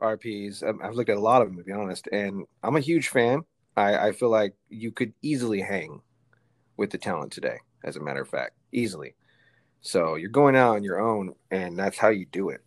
RPs. 0.00 0.62
um, 0.62 0.80
I've 0.82 0.94
looked 0.94 1.10
at 1.10 1.16
a 1.16 1.20
lot 1.20 1.42
of 1.42 1.48
them, 1.48 1.56
to 1.58 1.64
be 1.64 1.72
honest, 1.72 2.08
and 2.12 2.44
I'm 2.62 2.76
a 2.76 2.80
huge 2.80 3.08
fan. 3.08 3.42
I, 3.76 4.08
I 4.08 4.12
feel 4.12 4.30
like 4.30 4.54
you 4.68 4.92
could 4.92 5.12
easily 5.22 5.60
hang 5.60 6.00
with 6.76 6.90
the 6.90 6.98
talent 6.98 7.32
today, 7.32 7.58
as 7.84 7.96
a 7.96 8.00
matter 8.00 8.20
of 8.20 8.28
fact, 8.28 8.52
easily. 8.72 9.14
So 9.80 10.16
you're 10.16 10.30
going 10.30 10.56
out 10.56 10.76
on 10.76 10.84
your 10.84 11.00
own, 11.00 11.34
and 11.50 11.78
that's 11.78 11.98
how 11.98 12.08
you 12.08 12.26
do 12.26 12.50
it. 12.50 12.60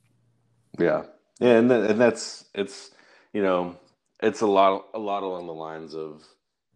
Yeah, 0.80 1.04
yeah, 1.40 1.58
and 1.58 1.70
th- 1.70 1.90
and 1.92 2.00
that's 2.00 2.46
it's 2.54 2.92
you 3.34 3.42
know 3.42 3.76
it's 4.22 4.42
a 4.42 4.48
lot 4.48 4.88
a 4.94 5.00
lot 5.00 5.24
along 5.24 5.48
the 5.48 5.54
lines 5.54 5.96
of 5.96 6.24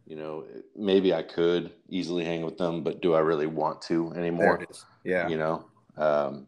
you 0.05 0.15
know 0.15 0.45
maybe 0.75 1.13
I 1.13 1.23
could 1.23 1.71
easily 1.89 2.25
hang 2.25 2.43
with 2.43 2.57
them, 2.57 2.83
but 2.83 3.01
do 3.01 3.13
I 3.13 3.19
really 3.19 3.47
want 3.47 3.81
to 3.83 4.13
anymore? 4.13 4.65
Yeah. 5.03 5.27
You 5.27 5.37
know, 5.37 5.65
um, 5.97 6.47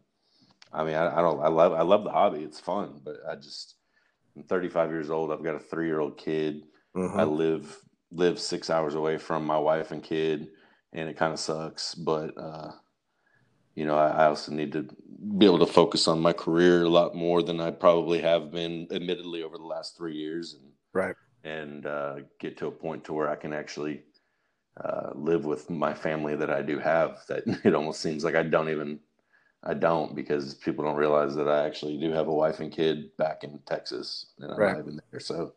I 0.72 0.84
mean, 0.84 0.94
I, 0.94 1.18
I 1.18 1.22
don't. 1.22 1.40
I 1.40 1.48
love 1.48 1.72
I 1.72 1.82
love 1.82 2.04
the 2.04 2.10
hobby. 2.10 2.40
It's 2.40 2.60
fun, 2.60 3.00
but 3.04 3.16
I 3.28 3.36
just 3.36 3.76
I'm 4.36 4.42
35 4.44 4.90
years 4.90 5.10
old. 5.10 5.32
I've 5.32 5.44
got 5.44 5.54
a 5.54 5.60
three 5.60 5.86
year 5.86 6.00
old 6.00 6.18
kid. 6.18 6.64
Mhm. 6.96 7.18
I 7.18 7.24
live 7.24 7.78
live 8.10 8.38
six 8.38 8.70
hours 8.70 8.94
away 8.94 9.18
from 9.18 9.44
my 9.44 9.58
wife 9.58 9.90
and 9.90 10.02
kid, 10.02 10.48
and 10.92 11.08
it 11.08 11.16
kind 11.16 11.32
of 11.32 11.38
sucks. 11.38 11.94
But 11.94 12.36
uh, 12.36 12.72
you 13.74 13.86
know, 13.86 13.96
I, 13.96 14.08
I 14.08 14.26
also 14.26 14.52
need 14.52 14.72
to 14.72 14.88
be 15.38 15.46
able 15.46 15.60
to 15.60 15.66
focus 15.66 16.08
on 16.08 16.20
my 16.20 16.32
career 16.32 16.84
a 16.84 16.88
lot 16.88 17.14
more 17.14 17.42
than 17.42 17.60
I 17.60 17.70
probably 17.70 18.20
have 18.20 18.50
been, 18.50 18.88
admittedly, 18.90 19.42
over 19.42 19.56
the 19.56 19.64
last 19.64 19.96
three 19.96 20.14
years, 20.14 20.54
and 20.54 20.72
Right. 20.98 21.16
and 21.44 21.86
uh, 21.86 22.16
get 22.40 22.56
to 22.58 22.66
a 22.66 22.70
point 22.70 23.04
to 23.04 23.12
where 23.12 23.28
I 23.30 23.36
can 23.36 23.52
actually 23.52 24.02
uh, 24.82 25.10
live 25.14 25.44
with 25.44 25.70
my 25.70 25.94
family 25.94 26.34
that 26.36 26.50
I 26.50 26.62
do 26.62 26.78
have. 26.78 27.18
That 27.28 27.44
it 27.64 27.74
almost 27.74 28.00
seems 28.00 28.24
like 28.24 28.34
I 28.34 28.42
don't 28.42 28.70
even. 28.70 29.00
I 29.64 29.74
don't 29.74 30.14
because 30.14 30.54
people 30.54 30.84
don't 30.84 30.96
realize 30.96 31.34
that 31.34 31.48
I 31.48 31.66
actually 31.66 31.98
do 31.98 32.12
have 32.12 32.28
a 32.28 32.34
wife 32.34 32.60
and 32.60 32.70
kid 32.72 33.16
back 33.16 33.42
in 33.42 33.58
Texas, 33.66 34.26
and 34.38 34.52
I'm 34.52 34.58
Right. 34.58 34.76
not 34.76 34.80
even 34.80 35.00
there. 35.10 35.20
So 35.20 35.52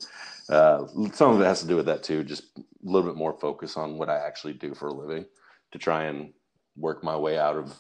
uh, 0.50 0.88
some 1.14 1.34
of 1.36 1.42
it 1.42 1.46
has 1.46 1.62
to 1.62 1.68
do 1.68 1.76
with 1.76 1.86
that 1.86 2.02
too. 2.04 2.24
Just 2.24 2.44
a 2.58 2.64
little 2.84 3.08
bit 3.08 3.18
more 3.18 3.34
focus 3.40 3.78
on 3.78 3.98
what 4.00 4.10
I 4.10 4.18
actually 4.18 4.54
do 4.54 4.74
for 4.74 4.88
a 4.88 4.94
living 4.94 5.26
to 5.72 5.78
try 5.78 6.06
and 6.06 6.34
work 6.76 7.04
my 7.04 7.16
way 7.16 7.38
out 7.38 7.58
of 7.58 7.78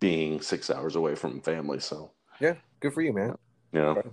being 0.00 0.40
six 0.40 0.70
hours 0.70 0.96
away 0.96 1.14
from 1.14 1.40
family. 1.40 1.78
So 1.78 2.10
Yeah, 2.40 2.54
Good 2.80 2.92
for 2.92 3.02
you, 3.02 3.12
man. 3.12 3.36
yeah, 3.72 3.94
Right. 3.94 4.12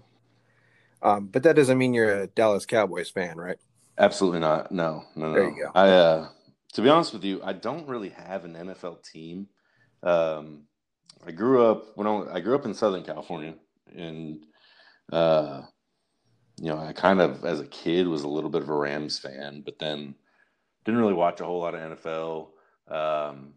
Um, 1.04 1.28
but 1.28 1.44
that 1.44 1.56
doesn't 1.56 1.78
mean 1.78 1.94
you're 1.94 2.22
a 2.22 2.28
Dallas 2.28 2.66
Cowboys 2.66 3.10
fan, 3.10 3.38
right? 3.38 3.58
absolutely 3.98 4.40
not. 4.40 4.72
No, 4.72 5.06
no, 5.16 5.28
no. 5.28 5.34
There 5.34 5.50
you 5.50 5.64
go. 5.64 5.72
I, 5.76 5.90
uh, 5.90 6.30
to 6.74 6.82
be 6.82 6.90
honest 6.90 7.14
with 7.14 7.24
you, 7.24 7.42
I 7.44 7.54
don't 7.54 7.88
really 7.88 8.10
have 8.10 8.46
an 8.46 8.56
NFL 8.56 9.04
team. 9.04 9.48
Um, 10.04 10.64
I 11.26 11.32
grew 11.32 11.66
up 11.66 11.96
when 11.96 12.08
I, 12.08 12.36
I 12.36 12.40
grew 12.40 12.56
up 12.56 12.66
in 12.66 12.74
Southern 12.74 13.04
California, 13.04 13.54
and 13.96 14.44
uh, 15.12 15.62
you 16.58 16.70
know, 16.70 16.78
I 16.78 16.94
kind 16.94 17.22
of 17.22 17.46
as 17.46 17.60
a 17.60 17.68
kid 17.68 18.08
was 18.08 18.24
a 18.24 18.28
little 18.28 18.50
bit 18.50 18.64
of 18.64 18.70
a 18.70 18.76
Rams 18.76 19.20
fan, 19.20 19.62
but 19.64 19.78
then 19.80 20.16
didn't 20.84 21.00
really 21.00 21.14
watch 21.14 21.40
a 21.40 21.46
whole 21.46 21.60
lot 21.60 21.76
of 21.76 21.98
NFL. 21.98 22.48
Um, 22.88 23.54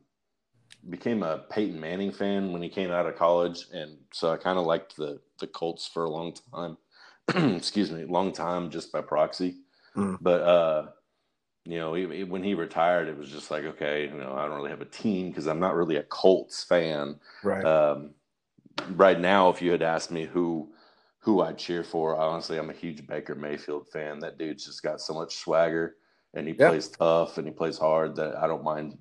became 0.91 1.23
a 1.23 1.39
Peyton 1.51 1.81
Manning 1.81 2.13
fan 2.13 2.53
when 2.53 2.61
he 2.61 2.69
came 2.69 2.91
out 2.91 3.07
of 3.07 3.17
college, 3.17 3.67
and 3.73 3.97
so 4.13 4.31
I 4.31 4.37
kind 4.37 4.59
of 4.59 4.67
liked 4.67 4.97
the 4.97 5.21
the 5.41 5.47
Colts 5.47 5.87
for 5.87 6.05
a 6.05 6.11
long 6.11 6.35
time. 6.53 6.77
Excuse 7.35 7.91
me, 7.91 8.05
long 8.05 8.33
time 8.33 8.71
just 8.71 8.93
by 8.93 9.01
proxy. 9.01 9.57
Mm. 9.97 10.19
But 10.21 10.43
uh, 10.43 10.87
you 11.65 11.79
know, 11.79 11.95
he, 11.95 12.07
he- 12.17 12.25
when 12.25 12.43
he 12.43 12.55
retired, 12.55 13.09
it 13.09 13.17
was 13.17 13.31
just 13.31 13.51
like, 13.51 13.65
okay, 13.65 14.05
you 14.05 14.15
know, 14.19 14.35
I 14.35 14.47
don't 14.47 14.57
really 14.57 14.71
have 14.71 14.83
a 14.83 14.87
team 14.87 15.31
because 15.31 15.47
I'm 15.47 15.61
not 15.61 15.75
really 15.75 15.97
a 15.97 16.03
Colts 16.05 16.65
fan. 16.65 17.19
Right. 17.43 17.65
Um, 17.65 18.15
right 18.91 19.19
now, 19.19 19.51
if 19.51 19.63
you 19.63 19.71
had 19.73 19.83
asked 19.83 20.11
me 20.11 20.25
who 20.27 20.71
who 21.21 21.41
I'd 21.41 21.57
cheer 21.59 21.83
for, 21.85 22.17
honestly, 22.17 22.59
I'm 22.59 22.69
a 22.71 22.75
huge 22.75 23.07
Baker 23.07 23.35
Mayfield 23.35 23.89
fan. 23.89 24.19
That 24.21 24.37
dude's 24.39 24.67
just 24.67 24.83
got 24.83 25.01
so 25.01 25.15
much 25.15 25.37
swagger, 25.37 25.97
and 26.35 26.47
he 26.47 26.55
Yeah. 26.59 26.69
plays 26.69 26.89
tough 26.89 27.39
and 27.39 27.47
he 27.47 27.53
plays 27.55 27.79
hard. 27.79 28.17
That 28.17 28.37
I 28.37 28.47
don't 28.47 28.65
mind 28.65 28.99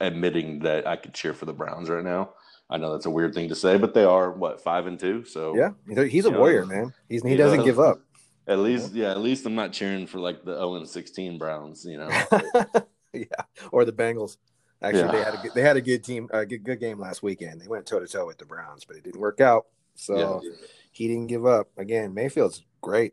admitting 0.00 0.58
that 0.60 0.86
I 0.86 0.96
could 0.96 1.14
cheer 1.14 1.34
for 1.34 1.44
the 1.46 1.52
Browns 1.52 1.88
right 1.88 2.04
now. 2.04 2.30
I 2.70 2.76
know 2.78 2.92
that's 2.92 3.06
a 3.06 3.10
weird 3.10 3.34
thing 3.34 3.48
to 3.48 3.54
say, 3.56 3.76
but 3.78 3.94
they 3.94 4.04
are 4.04 4.30
what 4.30 4.62
five 4.62 4.86
and 4.86 4.98
two. 4.98 5.24
So 5.24 5.56
yeah, 5.56 5.70
he's 6.06 6.24
a 6.24 6.30
Yeah. 6.30 6.38
warrior, 6.38 6.64
man. 6.66 6.94
He's 7.08 7.22
he 7.22 7.30
He 7.30 7.36
doesn't 7.36 7.58
does. 7.58 7.66
give 7.66 7.80
up. 7.80 8.00
at 8.46 8.58
least, 8.60 8.92
yeah, 8.94 9.10
at 9.10 9.20
least 9.20 9.44
I'm 9.46 9.54
not 9.54 9.72
cheering 9.72 10.06
for 10.06 10.18
like 10.18 10.44
the 10.44 10.54
0 10.54 10.76
and 10.76 10.88
16 10.88 11.36
Browns. 11.38 11.84
You 11.84 11.98
know, 11.98 12.08
yeah, 13.12 13.24
or 13.72 13.84
the 13.84 13.92
Bengals. 13.92 14.36
Actually, 14.82 15.00
Yeah. 15.02 15.12
they 15.12 15.22
had 15.22 15.34
a 15.34 15.38
good, 15.42 15.54
they 15.54 15.60
had 15.62 15.76
a 15.76 15.80
good 15.82 16.02
team, 16.04 16.28
a 16.32 16.46
good, 16.46 16.64
good 16.64 16.80
game 16.80 16.98
last 16.98 17.22
weekend. 17.22 17.60
They 17.60 17.68
went 17.68 17.86
toe 17.86 18.00
to 18.00 18.06
toe 18.06 18.26
with 18.26 18.38
the 18.38 18.46
Browns, 18.46 18.84
but 18.84 18.96
it 18.96 19.04
didn't 19.04 19.20
work 19.20 19.40
out. 19.40 19.66
So 19.94 20.40
yeah. 20.42 20.50
he 20.92 21.06
didn't 21.08 21.26
give 21.26 21.44
up. 21.44 21.68
Again, 21.76 22.14
Mayfield's 22.14 22.64
great. 22.80 23.12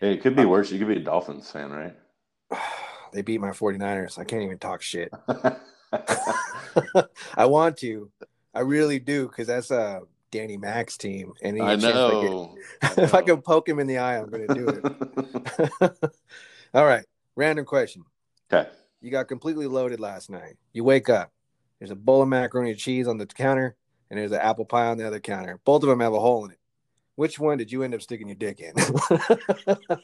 Hey, 0.00 0.12
it 0.14 0.22
could 0.22 0.36
be 0.36 0.42
uh, 0.42 0.48
worse. 0.48 0.70
You 0.70 0.78
could 0.78 0.88
be 0.88 0.96
a 0.96 1.00
Dolphins 1.04 1.50
fan, 1.50 1.70
right? 1.70 1.96
they 3.12 3.22
beat 3.22 3.40
my 3.40 3.50
49ers. 3.50 4.18
I 4.18 4.24
can't 4.24 4.42
even 4.42 4.58
talk 4.58 4.82
shit. 4.82 5.10
I 7.36 7.46
want 7.46 7.78
to. 7.78 8.10
I 8.58 8.62
really 8.62 8.98
do 8.98 9.28
because 9.28 9.46
that's 9.46 9.70
a 9.70 10.00
Danny 10.32 10.56
Mack's 10.56 10.96
team. 10.96 11.32
And 11.42 11.62
I 11.62 11.72
I 11.72 11.76
get- 11.76 11.94
know. 11.94 12.56
if 12.82 13.14
I 13.14 13.22
can 13.22 13.40
poke 13.40 13.68
him 13.68 13.78
in 13.78 13.86
the 13.86 13.98
eye, 13.98 14.18
I'm 14.18 14.28
going 14.28 14.48
to 14.48 14.54
do 14.54 14.68
it. 14.68 16.12
All 16.74 16.84
right. 16.84 17.04
Random 17.36 17.64
question. 17.64 18.02
okay. 18.52 18.68
You 19.00 19.12
got 19.12 19.28
completely 19.28 19.68
loaded 19.68 20.00
last 20.00 20.28
night. 20.28 20.56
You 20.72 20.82
wake 20.82 21.08
up. 21.08 21.30
There's 21.78 21.92
a 21.92 21.94
bowl 21.96 22.20
of 22.20 22.28
macaroni 22.28 22.70
and 22.70 22.78
cheese 22.80 23.06
on 23.06 23.16
the 23.16 23.26
counter, 23.26 23.76
and 24.10 24.18
there's 24.18 24.32
an 24.32 24.40
apple 24.40 24.64
pie 24.64 24.86
on 24.86 24.98
the 24.98 25.06
other 25.06 25.20
counter. 25.20 25.60
Both 25.64 25.84
of 25.84 25.88
them 25.88 26.00
have 26.00 26.12
a 26.14 26.18
hole 26.18 26.44
in 26.46 26.50
it. 26.50 26.58
Which 27.14 27.38
one 27.38 27.58
did 27.58 27.70
you 27.70 27.84
end 27.84 27.94
up 27.94 28.02
sticking 28.02 28.26
your 28.26 28.34
dick 28.34 28.58
in? 28.58 28.72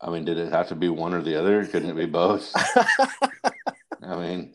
I 0.00 0.08
mean, 0.08 0.24
did 0.24 0.38
it 0.38 0.50
have 0.50 0.68
to 0.68 0.74
be 0.74 0.88
one 0.88 1.12
or 1.12 1.20
the 1.20 1.38
other? 1.38 1.66
Couldn't 1.66 1.90
it 1.90 1.94
be 1.96 2.06
both? 2.06 2.50
I 4.02 4.16
mean, 4.16 4.54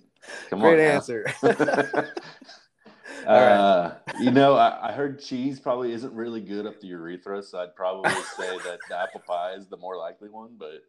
come 0.50 0.62
Great 0.62 0.80
on. 0.80 0.88
now. 0.88 0.94
answer. 0.96 1.26
uh, 3.30 3.96
you 4.20 4.32
know, 4.32 4.56
I, 4.56 4.90
I, 4.90 4.92
heard 4.92 5.22
cheese 5.22 5.60
probably 5.60 5.94
isn't 5.94 6.14
really 6.14 6.42
good 6.42 6.66
up 6.66 6.80
the 6.80 6.88
urethra, 6.88 7.42
so 7.42 7.60
I'd 7.60 7.76
probably 7.76 8.12
say 8.38 8.58
that 8.58 8.80
the 8.88 8.98
apple 8.98 9.22
pie 9.26 9.54
is 9.54 9.68
the 9.68 9.78
more 9.78 9.98
likely 9.98 10.30
one. 10.30 10.58
But 10.58 10.84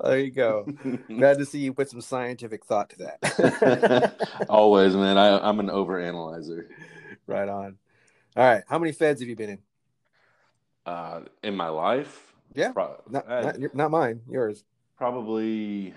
there 0.00 0.18
you 0.18 0.30
go. 0.30 0.64
Glad 1.08 1.38
to 1.38 1.46
see 1.46 1.60
you 1.60 1.72
put 1.72 1.90
some 1.90 2.00
scientific 2.00 2.64
thought 2.64 2.90
to 2.90 2.96
that. 2.98 4.28
Always, 4.48 4.94
man. 4.94 5.18
I, 5.18 5.38
I'm 5.38 5.60
an 5.60 5.70
over 5.70 6.00
analyzer. 6.00 6.70
Right 7.26 7.48
on. 7.48 7.76
All 8.36 8.44
right. 8.44 8.62
How 8.68 8.78
many 8.78 8.92
feds 8.92 9.20
have 9.20 9.28
you 9.28 9.36
been 9.36 9.50
in? 9.50 9.58
Uh, 10.84 11.20
in 11.42 11.56
my 11.56 11.68
life? 11.68 12.34
Yeah. 12.54 12.72
Pro- 12.72 13.02
not, 13.08 13.28
not, 13.28 13.74
not 13.74 13.90
mine, 13.90 14.22
yours. 14.30 14.64
Probably, 14.96 15.92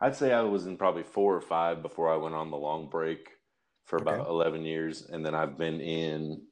I'd 0.00 0.14
say 0.14 0.32
I 0.32 0.42
was 0.42 0.66
in 0.66 0.76
probably 0.76 1.02
four 1.02 1.34
or 1.34 1.40
five 1.40 1.82
before 1.82 2.12
I 2.12 2.16
went 2.16 2.34
on 2.34 2.50
the 2.50 2.56
long 2.56 2.88
break 2.88 3.30
for 3.84 3.96
about 3.96 4.20
okay. 4.20 4.30
11 4.30 4.64
years. 4.64 5.02
And 5.10 5.24
then 5.24 5.34
I've 5.34 5.58
been 5.58 5.80
in, 5.80 6.42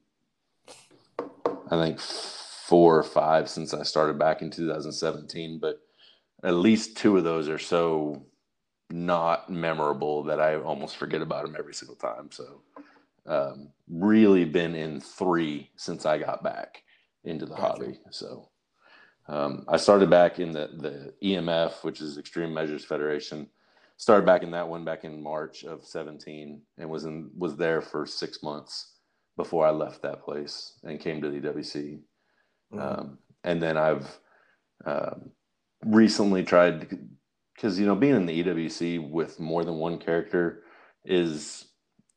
I 1.19 1.71
think, 1.71 1.99
four 1.99 2.97
or 2.97 3.03
five 3.03 3.49
since 3.49 3.73
I 3.73 3.83
started 3.83 4.17
back 4.17 4.41
in 4.41 4.51
2017. 4.51 5.59
But 5.59 5.79
at 6.43 6.53
least 6.53 6.97
two 6.97 7.17
of 7.17 7.23
those 7.23 7.49
are 7.49 7.59
so 7.59 8.25
not 8.89 9.49
memorable 9.49 10.23
that 10.23 10.39
I 10.39 10.55
almost 10.55 10.97
forget 10.97 11.21
about 11.21 11.45
them 11.45 11.55
every 11.57 11.73
single 11.73 11.95
time. 11.95 12.29
So, 12.31 12.61
um, 13.25 13.69
really 13.89 14.45
been 14.45 14.75
in 14.75 14.99
three 14.99 15.69
since 15.75 16.05
I 16.05 16.17
got 16.17 16.43
back 16.43 16.83
into 17.23 17.45
the 17.45 17.55
gotcha. 17.55 17.83
hobby. 17.83 17.99
So, 18.09 18.49
um, 19.27 19.65
I 19.67 19.77
started 19.77 20.09
back 20.09 20.39
in 20.39 20.51
the, 20.51 20.69
the 20.77 21.13
EMF, 21.23 21.83
which 21.83 22.01
is 22.01 22.17
Extreme 22.17 22.53
Measures 22.53 22.83
Federation. 22.83 23.47
Started 24.01 24.25
back 24.25 24.41
in 24.41 24.49
that 24.49 24.67
one 24.67 24.83
back 24.83 25.03
in 25.03 25.21
March 25.21 25.63
of 25.63 25.85
17 25.85 26.59
and 26.79 26.89
was 26.89 27.03
in 27.03 27.29
was 27.37 27.55
there 27.55 27.81
for 27.81 28.07
six 28.07 28.41
months 28.41 28.93
before 29.37 29.63
I 29.63 29.69
left 29.69 30.01
that 30.01 30.23
place 30.23 30.79
and 30.81 30.99
came 30.99 31.21
to 31.21 31.29
the 31.29 31.39
EWC. 31.39 31.99
Mm-hmm. 32.73 32.79
Um, 32.79 33.19
and 33.43 33.61
then 33.61 33.77
I've 33.77 34.19
uh, 34.87 35.11
recently 35.85 36.43
tried 36.43 36.97
because 37.53 37.79
you 37.79 37.85
know 37.85 37.93
being 37.93 38.15
in 38.15 38.25
the 38.25 38.43
EWC 38.43 39.07
with 39.07 39.39
more 39.39 39.63
than 39.63 39.75
one 39.75 39.99
character 39.99 40.63
is 41.05 41.65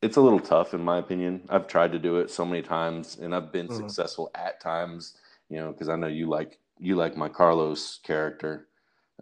it's 0.01 0.17
a 0.17 0.23
little 0.23 0.41
tough 0.41 0.73
in 0.73 0.83
my 0.83 0.97
opinion. 0.97 1.43
I've 1.51 1.67
tried 1.67 1.93
to 1.93 1.99
do 1.99 2.17
it 2.17 2.31
so 2.31 2.47
many 2.47 2.63
times 2.63 3.19
and 3.19 3.35
I've 3.35 3.53
been 3.53 3.69
mm-hmm. 3.69 3.77
successful 3.77 4.31
at 4.35 4.59
times, 4.59 5.19
you 5.51 5.59
know, 5.59 5.71
because 5.71 5.91
I 5.91 5.97
know 5.97 6.07
you 6.07 6.31
like 6.31 6.59
you 6.79 6.97
like 6.97 7.15
my 7.15 7.29
Carlos 7.29 8.01
character, 8.03 8.69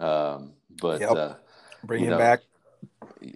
um, 0.01 0.53
but 0.81 1.01
yep. 1.01 1.11
uh, 1.11 1.35
bring 1.83 2.05
him 2.05 2.11
know, 2.11 2.19
back. 2.19 2.43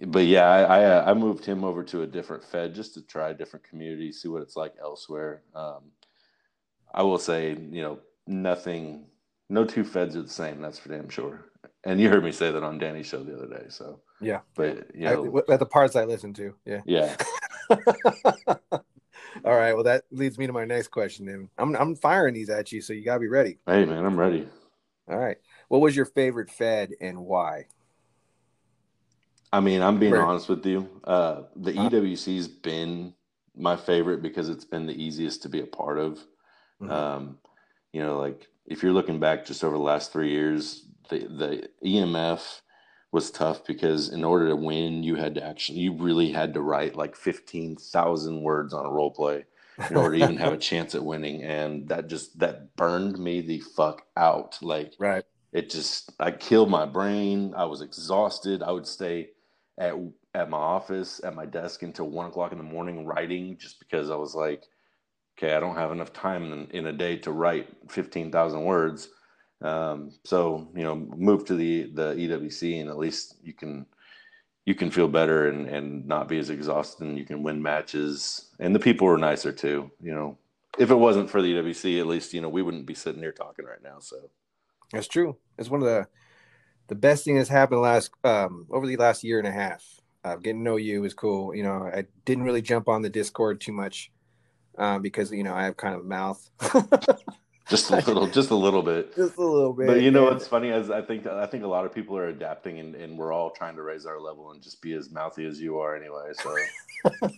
But 0.07 0.25
yeah, 0.25 0.47
I, 0.47 0.61
I, 0.61 0.85
uh, 0.85 1.03
I 1.07 1.13
moved 1.13 1.45
him 1.45 1.63
over 1.63 1.83
to 1.85 2.01
a 2.01 2.07
different 2.07 2.43
Fed 2.43 2.75
just 2.75 2.93
to 2.95 3.01
try 3.01 3.29
a 3.29 3.33
different 3.33 3.67
community, 3.67 4.11
see 4.11 4.27
what 4.27 4.41
it's 4.41 4.55
like 4.55 4.73
elsewhere. 4.81 5.43
Um, 5.55 5.91
I 6.93 7.03
will 7.03 7.17
say, 7.17 7.49
you 7.51 7.81
know, 7.81 7.99
nothing, 8.25 9.05
no 9.49 9.63
two 9.63 9.83
Feds 9.83 10.15
are 10.15 10.21
the 10.21 10.29
same. 10.29 10.61
That's 10.61 10.79
for 10.79 10.89
damn 10.89 11.09
sure. 11.09 11.45
And 11.83 12.01
you 12.01 12.09
heard 12.09 12.23
me 12.23 12.31
say 12.31 12.51
that 12.51 12.63
on 12.63 12.77
Danny's 12.77 13.07
show 13.07 13.23
the 13.23 13.35
other 13.35 13.47
day. 13.47 13.65
So 13.69 14.01
yeah, 14.19 14.41
but 14.55 14.93
you 14.93 15.05
know, 15.05 15.43
I, 15.47 15.53
at 15.53 15.59
the 15.59 15.65
parts 15.65 15.95
I 15.95 16.03
listened 16.03 16.35
to, 16.37 16.53
yeah, 16.65 16.81
yeah. 16.85 17.15
All 19.45 19.55
right. 19.55 19.73
Well, 19.73 19.83
that 19.83 20.03
leads 20.11 20.37
me 20.37 20.47
to 20.47 20.53
my 20.53 20.65
next 20.65 20.89
question. 20.89 21.25
Then 21.25 21.49
I'm 21.57 21.75
I'm 21.75 21.95
firing 21.95 22.33
these 22.33 22.49
at 22.49 22.71
you, 22.71 22.81
so 22.81 22.93
you 22.93 23.05
gotta 23.05 23.19
be 23.19 23.27
ready. 23.27 23.59
Hey, 23.65 23.85
man, 23.85 24.05
I'm 24.05 24.19
ready. 24.19 24.47
All 25.09 25.17
right. 25.17 25.37
What 25.69 25.81
was 25.81 25.95
your 25.95 26.05
favorite 26.05 26.49
Fed 26.49 26.91
and 26.99 27.19
why? 27.19 27.67
I 29.51 29.59
mean, 29.59 29.81
I'm 29.81 29.99
being 29.99 30.11
Where? 30.11 30.25
honest 30.25 30.49
with 30.49 30.65
you. 30.65 30.89
Uh, 31.03 31.43
the 31.55 31.73
huh? 31.73 31.89
EWC's 31.89 32.47
been 32.47 33.13
my 33.55 33.75
favorite 33.75 34.21
because 34.21 34.49
it's 34.49 34.65
been 34.65 34.85
the 34.85 35.01
easiest 35.01 35.41
to 35.43 35.49
be 35.49 35.61
a 35.61 35.65
part 35.65 35.99
of. 35.99 36.19
Mm-hmm. 36.81 36.91
Um, 36.91 37.37
you 37.93 38.01
know, 38.01 38.19
like 38.19 38.47
if 38.65 38.83
you're 38.83 38.93
looking 38.93 39.19
back 39.19 39.45
just 39.45 39.63
over 39.63 39.77
the 39.77 39.83
last 39.83 40.11
three 40.11 40.31
years, 40.31 40.85
the 41.09 41.19
the 41.19 41.69
EMF 41.83 42.61
was 43.11 43.31
tough 43.31 43.65
because 43.65 44.09
in 44.09 44.23
order 44.23 44.49
to 44.49 44.55
win, 44.55 45.03
you 45.03 45.15
had 45.15 45.35
to 45.35 45.43
actually, 45.43 45.79
you 45.79 45.93
really 45.93 46.31
had 46.31 46.53
to 46.53 46.61
write 46.61 46.95
like 46.95 47.15
15,000 47.15 48.41
words 48.41 48.73
on 48.73 48.85
a 48.85 48.91
role 48.91 49.11
play 49.11 49.45
in 49.89 49.95
order 49.95 50.17
to 50.17 50.23
even 50.23 50.37
have 50.37 50.53
a 50.53 50.57
chance 50.69 50.93
at 50.93 51.03
winning. 51.03 51.43
And 51.43 51.87
that 51.87 52.09
just, 52.09 52.37
that 52.39 52.75
burned 52.75 53.17
me 53.17 53.41
the 53.41 53.59
fuck 53.59 54.03
out. 54.17 54.57
Like, 54.61 54.93
right. 54.99 55.23
It 55.53 55.69
just, 55.69 56.11
I 56.19 56.31
killed 56.31 56.69
my 56.69 56.85
brain. 56.85 57.53
I 57.55 57.63
was 57.65 57.81
exhausted. 57.81 58.61
I 58.61 58.71
would 58.71 58.85
stay 58.85 59.29
at, 59.77 59.93
at 60.33 60.49
my 60.49 60.57
office, 60.57 61.21
at 61.23 61.35
my 61.35 61.45
desk 61.45 61.83
until 61.83 62.09
one 62.09 62.27
o'clock 62.27 62.51
in 62.51 62.57
the 62.57 62.63
morning 62.63 63.05
writing 63.05 63.57
just 63.57 63.79
because 63.79 64.09
I 64.09 64.15
was 64.15 64.35
like, 64.35 64.63
okay, 65.37 65.53
I 65.53 65.59
don't 65.59 65.75
have 65.75 65.91
enough 65.91 66.13
time 66.13 66.51
in, 66.51 66.67
in 66.71 66.87
a 66.87 66.93
day 66.93 67.17
to 67.17 67.31
write 67.31 67.67
15,000 67.89 68.63
words. 68.63 69.09
Um, 69.61 70.11
so 70.23 70.69
you 70.75 70.83
know, 70.83 70.95
move 70.95 71.45
to 71.45 71.55
the 71.55 71.91
the 71.93 72.13
EWC, 72.13 72.79
and 72.79 72.89
at 72.89 72.97
least 72.97 73.37
you 73.41 73.53
can 73.53 73.87
you 74.65 74.75
can 74.75 74.91
feel 74.91 75.07
better 75.07 75.47
and 75.47 75.67
and 75.67 76.05
not 76.05 76.27
be 76.27 76.37
as 76.37 76.49
exhausted, 76.49 77.07
and 77.07 77.17
you 77.17 77.25
can 77.25 77.41
win 77.41 77.61
matches. 77.61 78.51
And 78.59 78.75
the 78.75 78.79
people 78.79 79.07
were 79.07 79.17
nicer 79.17 79.51
too. 79.51 79.89
You 79.99 80.13
know, 80.13 80.37
if 80.77 80.91
it 80.91 80.95
wasn't 80.95 81.29
for 81.29 81.41
the 81.41 81.53
EWC, 81.55 81.99
at 81.99 82.07
least 82.07 82.33
you 82.33 82.41
know 82.41 82.49
we 82.49 82.61
wouldn't 82.61 82.85
be 82.85 82.93
sitting 82.93 83.21
here 83.21 83.31
talking 83.31 83.65
right 83.65 83.81
now. 83.83 83.97
So 83.99 84.29
that's 84.91 85.07
true. 85.07 85.37
It's 85.57 85.69
one 85.69 85.81
of 85.81 85.87
the 85.87 86.07
the 86.87 86.95
best 86.95 87.25
thing 87.25 87.35
that's 87.35 87.49
happened 87.49 87.81
last 87.81 88.11
um, 88.23 88.65
over 88.69 88.87
the 88.87 88.97
last 88.97 89.23
year 89.23 89.39
and 89.39 89.47
a 89.47 89.51
half. 89.51 89.83
Uh, 90.23 90.35
getting 90.35 90.59
to 90.59 90.63
know 90.63 90.75
you 90.75 91.03
is 91.05 91.13
cool. 91.13 91.55
You 91.55 91.63
know, 91.63 91.89
I 91.93 92.05
didn't 92.25 92.43
really 92.43 92.61
jump 92.61 92.89
on 92.89 93.01
the 93.01 93.09
Discord 93.09 93.61
too 93.61 93.71
much 93.71 94.11
uh, 94.77 94.99
because 94.99 95.31
you 95.31 95.43
know 95.43 95.53
I 95.53 95.63
have 95.65 95.77
kind 95.77 95.95
of 95.95 96.01
a 96.01 96.03
mouth. 96.03 96.49
just 97.69 97.91
a 97.91 97.95
little 97.97 98.27
just 98.27 98.49
a 98.49 98.55
little 98.55 98.81
bit 98.81 99.13
just 99.15 99.37
a 99.37 99.43
little 99.43 99.73
bit 99.73 99.87
but 99.87 100.01
you 100.01 100.09
know 100.09 100.23
what's 100.23 100.47
funny 100.47 100.69
is 100.69 100.89
i 100.89 101.01
think 101.01 101.27
i 101.27 101.45
think 101.45 101.63
a 101.63 101.67
lot 101.67 101.85
of 101.85 101.93
people 101.93 102.17
are 102.17 102.27
adapting 102.27 102.79
and, 102.79 102.95
and 102.95 103.17
we're 103.17 103.33
all 103.33 103.49
trying 103.49 103.75
to 103.75 103.81
raise 103.81 104.05
our 104.05 104.19
level 104.19 104.51
and 104.51 104.61
just 104.61 104.81
be 104.81 104.93
as 104.93 105.11
mouthy 105.11 105.45
as 105.45 105.59
you 105.59 105.77
are 105.77 105.95
anyway 105.95 106.31
so 106.33 106.55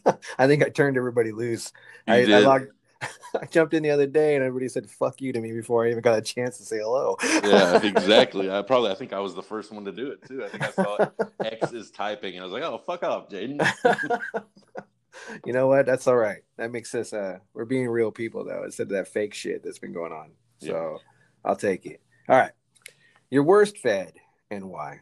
i 0.37 0.45
think 0.45 0.63
i 0.63 0.69
turned 0.69 0.97
everybody 0.97 1.31
loose 1.31 1.73
I, 2.07 2.31
I, 2.31 2.39
logged, 2.39 2.71
I 3.41 3.45
jumped 3.45 3.73
in 3.73 3.83
the 3.83 3.91
other 3.91 4.07
day 4.07 4.35
and 4.35 4.43
everybody 4.43 4.67
said 4.67 4.89
"fuck 4.89 5.21
you" 5.21 5.31
to 5.33 5.39
me 5.39 5.51
before 5.51 5.85
I 5.85 5.89
even 5.89 6.01
got 6.01 6.17
a 6.17 6.21
chance 6.21 6.57
to 6.57 6.63
say 6.63 6.79
hello. 6.79 7.15
yeah, 7.23 7.81
exactly. 7.83 8.51
I 8.51 8.61
probably 8.61 8.91
I 8.91 8.95
think 8.95 9.13
I 9.13 9.19
was 9.19 9.35
the 9.35 9.43
first 9.43 9.71
one 9.71 9.85
to 9.85 9.91
do 9.91 10.11
it 10.11 10.25
too. 10.27 10.43
I 10.43 10.49
think 10.49 10.63
I 10.63 10.71
saw 10.71 11.09
X 11.43 11.71
is 11.71 11.91
typing 11.91 12.33
and 12.33 12.41
I 12.41 12.43
was 12.43 12.53
like, 12.53 12.63
"Oh, 12.63 12.81
fuck 12.85 13.03
off, 13.03 13.29
Jaden." 13.29 13.59
you 15.45 15.53
know 15.53 15.67
what? 15.67 15.85
That's 15.85 16.07
all 16.07 16.17
right. 16.17 16.41
That 16.57 16.71
makes 16.71 16.93
us 16.95 17.13
uh 17.13 17.39
we're 17.53 17.65
being 17.65 17.87
real 17.87 18.11
people 18.11 18.43
though, 18.43 18.63
instead 18.63 18.83
of 18.83 18.89
that 18.89 19.07
fake 19.07 19.33
shit 19.33 19.63
that's 19.63 19.79
been 19.79 19.93
going 19.93 20.11
on. 20.11 20.31
So 20.59 20.67
yeah. 20.67 20.97
I'll 21.45 21.55
take 21.55 21.85
it. 21.85 22.01
All 22.27 22.37
right. 22.37 22.51
Your 23.29 23.43
worst 23.43 23.77
fed 23.77 24.13
and 24.51 24.69
why? 24.69 24.99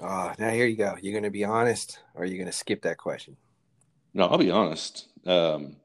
Oh, 0.00 0.32
now 0.38 0.50
here 0.50 0.66
you 0.66 0.76
go. 0.76 0.96
You're 1.00 1.14
gonna 1.14 1.30
be 1.30 1.44
honest 1.44 1.98
or 2.14 2.22
are 2.22 2.26
you 2.26 2.38
gonna 2.38 2.52
skip 2.52 2.82
that 2.82 2.98
question? 2.98 3.36
No, 4.14 4.26
I'll 4.26 4.38
be 4.38 4.50
honest. 4.50 5.08
Um 5.26 5.76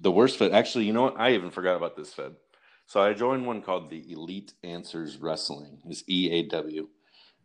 the 0.00 0.10
worst 0.10 0.38
fed 0.38 0.52
actually, 0.52 0.84
you 0.84 0.92
know 0.92 1.02
what? 1.02 1.18
I 1.18 1.32
even 1.32 1.50
forgot 1.50 1.76
about 1.76 1.96
this 1.96 2.12
fed. 2.12 2.34
So 2.86 3.00
I 3.00 3.14
joined 3.14 3.46
one 3.46 3.62
called 3.62 3.90
the 3.90 4.12
Elite 4.12 4.52
Answers 4.62 5.16
Wrestling. 5.16 5.78
It's 5.86 6.02
EAW. 6.02 6.86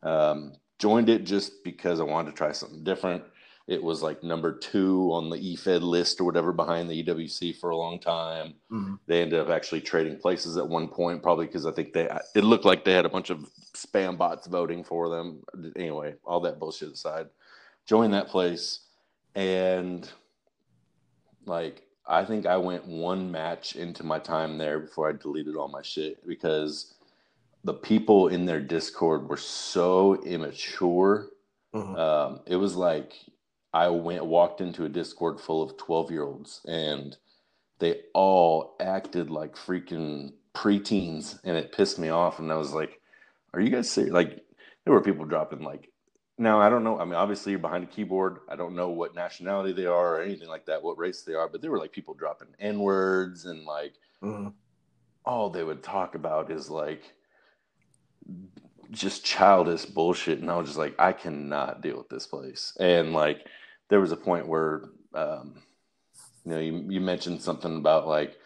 Um, 0.04 0.54
joined 0.80 1.10
it 1.10 1.26
just 1.26 1.64
because 1.64 2.00
I 2.00 2.04
wanted 2.04 2.32
to 2.32 2.38
try 2.38 2.52
something 2.52 2.84
different. 2.84 3.24
It 3.68 3.84
was 3.84 4.02
like 4.02 4.24
number 4.24 4.58
two 4.58 5.12
on 5.14 5.30
the 5.30 5.38
EFED 5.38 5.84
list 5.84 6.20
or 6.20 6.24
whatever 6.24 6.52
behind 6.52 6.90
the 6.90 7.04
EWC 7.04 7.56
for 7.60 7.70
a 7.70 7.78
long 7.78 8.00
time. 8.00 8.56
Mm-hmm. 8.72 8.96
They 9.06 9.22
ended 9.22 9.40
up 9.40 9.50
actually 9.50 9.82
trading 9.82 10.18
places 10.18 10.58
at 10.58 10.68
one 10.68 10.88
point, 10.88 11.22
probably 11.22 11.46
because 11.46 11.68
I 11.68 11.72
think 11.72 11.94
they 11.94 12.10
it 12.34 12.44
looked 12.44 12.66
like 12.66 12.84
they 12.84 12.94
had 12.94 13.06
a 13.06 13.10
bunch 13.10 13.30
of 13.30 13.48
spam 13.76 14.18
bots 14.18 14.48
voting 14.48 14.84
for 14.84 15.08
them. 15.10 15.44
Anyway, 15.76 16.16
all 16.26 16.40
that 16.40 16.58
bullshit 16.58 16.92
aside, 16.92 17.28
joined 17.86 18.14
that 18.16 18.28
place 18.28 18.88
and 19.36 20.10
like 21.46 21.84
I 22.08 22.26
think 22.26 22.46
I 22.46 22.58
went 22.58 22.88
one 22.88 23.32
match 23.32 23.76
into 23.76 24.04
my 24.04 24.20
time 24.20 24.58
there 24.58 24.80
before 24.80 25.10
I 25.10 25.14
deleted 25.14 25.56
all 25.56 25.68
my 25.68 25.82
shit 25.82 26.26
because 26.26 26.96
the 27.64 27.74
people 27.74 28.28
in 28.28 28.46
their 28.46 28.62
Discord 28.62 29.30
were 29.30 29.38
so 29.38 30.22
immature. 30.24 31.28
Mm-hmm. 31.74 31.96
Um, 31.96 32.40
it 32.48 32.56
was 32.56 32.76
like 32.76 33.14
I 33.74 33.90
went 33.90 34.26
walked 34.26 34.62
into 34.62 34.86
a 34.86 34.90
Discord 34.90 35.40
full 35.40 35.62
of 35.62 35.78
12 35.78 36.12
year 36.12 36.24
olds 36.24 36.62
and 36.68 37.16
they 37.80 38.02
all 38.14 38.76
acted 38.80 39.30
like 39.30 39.56
freaking 39.56 40.34
preteens 40.54 41.40
and 41.44 41.58
it 41.58 41.72
pissed 41.72 42.00
me 42.00 42.10
off. 42.10 42.40
And 42.40 42.52
I 42.52 42.56
was 42.56 42.74
like, 42.74 43.00
are 43.54 43.62
you 43.62 43.70
guys 43.70 43.90
serious? 43.90 44.14
Like, 44.14 44.44
there 44.84 44.94
were 44.94 45.02
people 45.02 45.26
dropping 45.26 45.62
like, 45.62 45.89
now 46.40 46.60
I 46.60 46.70
don't 46.70 46.84
know. 46.84 47.00
I 47.00 47.06
mean, 47.06 47.14
obviously 47.16 47.52
you're 47.52 47.60
behind 47.60 47.84
a 47.84 47.88
keyboard. 47.88 48.40
I 48.50 48.56
don't 48.56 48.76
know 48.76 48.90
what 48.90 49.14
nationality 49.14 49.74
they 49.74 49.86
are 49.86 50.16
or 50.16 50.22
anything 50.22 50.48
like 50.48 50.66
that, 50.66 50.82
what 50.82 50.98
race 50.98 51.22
they 51.22 51.36
are, 51.36 51.48
but 51.48 51.62
there 51.62 51.72
were 51.72 51.80
like 51.80 51.92
people 51.92 52.16
dropping 52.16 52.48
N 52.60 52.80
words 52.80 53.46
and 53.46 53.66
like 53.66 53.94
mm-hmm. 54.24 54.50
all 55.26 55.50
they 55.50 55.64
would 55.64 55.84
talk 55.84 56.16
about 56.16 56.52
is 56.52 56.70
like 56.70 57.14
just 58.92 59.24
childish 59.26 59.86
bullshit. 59.86 60.40
And 60.40 60.50
I 60.50 60.58
was 60.58 60.68
just 60.70 60.80
like, 60.80 60.96
I 61.00 61.14
cannot 61.14 61.82
deal 61.82 61.98
with 61.98 62.10
this 62.10 62.26
place. 62.26 62.76
And 62.80 63.14
like, 63.14 63.46
there 63.90 64.02
was 64.02 64.12
a 64.12 64.18
point 64.18 64.48
where 64.48 64.90
um, 65.14 65.62
You 66.46 66.52
know, 66.52 66.60
you 66.60 66.86
you 66.90 67.02
mentioned 67.02 67.42
something 67.42 67.78
about 67.78 68.08
like 68.08 68.38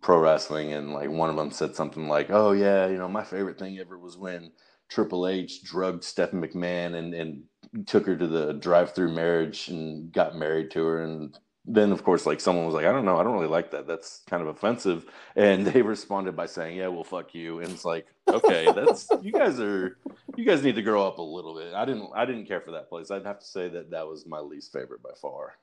pro 0.00 0.18
wrestling, 0.18 0.72
and 0.72 0.92
like 0.92 1.10
one 1.10 1.30
of 1.30 1.36
them 1.36 1.50
said 1.50 1.74
something 1.74 2.08
like, 2.08 2.30
"Oh 2.30 2.52
yeah, 2.52 2.86
you 2.88 2.98
know, 2.98 3.08
my 3.08 3.24
favorite 3.24 3.58
thing 3.58 3.78
ever 3.78 3.98
was 3.98 4.16
when 4.16 4.52
Triple 4.88 5.28
H 5.28 5.62
drugged 5.62 6.04
Stephanie 6.04 6.46
McMahon 6.46 6.94
and 6.94 7.14
and 7.14 7.42
took 7.86 8.06
her 8.06 8.16
to 8.16 8.26
the 8.26 8.54
drive-through 8.54 9.12
marriage 9.12 9.68
and 9.68 10.12
got 10.12 10.36
married 10.36 10.70
to 10.72 10.84
her. 10.84 11.02
And 11.04 11.38
then 11.70 11.92
of 11.92 12.02
course 12.02 12.24
like 12.24 12.40
someone 12.40 12.64
was 12.64 12.74
like 12.74 12.86
i 12.86 12.92
don't 12.92 13.04
know. 13.04 13.18
I 13.18 13.22
don't 13.22 13.34
really 13.34 13.46
like 13.46 13.70
that. 13.72 13.86
That's 13.86 14.22
kind 14.28 14.42
of 14.42 14.48
offensive. 14.48 15.06
And 15.36 15.66
they 15.66 15.82
responded 15.82 16.34
by 16.34 16.46
saying 16.46 16.76
yeah 16.76 16.88
well 16.88 17.04
fuck 17.04 17.34
you. 17.34 17.60
And 17.60 17.70
it's 17.70 17.84
like 17.84 18.06
okay 18.26 18.72
that's 18.74 19.08
you 19.22 19.32
guys 19.32 19.60
are 19.60 19.98
you 20.36 20.44
guys 20.44 20.62
need 20.62 20.76
to 20.76 20.82
grow 20.82 21.06
up 21.06 21.18
a 21.18 21.22
little 21.22 21.54
bit. 21.54 21.74
I 21.74 21.84
didn't 21.84 22.10
i 22.14 22.24
didn't 22.24 22.46
care 22.46 22.60
for 22.60 22.72
that 22.72 22.88
place. 22.88 23.10
I'd 23.10 23.26
have 23.26 23.40
to 23.40 23.46
say 23.46 23.68
that 23.68 23.90
that 23.90 24.06
was 24.06 24.26
my 24.26 24.40
least 24.40 24.72
favorite 24.72 25.02
by 25.02 25.10
far. 25.20 25.54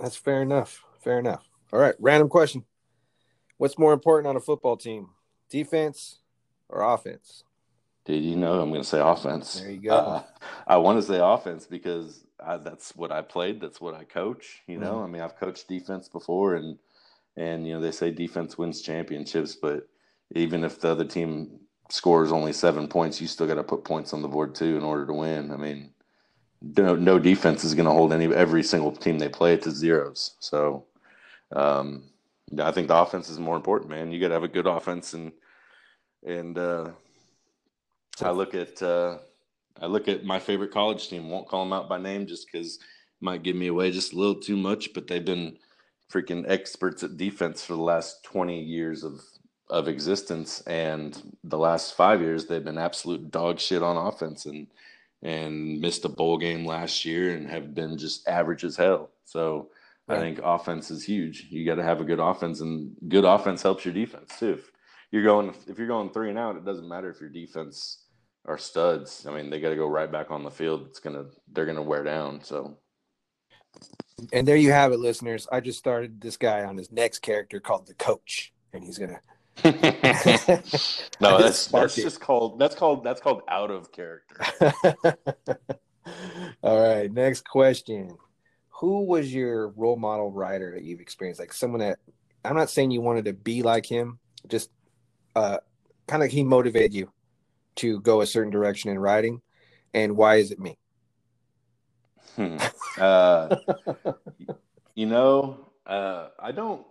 That's 0.00 0.16
fair 0.16 0.42
enough. 0.42 0.84
Fair 1.00 1.18
enough. 1.18 1.48
All 1.72 1.80
right 1.80 1.94
random 1.98 2.28
question. 2.28 2.64
What's 3.58 3.78
more 3.78 3.92
important 3.92 4.26
on 4.28 4.36
a 4.36 4.40
football 4.40 4.76
team 4.76 5.10
defense 5.50 6.20
or 6.68 6.80
offense 6.82 7.44
did 8.04 8.24
you 8.24 8.36
know 8.36 8.60
I'm 8.60 8.70
going 8.70 8.82
to 8.82 8.88
say 8.88 9.00
offense? 9.00 9.60
There 9.60 9.70
you 9.70 9.80
go. 9.80 9.94
Uh, 9.94 10.22
I 10.66 10.76
want 10.78 11.00
to 11.00 11.06
say 11.06 11.20
offense 11.22 11.66
because 11.66 12.24
I, 12.44 12.56
that's 12.56 12.96
what 12.96 13.12
I 13.12 13.22
played. 13.22 13.60
That's 13.60 13.80
what 13.80 13.94
I 13.94 14.04
coach. 14.04 14.62
You 14.66 14.78
know, 14.78 14.94
mm-hmm. 14.94 15.04
I 15.04 15.06
mean, 15.08 15.22
I've 15.22 15.36
coached 15.36 15.68
defense 15.68 16.08
before, 16.08 16.54
and 16.54 16.78
and 17.36 17.66
you 17.66 17.74
know 17.74 17.80
they 17.80 17.92
say 17.92 18.10
defense 18.10 18.58
wins 18.58 18.82
championships, 18.82 19.54
but 19.54 19.88
even 20.34 20.64
if 20.64 20.80
the 20.80 20.90
other 20.90 21.04
team 21.04 21.60
scores 21.90 22.32
only 22.32 22.52
seven 22.52 22.88
points, 22.88 23.20
you 23.20 23.26
still 23.26 23.46
got 23.46 23.54
to 23.54 23.62
put 23.62 23.84
points 23.84 24.12
on 24.12 24.22
the 24.22 24.28
board 24.28 24.54
too 24.54 24.76
in 24.76 24.82
order 24.82 25.06
to 25.06 25.12
win. 25.12 25.50
I 25.50 25.56
mean, 25.56 25.90
no, 26.60 26.96
no 26.96 27.18
defense 27.18 27.64
is 27.64 27.74
going 27.74 27.86
to 27.86 27.92
hold 27.92 28.12
any 28.12 28.32
every 28.34 28.62
single 28.62 28.92
team 28.92 29.18
they 29.18 29.28
play 29.28 29.56
to 29.58 29.70
zeros. 29.70 30.36
So, 30.40 30.86
um, 31.54 32.04
I 32.58 32.72
think 32.72 32.88
the 32.88 32.96
offense 32.96 33.28
is 33.28 33.38
more 33.38 33.56
important, 33.56 33.90
man. 33.90 34.10
You 34.10 34.20
got 34.20 34.28
to 34.28 34.34
have 34.34 34.42
a 34.42 34.48
good 34.48 34.66
offense 34.66 35.12
and 35.14 35.32
and 36.24 36.56
uh, 36.56 36.90
I 38.20 38.30
look 38.30 38.54
at 38.54 38.82
uh, 38.82 39.18
I 39.80 39.86
look 39.86 40.08
at 40.08 40.24
my 40.24 40.38
favorite 40.38 40.72
college 40.72 41.08
team. 41.08 41.30
Won't 41.30 41.48
call 41.48 41.64
them 41.64 41.72
out 41.72 41.88
by 41.88 41.98
name 41.98 42.26
just 42.26 42.46
because 42.46 42.78
might 43.20 43.42
give 43.42 43.56
me 43.56 43.68
away 43.68 43.90
just 43.90 44.12
a 44.12 44.16
little 44.16 44.34
too 44.34 44.56
much. 44.56 44.92
But 44.92 45.06
they've 45.06 45.24
been 45.24 45.56
freaking 46.12 46.44
experts 46.46 47.02
at 47.02 47.16
defense 47.16 47.64
for 47.64 47.74
the 47.74 47.82
last 47.82 48.22
twenty 48.22 48.62
years 48.62 49.02
of 49.02 49.20
of 49.70 49.88
existence, 49.88 50.60
and 50.62 51.36
the 51.44 51.58
last 51.58 51.94
five 51.94 52.20
years 52.20 52.46
they've 52.46 52.64
been 52.64 52.78
absolute 52.78 53.30
dog 53.30 53.58
shit 53.58 53.82
on 53.82 53.96
offense 53.96 54.46
and 54.46 54.66
and 55.22 55.80
missed 55.80 56.04
a 56.04 56.08
bowl 56.08 56.36
game 56.36 56.66
last 56.66 57.04
year 57.04 57.34
and 57.34 57.48
have 57.48 57.74
been 57.74 57.96
just 57.96 58.28
average 58.28 58.64
as 58.64 58.76
hell. 58.76 59.10
So. 59.24 59.70
I 60.08 60.18
think 60.18 60.40
offense 60.42 60.90
is 60.90 61.04
huge. 61.04 61.46
You 61.48 61.64
got 61.64 61.76
to 61.76 61.82
have 61.82 62.00
a 62.02 62.04
good 62.04 62.18
offense, 62.18 62.60
and 62.60 62.94
good 63.08 63.24
offense 63.24 63.62
helps 63.62 63.84
your 63.84 63.94
defense 63.94 64.36
too. 64.38 64.54
If 64.54 64.70
you're 65.10 65.22
going, 65.22 65.54
if 65.68 65.78
you're 65.78 65.86
going 65.86 66.10
three 66.10 66.28
and 66.28 66.38
out, 66.38 66.56
it 66.56 66.66
doesn't 66.66 66.88
matter 66.88 67.08
if 67.08 67.20
your 67.20 67.30
defense 67.30 68.01
are 68.44 68.58
studs. 68.58 69.26
I 69.26 69.34
mean, 69.34 69.50
they 69.50 69.60
got 69.60 69.70
to 69.70 69.76
go 69.76 69.86
right 69.86 70.10
back 70.10 70.30
on 70.30 70.42
the 70.44 70.50
field. 70.50 70.86
It's 70.88 70.98
gonna 70.98 71.26
they're 71.52 71.66
gonna 71.66 71.82
wear 71.82 72.04
down. 72.04 72.42
So. 72.42 72.78
And 74.32 74.46
there 74.46 74.56
you 74.56 74.72
have 74.72 74.92
it, 74.92 74.98
listeners. 74.98 75.48
I 75.50 75.60
just 75.60 75.78
started 75.78 76.20
this 76.20 76.36
guy 76.36 76.64
on 76.64 76.76
his 76.76 76.92
next 76.92 77.20
character 77.20 77.60
called 77.60 77.86
the 77.86 77.94
Coach, 77.94 78.52
and 78.72 78.84
he's 78.84 78.98
gonna. 78.98 79.20
no, 79.64 79.70
that's 81.20 81.66
that's 81.66 81.98
it. 81.98 82.02
just 82.02 82.20
called 82.20 82.58
that's 82.58 82.74
called 82.74 83.04
that's 83.04 83.20
called 83.20 83.42
out 83.48 83.70
of 83.70 83.92
character. 83.92 84.40
All 86.62 86.80
right, 86.80 87.12
next 87.12 87.48
question. 87.48 88.16
Who 88.80 89.04
was 89.04 89.32
your 89.32 89.68
role 89.70 89.96
model 89.96 90.30
writer 90.32 90.72
that 90.74 90.82
you've 90.82 91.00
experienced? 91.00 91.38
Like 91.38 91.52
someone 91.52 91.80
that 91.80 91.98
I'm 92.44 92.56
not 92.56 92.70
saying 92.70 92.90
you 92.90 93.00
wanted 93.00 93.26
to 93.26 93.32
be 93.32 93.62
like 93.62 93.86
him, 93.86 94.18
just 94.48 94.70
uh, 95.36 95.58
kind 96.08 96.22
of 96.22 96.30
he 96.30 96.42
motivated 96.42 96.92
you 96.94 97.12
to 97.76 98.00
go 98.00 98.20
a 98.20 98.26
certain 98.26 98.50
direction 98.50 98.90
in 98.90 98.98
writing, 98.98 99.40
and 99.94 100.16
why 100.16 100.36
is 100.36 100.50
it 100.50 100.58
me? 100.58 100.78
Hmm. 102.36 102.56
Uh, 102.98 103.56
you 104.94 105.06
know, 105.06 105.66
uh, 105.86 106.28
I 106.38 106.52
don't. 106.52 106.86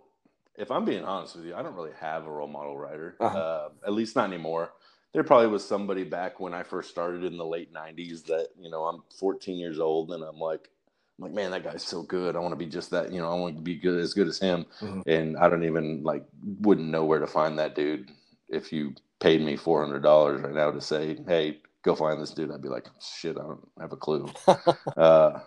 If 0.56 0.70
I'm 0.70 0.84
being 0.84 1.04
honest 1.04 1.36
with 1.36 1.46
you, 1.46 1.54
I 1.54 1.62
don't 1.62 1.74
really 1.74 1.92
have 2.00 2.26
a 2.26 2.30
role 2.30 2.46
model 2.46 2.76
writer. 2.76 3.16
Uh-huh. 3.18 3.38
Uh, 3.38 3.68
at 3.86 3.92
least 3.92 4.16
not 4.16 4.28
anymore. 4.28 4.72
There 5.12 5.24
probably 5.24 5.48
was 5.48 5.66
somebody 5.66 6.04
back 6.04 6.40
when 6.40 6.54
I 6.54 6.62
first 6.62 6.90
started 6.90 7.24
in 7.24 7.36
the 7.36 7.44
late 7.44 7.72
'90s 7.72 8.24
that 8.26 8.48
you 8.58 8.70
know 8.70 8.84
I'm 8.84 9.02
14 9.18 9.58
years 9.58 9.78
old 9.78 10.12
and 10.12 10.22
I'm 10.22 10.38
like, 10.38 10.68
I'm 11.18 11.24
like, 11.24 11.34
man, 11.34 11.50
that 11.50 11.64
guy's 11.64 11.82
so 11.82 12.02
good. 12.02 12.36
I 12.36 12.38
want 12.38 12.52
to 12.52 12.56
be 12.56 12.66
just 12.66 12.90
that. 12.90 13.12
You 13.12 13.20
know, 13.20 13.30
I 13.30 13.34
want 13.34 13.56
to 13.56 13.62
be 13.62 13.76
good 13.76 14.00
as 14.00 14.14
good 14.14 14.28
as 14.28 14.38
him. 14.38 14.66
Mm-hmm. 14.80 15.00
And 15.06 15.36
I 15.36 15.48
don't 15.48 15.64
even 15.64 16.02
like 16.02 16.24
wouldn't 16.60 16.88
know 16.88 17.04
where 17.04 17.18
to 17.18 17.26
find 17.26 17.58
that 17.58 17.74
dude 17.74 18.10
if 18.48 18.72
you 18.72 18.94
paid 19.22 19.40
me 19.40 19.56
four 19.56 19.80
hundred 19.80 20.02
dollars 20.02 20.42
right 20.42 20.52
now 20.52 20.70
to 20.70 20.80
say, 20.80 21.16
"Hey, 21.26 21.60
go 21.82 21.94
find 21.94 22.20
this 22.20 22.32
dude," 22.32 22.50
I'd 22.50 22.60
be 22.60 22.68
like, 22.68 22.88
"Shit, 23.00 23.38
I 23.38 23.42
don't 23.42 23.66
have 23.80 23.92
a 23.92 23.96
clue." 23.96 24.28
uh, 24.96 25.38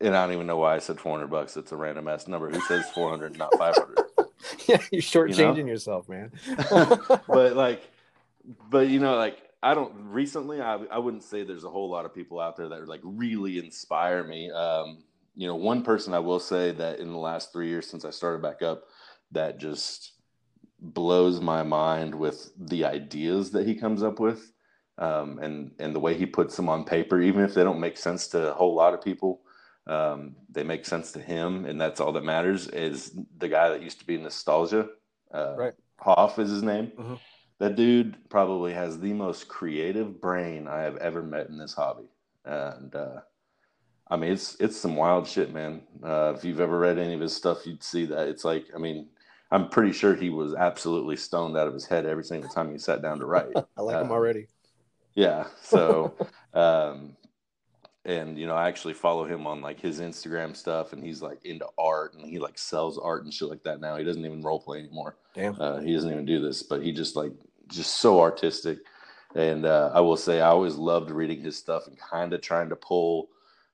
and 0.00 0.16
I 0.16 0.24
don't 0.24 0.34
even 0.34 0.46
know 0.46 0.58
why 0.58 0.76
I 0.76 0.78
said 0.78 1.00
four 1.00 1.12
hundred 1.12 1.30
bucks. 1.30 1.56
It's 1.56 1.72
a 1.72 1.76
random 1.76 2.08
ass 2.08 2.28
number. 2.28 2.48
Who 2.48 2.60
says 2.62 2.88
four 2.90 3.10
hundred, 3.10 3.36
not 3.36 3.50
five 3.58 3.74
hundred? 3.74 3.98
yeah, 4.68 4.78
you're 4.92 5.02
shortchanging 5.02 5.56
you 5.56 5.62
know? 5.64 5.68
yourself, 5.70 6.08
man. 6.08 6.30
but 7.28 7.56
like, 7.56 7.82
but 8.70 8.88
you 8.88 9.00
know, 9.00 9.16
like 9.16 9.38
I 9.60 9.74
don't. 9.74 9.92
Recently, 9.96 10.60
I 10.60 10.76
I 10.76 10.98
wouldn't 10.98 11.24
say 11.24 11.42
there's 11.42 11.64
a 11.64 11.70
whole 11.70 11.90
lot 11.90 12.04
of 12.04 12.14
people 12.14 12.38
out 12.38 12.56
there 12.56 12.68
that 12.68 12.86
like 12.86 13.00
really 13.02 13.58
inspire 13.58 14.22
me. 14.22 14.52
Um, 14.52 15.02
you 15.34 15.48
know, 15.48 15.56
one 15.56 15.82
person 15.82 16.14
I 16.14 16.20
will 16.20 16.38
say 16.38 16.70
that 16.70 17.00
in 17.00 17.10
the 17.10 17.18
last 17.18 17.52
three 17.52 17.68
years 17.68 17.90
since 17.90 18.04
I 18.04 18.10
started 18.10 18.40
back 18.40 18.62
up, 18.62 18.84
that 19.32 19.58
just 19.58 20.12
blows 20.92 21.40
my 21.40 21.62
mind 21.62 22.14
with 22.14 22.50
the 22.58 22.84
ideas 22.84 23.50
that 23.52 23.66
he 23.66 23.74
comes 23.74 24.02
up 24.02 24.20
with 24.20 24.52
um, 24.98 25.38
and 25.38 25.72
and 25.78 25.94
the 25.94 26.00
way 26.00 26.14
he 26.14 26.26
puts 26.26 26.56
them 26.56 26.68
on 26.68 26.84
paper 26.84 27.20
even 27.20 27.42
if 27.42 27.54
they 27.54 27.64
don't 27.64 27.80
make 27.80 27.96
sense 27.96 28.28
to 28.28 28.50
a 28.50 28.54
whole 28.54 28.74
lot 28.74 28.94
of 28.94 29.02
people 29.02 29.40
um, 29.86 30.36
they 30.50 30.62
make 30.62 30.84
sense 30.84 31.12
to 31.12 31.20
him 31.20 31.64
and 31.64 31.80
that's 31.80 32.00
all 32.00 32.12
that 32.12 32.24
matters 32.24 32.68
is 32.68 33.18
the 33.38 33.48
guy 33.48 33.68
that 33.70 33.82
used 33.82 33.98
to 33.98 34.06
be 34.06 34.16
nostalgia 34.16 34.88
uh, 35.32 35.54
right 35.56 35.74
hoff 35.98 36.38
is 36.38 36.50
his 36.50 36.62
name 36.62 36.92
mm-hmm. 36.98 37.14
that 37.58 37.76
dude 37.76 38.16
probably 38.28 38.72
has 38.72 38.98
the 38.98 39.12
most 39.12 39.48
creative 39.48 40.20
brain 40.20 40.68
i 40.68 40.82
have 40.82 40.96
ever 40.98 41.22
met 41.22 41.48
in 41.48 41.56
this 41.56 41.74
hobby 41.74 42.08
and 42.44 42.94
uh, 42.94 43.20
I 44.08 44.16
mean, 44.16 44.32
it's 44.32 44.56
it's 44.60 44.76
some 44.76 44.96
wild 44.96 45.26
shit, 45.26 45.52
man. 45.52 45.82
Uh, 46.02 46.34
if 46.36 46.44
you've 46.44 46.60
ever 46.60 46.78
read 46.78 46.98
any 46.98 47.14
of 47.14 47.20
his 47.20 47.34
stuff, 47.34 47.66
you'd 47.66 47.82
see 47.82 48.04
that 48.06 48.28
it's 48.28 48.44
like, 48.44 48.66
I 48.74 48.78
mean, 48.78 49.08
I'm 49.50 49.68
pretty 49.68 49.92
sure 49.92 50.14
he 50.14 50.30
was 50.30 50.54
absolutely 50.54 51.16
stoned 51.16 51.56
out 51.56 51.68
of 51.68 51.74
his 51.74 51.86
head 51.86 52.06
every 52.06 52.24
single 52.24 52.50
time 52.50 52.72
he 52.72 52.78
sat 52.78 53.02
down 53.02 53.18
to 53.20 53.26
write. 53.26 53.52
I 53.76 53.82
like 53.82 54.02
him 54.02 54.10
already. 54.10 54.48
Yeah. 55.14 55.46
So, 55.62 56.14
um, 56.54 57.16
and 58.04 58.38
you 58.38 58.46
know, 58.46 58.54
I 58.54 58.68
actually 58.68 58.94
follow 58.94 59.24
him 59.24 59.46
on 59.46 59.62
like 59.62 59.80
his 59.80 60.00
Instagram 60.00 60.56
stuff, 60.56 60.92
and 60.92 61.02
he's 61.02 61.22
like 61.22 61.44
into 61.44 61.66
art, 61.78 62.14
and 62.14 62.26
he 62.26 62.38
like 62.38 62.58
sells 62.58 62.98
art 62.98 63.24
and 63.24 63.32
shit 63.32 63.48
like 63.48 63.62
that 63.62 63.80
now. 63.80 63.96
He 63.96 64.04
doesn't 64.04 64.24
even 64.24 64.42
role 64.42 64.60
play 64.60 64.80
anymore. 64.80 65.16
Damn. 65.34 65.60
Uh, 65.60 65.80
he 65.80 65.94
doesn't 65.94 66.10
even 66.10 66.26
do 66.26 66.40
this, 66.40 66.62
but 66.62 66.82
he 66.82 66.92
just 66.92 67.16
like 67.16 67.32
just 67.68 68.00
so 68.00 68.20
artistic. 68.20 68.78
And 69.34 69.66
uh, 69.66 69.90
I 69.92 70.00
will 70.00 70.16
say, 70.16 70.40
I 70.40 70.48
always 70.48 70.76
loved 70.76 71.10
reading 71.10 71.40
his 71.40 71.56
stuff 71.56 71.86
and 71.88 71.98
kind 71.98 72.32
of 72.32 72.40
trying 72.40 72.68
to 72.68 72.76
pull. 72.76 73.30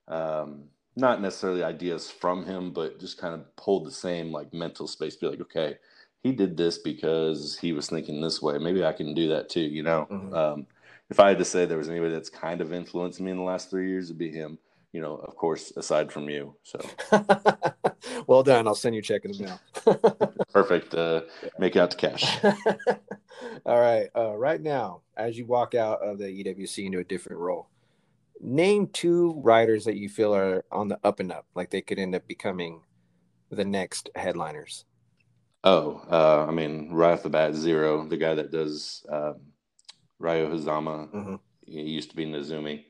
Um, 0.07 0.63
not 0.95 1.21
necessarily 1.21 1.63
ideas 1.63 2.09
from 2.09 2.45
him, 2.45 2.71
but 2.71 2.99
just 2.99 3.17
kind 3.17 3.33
of 3.33 3.55
pulled 3.55 3.85
the 3.85 3.91
same 3.91 4.31
like 4.31 4.53
mental 4.53 4.87
space. 4.87 5.15
Be 5.15 5.27
like, 5.27 5.41
okay, 5.41 5.77
he 6.23 6.31
did 6.31 6.57
this 6.57 6.77
because 6.77 7.57
he 7.57 7.73
was 7.73 7.89
thinking 7.89 8.21
this 8.21 8.41
way. 8.41 8.57
Maybe 8.57 8.85
I 8.85 8.93
can 8.93 9.13
do 9.13 9.29
that 9.29 9.49
too. 9.49 9.61
You 9.61 9.83
know, 9.83 10.07
mm-hmm. 10.11 10.33
um, 10.33 10.67
if 11.09 11.19
I 11.19 11.29
had 11.29 11.39
to 11.39 11.45
say 11.45 11.65
there 11.65 11.77
was 11.77 11.89
anybody 11.89 12.13
that's 12.13 12.29
kind 12.29 12.61
of 12.61 12.73
influenced 12.73 13.19
me 13.19 13.31
in 13.31 13.37
the 13.37 13.43
last 13.43 13.69
three 13.69 13.89
years, 13.89 14.05
it'd 14.05 14.17
be 14.17 14.31
him. 14.31 14.57
You 14.93 14.99
know, 14.99 15.15
of 15.15 15.37
course, 15.37 15.71
aside 15.77 16.11
from 16.11 16.29
you. 16.29 16.53
So, 16.63 16.79
well 18.27 18.43
done. 18.43 18.67
I'll 18.67 18.75
send 18.75 18.93
you 18.93 19.01
check 19.01 19.23
in 19.23 19.31
the 19.31 19.43
mail. 19.43 20.35
Perfect. 20.53 20.93
Uh, 20.93 21.21
make 21.57 21.77
out 21.77 21.91
to 21.91 21.97
cash. 21.97 22.43
All 23.65 23.79
right. 23.79 24.09
Uh, 24.13 24.35
right 24.35 24.59
now, 24.59 24.99
as 25.15 25.37
you 25.37 25.45
walk 25.45 25.75
out 25.75 26.01
of 26.01 26.17
the 26.17 26.25
EWC 26.25 26.85
into 26.85 26.99
a 26.99 27.05
different 27.05 27.39
role, 27.39 27.67
name 28.41 28.87
two 28.87 29.39
writers 29.43 29.85
that 29.85 29.95
you 29.95 30.09
feel 30.09 30.35
are 30.35 30.65
on 30.71 30.87
the 30.87 30.99
up 31.03 31.19
and 31.19 31.31
up, 31.31 31.45
like 31.55 31.69
they 31.69 31.81
could 31.81 31.99
end 31.99 32.15
up 32.15 32.27
becoming 32.27 32.81
the 33.51 33.65
next 33.65 34.09
headliners. 34.15 34.85
Oh, 35.63 36.01
uh, 36.09 36.45
I 36.47 36.51
mean, 36.51 36.89
right 36.91 37.13
off 37.13 37.23
the 37.23 37.29
bat, 37.29 37.53
Zero, 37.53 38.07
the 38.07 38.17
guy 38.17 38.33
that 38.33 38.51
does 38.51 39.05
um, 39.09 39.35
Ryo 40.17 40.51
Hazama, 40.51 41.13
mm-hmm. 41.13 41.35
he 41.65 41.81
used 41.81 42.09
to 42.09 42.15
be 42.15 42.25
Nezumi. 42.25 42.85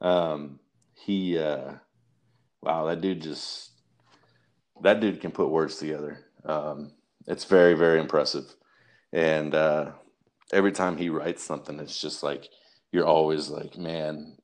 Um, 0.00 0.60
he, 0.94 1.38
uh, 1.38 1.72
wow, 2.62 2.86
that 2.86 3.02
dude 3.02 3.20
just, 3.20 3.72
that 4.82 5.00
dude 5.00 5.20
can 5.20 5.30
put 5.30 5.50
words 5.50 5.76
together. 5.76 6.24
Um, 6.44 6.92
it's 7.26 7.44
very, 7.44 7.74
very 7.74 8.00
impressive. 8.00 8.54
And 9.12 9.54
uh, 9.54 9.90
every 10.52 10.72
time 10.72 10.96
he 10.96 11.10
writes 11.10 11.42
something, 11.42 11.78
it's 11.80 12.00
just 12.00 12.22
like, 12.22 12.48
you're 12.92 13.06
always 13.06 13.50
like, 13.50 13.76
man, 13.76 14.38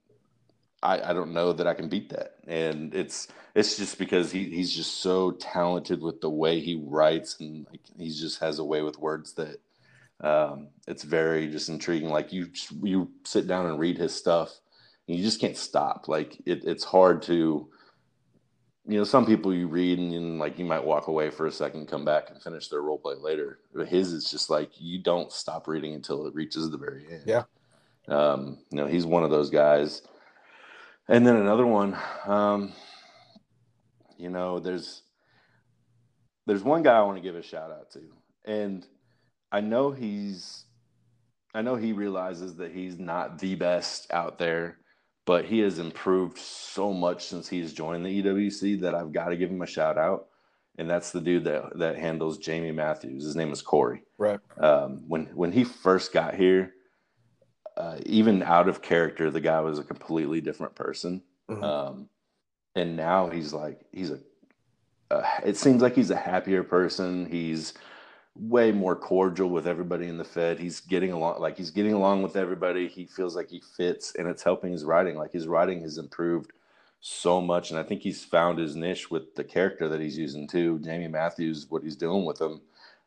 I, 0.83 1.11
I 1.11 1.13
don't 1.13 1.33
know 1.33 1.53
that 1.53 1.67
I 1.67 1.75
can 1.75 1.89
beat 1.89 2.11
that. 2.11 2.37
And 2.47 2.95
it's 2.95 3.29
it's 3.55 3.77
just 3.77 3.99
because 3.99 4.33
he, 4.33 4.45
he's 4.45 4.75
just 4.75 4.99
so 4.99 5.33
talented 5.33 6.03
with 6.03 6.21
the 6.21 6.31
way 6.31 6.61
he 6.61 6.83
writes 6.85 7.39
and 7.41 7.67
like 7.71 7.81
he 7.97 8.11
just 8.11 8.41
has 8.41 8.59
a 8.59 8.65
way 8.65 8.83
with 8.83 8.99
words 8.99 9.35
that 9.35 9.61
um, 10.21 10.69
it's 10.87 11.03
very 11.03 11.49
just 11.49 11.69
intriguing. 11.69 12.09
Like 12.09 12.33
you 12.33 12.49
you 12.83 13.11
sit 13.25 13.47
down 13.47 13.67
and 13.67 13.79
read 13.79 13.99
his 13.99 14.15
stuff, 14.15 14.51
and 15.09 15.17
you 15.17 15.23
just 15.23 15.41
can't 15.41 15.57
stop. 15.57 16.09
Like 16.09 16.39
it, 16.47 16.65
it's 16.65 16.85
hard 16.85 17.23
to 17.23 17.69
you 18.87 18.99
know, 18.99 19.05
some 19.05 19.25
people 19.25 19.55
you 19.55 19.69
read 19.69 19.99
and, 19.99 20.13
and, 20.13 20.39
like 20.39 20.59
you 20.59 20.65
might 20.65 20.85
walk 20.85 21.07
away 21.07 21.31
for 21.31 21.47
a 21.47 21.53
second, 21.53 21.87
come 21.87 22.05
back 22.05 22.31
and 22.31 22.43
finish 22.43 22.69
their 22.69 22.83
role 22.83 22.99
play 22.99 23.15
later. 23.15 23.61
But 23.73 23.89
his 23.89 24.13
is 24.13 24.29
just 24.31 24.51
like 24.51 24.71
you 24.77 25.01
don't 25.01 25.31
stop 25.31 25.69
reading 25.69 25.95
until 25.95 26.27
it 26.27 26.35
reaches 26.35 26.71
the 26.71 26.79
very 26.79 27.07
end. 27.11 27.23
Yeah. 27.25 27.45
Um, 28.09 28.59
you 28.71 28.79
know, 28.79 28.89
he's 28.89 29.07
one 29.07 29.23
of 29.23 29.31
those 29.31 29.51
guys. 29.51 30.03
And 31.09 31.27
then 31.27 31.37
another 31.37 31.67
one, 31.67 31.97
um, 32.27 32.73
you 34.17 34.31
know, 34.31 34.61
there's 34.61 35.03
there's 36.47 36.63
one 36.63 36.83
guy 36.83 36.99
I 36.99 37.03
want 37.03 37.17
to 37.17 37.23
give 37.23 37.37
a 37.37 37.43
shout 37.43 37.71
out 37.71 37.91
to. 37.93 38.01
And 38.45 38.87
I 39.51 39.61
know 39.61 39.91
he's 39.91 40.65
I 41.55 41.63
know 41.63 41.77
he 41.77 41.93
realizes 41.93 42.57
that 42.57 42.73
he's 42.73 42.99
not 42.99 43.39
the 43.39 43.55
best 43.55 44.13
out 44.13 44.39
there 44.39 44.79
but 45.25 45.45
he 45.45 45.61
has 45.61 45.79
improved 45.79 46.39
so 46.39 46.93
much 46.93 47.27
since 47.27 47.49
he's 47.49 47.73
joined 47.73 48.05
the 48.05 48.23
EWC 48.23 48.81
that 48.81 48.95
I've 48.95 49.13
got 49.13 49.29
to 49.29 49.37
give 49.37 49.51
him 49.51 49.63
a 49.63 49.67
shout 49.67 49.99
out. 49.99 50.27
And 50.79 50.89
that's 50.89 51.13
the 51.13 51.21
dude 51.21 51.45
that 51.45 51.79
that 51.79 51.99
handles 51.99 52.39
Jamie 52.39 52.73
Matthews. 52.73 53.25
His 53.25 53.37
name 53.37 53.53
is 53.53 53.61
Corey. 53.61 54.05
Right. 54.17 54.41
Um, 54.59 55.03
when 55.07 55.27
when 55.35 55.53
he 55.53 55.65
first 55.65 56.15
got 56.15 56.35
here, 56.35 56.73
uh, 57.93 58.01
even 58.07 58.43
out 58.43 58.69
of 58.69 58.83
character, 58.83 59.31
the 59.31 59.41
guy 59.41 59.61
was 59.61 59.79
a 59.79 59.85
completely 59.85 60.41
different 60.41 60.75
person. 60.75 61.23
Mm-hmm. 61.51 61.65
Um, 61.65 62.09
and 62.75 62.97
now 62.97 63.29
he's 63.29 63.53
like 63.53 63.81
he's 63.93 64.11
a. 64.11 64.19
Uh, 65.11 65.27
it 65.45 65.57
seems 65.57 65.83
like 65.83 65.95
he's 65.95 66.11
a 66.11 66.17
happier 66.17 66.63
person. 66.63 67.27
He's 67.27 67.75
way 68.35 68.73
more 68.73 68.97
cordial 68.97 69.51
with 69.51 69.67
everybody 69.67 70.09
in 70.09 70.17
the 70.17 70.25
Fed. 70.25 70.59
He's 70.59 70.81
getting 70.81 71.13
along 71.13 71.41
like 71.41 71.57
he's 71.57 71.71
getting 71.71 71.93
along 71.93 72.23
with 72.23 72.37
everybody. 72.37 72.89
He 72.89 73.07
feels 73.07 73.37
like 73.37 73.51
he 73.51 73.61
fits 73.77 74.15
and 74.15 74.27
it's 74.27 74.43
helping 74.43 74.73
his 74.73 74.85
writing. 74.85 75.17
Like 75.17 75.33
his 75.33 75.47
writing 75.47 75.83
has 75.83 75.99
improved 75.99 76.53
so 77.01 77.41
much 77.41 77.71
and 77.71 77.79
I 77.79 77.83
think 77.83 78.01
he's 78.01 78.25
found 78.25 78.59
his 78.59 78.77
niche 78.77 79.11
with 79.11 79.35
the 79.35 79.45
character 79.45 79.89
that 79.89 80.01
he's 80.01 80.17
using 80.17 80.49
too. 80.49 80.79
Jamie 80.79 81.09
Matthews, 81.09 81.67
what 81.69 81.83
he's 81.83 81.97
doing 81.97 82.25
with 82.25 82.41
him. 82.41 82.63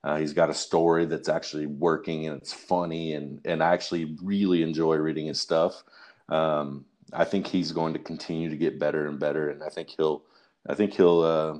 Uh, 0.05 0.17
he's 0.17 0.33
got 0.33 0.49
a 0.49 0.53
story 0.53 1.05
that's 1.05 1.27
actually 1.27 1.65
working 1.65 2.27
and 2.27 2.37
it's 2.37 2.53
funny 2.53 3.13
and 3.13 3.41
and 3.43 3.61
I 3.63 3.73
actually 3.73 4.15
really 4.23 4.61
enjoy 4.61 4.95
reading 4.97 5.25
his 5.25 5.41
stuff. 5.41 5.83
Um, 6.29 6.85
I 7.11 7.25
think 7.25 7.47
he's 7.47 7.71
going 7.71 7.93
to 7.93 7.99
continue 7.99 8.49
to 8.49 8.57
get 8.57 8.79
better 8.79 9.07
and 9.07 9.19
better 9.19 9.49
and 9.49 9.63
I 9.63 9.69
think 9.69 9.89
he'll 9.89 10.23
I 10.69 10.75
think 10.75 10.93
he'll 10.93 11.21
uh, 11.21 11.57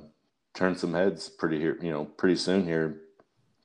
turn 0.54 0.76
some 0.76 0.94
heads 0.94 1.28
pretty 1.28 1.58
here, 1.58 1.78
you 1.82 1.90
know, 1.90 2.04
pretty 2.04 2.36
soon 2.36 2.64
here 2.64 3.02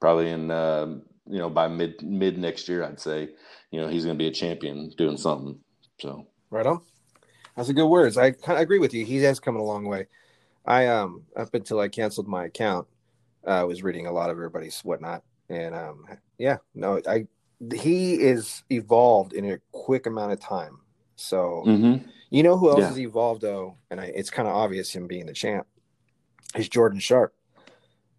probably 0.01 0.31
in 0.31 0.51
uh, 0.51 0.87
you 1.27 1.37
know 1.37 1.49
by 1.49 1.69
mid 1.69 2.01
mid 2.01 2.37
next 2.37 2.67
year, 2.67 2.83
I'd 2.83 2.99
say 2.99 3.29
you 3.69 3.79
know 3.79 3.87
he's 3.87 4.03
going 4.03 4.17
to 4.17 4.21
be 4.21 4.27
a 4.27 4.33
champion 4.33 4.89
doing 4.97 5.15
something. 5.15 5.57
So 6.01 6.27
right 6.49 6.65
on. 6.65 6.81
That's 7.55 7.69
a 7.69 7.73
good 7.73 7.87
words. 7.87 8.17
I 8.17 8.31
kind 8.31 8.57
of 8.57 8.63
agree 8.63 8.79
with 8.79 8.93
you. 8.93 9.05
He 9.05 9.17
has 9.23 9.39
come 9.39 9.55
a 9.55 9.63
long 9.63 9.85
way. 9.85 10.07
I 10.65 10.87
um 10.87 11.23
up 11.37 11.53
until 11.53 11.79
I 11.79 11.87
canceled 11.87 12.27
my 12.27 12.45
account, 12.45 12.87
uh, 13.45 13.49
I 13.49 13.63
was 13.63 13.83
reading 13.83 14.07
a 14.07 14.11
lot 14.11 14.29
of 14.29 14.37
everybody's 14.37 14.79
whatnot, 14.81 15.23
and 15.49 15.75
um 15.75 16.05
yeah, 16.37 16.57
no, 16.75 17.01
I 17.07 17.27
he 17.73 18.15
is 18.15 18.63
evolved 18.69 19.33
in 19.33 19.51
a 19.51 19.59
quick 19.71 20.05
amount 20.05 20.31
of 20.31 20.39
time. 20.39 20.79
So 21.15 21.63
mm-hmm. 21.65 22.07
you 22.29 22.43
know 22.43 22.57
who 22.57 22.69
else 22.69 22.79
yeah. 22.79 22.87
has 22.87 22.99
evolved 22.99 23.41
though, 23.41 23.77
and 23.89 23.99
I, 23.99 24.05
it's 24.05 24.29
kind 24.29 24.47
of 24.47 24.55
obvious 24.55 24.93
him 24.93 25.07
being 25.07 25.25
the 25.25 25.33
champ. 25.33 25.67
Is 26.55 26.67
Jordan 26.67 26.99
Sharp. 26.99 27.33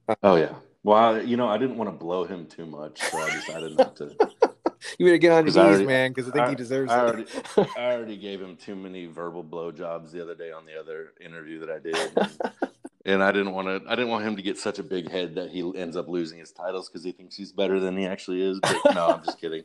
Uh, 0.08 0.14
oh 0.22 0.36
yeah, 0.36 0.54
well, 0.84 0.98
I, 0.98 1.20
you 1.20 1.36
know, 1.36 1.48
I 1.48 1.58
didn't 1.58 1.76
want 1.76 1.88
to 1.90 1.96
blow 1.96 2.24
him 2.24 2.46
too 2.46 2.66
much, 2.66 3.00
so 3.00 3.18
I 3.18 3.30
decided 3.30 3.76
not 3.76 3.96
to. 3.96 4.16
you 4.98 5.06
better 5.06 5.18
get 5.18 5.30
on 5.30 5.36
your 5.38 5.44
knees, 5.44 5.56
already, 5.56 5.86
man, 5.86 6.12
because 6.12 6.28
I 6.28 6.32
think 6.32 6.46
I, 6.46 6.50
he 6.50 6.56
deserves 6.56 6.90
I 6.90 7.00
already, 7.00 7.22
it. 7.22 7.68
I 7.76 7.92
already 7.92 8.16
gave 8.16 8.40
him 8.40 8.56
too 8.56 8.74
many 8.74 9.06
verbal 9.06 9.44
blowjobs 9.44 10.10
the 10.10 10.20
other 10.20 10.34
day 10.34 10.50
on 10.50 10.66
the 10.66 10.78
other 10.78 11.12
interview 11.20 11.60
that 11.60 11.70
I 11.70 11.78
did, 11.78 12.70
and, 13.04 13.22
I 13.22 13.32
didn't 13.32 13.52
want 13.52 13.68
to. 13.68 13.90
I 13.90 13.94
didn't 13.94 14.10
want 14.10 14.24
him 14.24 14.36
to 14.36 14.42
get 14.42 14.58
such 14.58 14.78
a 14.78 14.82
big 14.82 15.10
head 15.10 15.34
that 15.34 15.50
he 15.50 15.60
ends 15.76 15.96
up 15.96 16.08
losing 16.08 16.38
his 16.38 16.52
titles 16.52 16.88
because 16.88 17.04
he 17.04 17.12
thinks 17.12 17.34
he's 17.36 17.52
better 17.52 17.80
than 17.80 17.96
he 17.96 18.06
actually 18.06 18.42
is. 18.42 18.58
But 18.60 18.76
no, 18.94 19.08
I'm 19.08 19.24
just 19.24 19.40
kidding. 19.40 19.64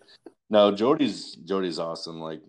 No, 0.50 0.72
Jordy's 0.72 1.36
Jordy's 1.36 1.80
awesome. 1.80 2.20
Like 2.20 2.42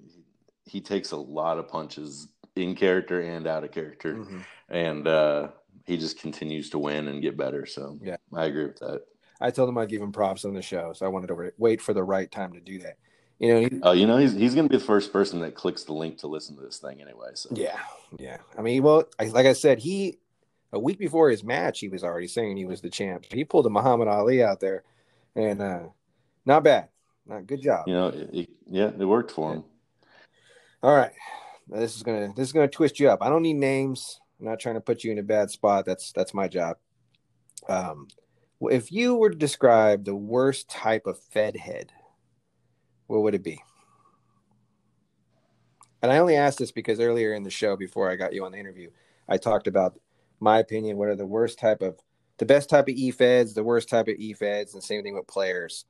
he, 0.65 0.81
takes 0.81 1.13
a 1.13 1.17
lot 1.17 1.59
of 1.59 1.69
punches 1.69 2.29
in 2.57 2.75
character 2.75 3.21
and 3.21 3.47
out 3.47 3.65
of 3.65 3.73
character, 3.73 4.15
mm-hmm. 4.15 4.41
and 4.69 5.09
uh, 5.09 5.49
he 5.85 5.97
just 5.97 6.19
continues 6.19 6.71
to 6.71 6.79
win 6.79 7.09
and 7.09 7.23
get 7.23 7.37
better. 7.37 7.67
So 7.67 7.99
yeah, 8.03 8.17
I 8.33 8.47
agree 8.47 8.67
with 8.67 8.79
that. 8.79 9.03
I 9.41 9.51
told 9.51 9.69
him 9.69 9.79
I'd 9.79 9.89
give 9.89 10.03
him 10.03 10.13
props 10.13 10.45
on 10.45 10.55
the 10.55 10.63
show, 10.63 10.93
so 10.93 11.07
I 11.07 11.09
wanted 11.09 11.29
to 11.29 11.53
wait 11.59 11.81
for 11.81 11.93
the 11.93 12.03
right 12.03 12.31
time 12.31 12.53
to 12.53 12.61
do 12.61 12.79
that. 12.81 12.97
You 13.39 13.55
know, 13.55 13.61
he, 13.61 13.81
oh, 13.83 13.93
you 13.93 14.07
know, 14.07 14.17
he's 14.17 14.33
he's 14.33 14.55
going 14.55 14.67
to 14.67 14.71
be 14.71 14.79
the 14.79 14.85
first 14.85 15.13
person 15.13 15.41
that 15.41 15.55
clicks 15.55 15.85
the 15.85 15.93
link 15.93 16.19
to 16.19 16.27
listen 16.27 16.57
to 16.57 16.63
this 16.63 16.79
thing 16.79 17.01
anyway. 17.01 17.31
So 17.35 17.51
yeah, 17.53 17.79
yeah. 18.19 18.39
I 18.57 18.63
mean, 18.63 18.83
well, 18.83 19.05
I, 19.19 19.27
like 19.27 19.47
I 19.47 19.53
said, 19.53 19.79
he 19.79 20.19
a 20.73 20.79
week 20.79 20.99
before 20.99 21.31
his 21.31 21.43
match, 21.43 21.81
he 21.81 21.89
was 21.89 22.05
already 22.05 22.27
saying 22.27 22.57
he 22.57 22.65
was 22.65 22.81
the 22.81 22.91
champ. 22.91 23.25
He 23.31 23.45
pulled 23.45 23.67
a 23.67 23.71
Muhammad 23.71 24.09
Ali 24.09 24.43
out 24.43 24.61
there, 24.61 24.85
and 25.35 25.61
uh 25.61 25.83
not 26.45 26.65
bad, 26.65 26.89
not 27.27 27.47
good 27.47 27.63
job. 27.63 27.87
You 27.87 27.95
know, 27.95 28.09
it, 28.09 28.31
it, 28.33 28.51
yeah, 28.71 28.91
it 28.99 29.05
worked 29.05 29.31
for 29.31 29.55
him. 29.55 29.65
All 30.83 30.95
right, 30.95 31.13
now, 31.69 31.81
this 31.81 31.97
is 31.97 32.03
gonna 32.03 32.33
this 32.35 32.49
is 32.49 32.53
gonna 32.53 32.69
twist 32.69 33.01
you 33.01 33.11
up. 33.11 33.23
I 33.23 33.29
don't 33.29 33.43
need 33.43 33.55
names. 33.55 34.21
I'm 34.41 34.47
not 34.47 34.61
trying 34.61 34.77
to 34.77 34.81
put 34.81 35.05
you 35.05 35.13
in 35.13 35.19
a 35.19 35.23
bad 35.23 35.51
spot. 35.51 35.85
That's 35.85 36.13
that's 36.13 36.35
my 36.35 36.49
job. 36.49 36.77
Um, 37.69 38.09
if 38.63 38.91
you 38.91 39.15
were 39.15 39.31
to 39.31 39.37
describe 39.37 40.05
the 40.05 40.15
worst 40.15 40.69
type 40.69 41.07
of 41.07 41.19
Fed 41.19 41.57
head, 41.57 41.93
what 43.07 43.23
would 43.23 43.35
it 43.35 43.43
be? 43.43 43.63
And 46.03 46.13
I 46.13 46.19
only 46.19 46.37
asked 46.37 46.59
this 46.59 46.73
because 46.73 47.01
earlier 47.01 47.35
in 47.35 47.43
the 47.43 47.51
show, 47.51 47.77
before 47.77 48.11
I 48.11 48.17
got 48.17 48.33
you 48.33 48.45
on 48.45 48.53
the 48.53 48.59
interview, 48.59 48.91
I 49.29 49.37
talked 49.37 49.67
about 49.67 49.99
my 50.41 50.59
opinion. 50.59 50.97
What 50.97 51.09
are 51.09 51.17
the 51.17 51.27
worst 51.27 51.59
type 51.59 51.83
of, 51.83 51.99
the 52.39 52.47
best 52.47 52.71
type 52.71 52.89
of 52.89 52.95
E 52.95 53.11
feds, 53.11 53.55
the 53.55 53.65
worst 53.65 53.89
type 53.89 54.09
of 54.09 54.15
E 54.17 54.33
feds, 54.33 54.75
and 54.75 54.83
same 54.83 55.03
thing 55.03 55.15
with 55.15 55.27
players. 55.27 55.85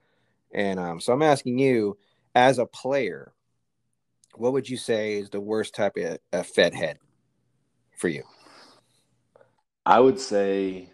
And 0.52 0.78
um, 0.80 1.00
so 1.00 1.12
I'm 1.12 1.22
asking 1.22 1.58
you, 1.58 1.98
as 2.34 2.58
a 2.58 2.66
player, 2.66 3.32
what 4.34 4.52
would 4.52 4.68
you 4.68 4.76
say 4.76 5.14
is 5.14 5.30
the 5.30 5.40
worst 5.40 5.74
type 5.74 5.96
of, 5.96 6.18
of 6.32 6.46
Fed 6.46 6.74
head 6.74 6.98
for 7.96 8.08
you? 8.08 8.22
I 9.84 10.00
would 10.00 10.20
say, 10.20 10.90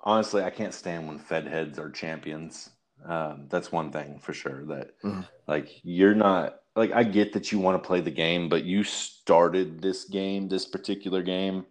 honestly, 0.00 0.42
I 0.42 0.50
can't 0.50 0.74
stand 0.74 1.08
when 1.08 1.18
Fed 1.18 1.46
heads 1.46 1.78
are 1.78 1.90
champions. 1.90 2.70
Um, 3.04 3.46
that's 3.48 3.72
one 3.72 3.90
thing 3.92 4.18
for 4.18 4.32
sure. 4.32 4.64
That 4.66 5.00
mm-hmm. 5.02 5.22
like 5.46 5.68
you're 5.82 6.14
not 6.14 6.60
like 6.74 6.92
I 6.92 7.02
get 7.02 7.32
that 7.32 7.52
you 7.52 7.58
want 7.58 7.82
to 7.82 7.86
play 7.86 8.00
the 8.00 8.10
game, 8.10 8.48
but 8.48 8.64
you 8.64 8.84
started 8.84 9.80
this 9.80 10.04
game, 10.04 10.48
this 10.48 10.66
particular 10.66 11.22
game. 11.22 11.64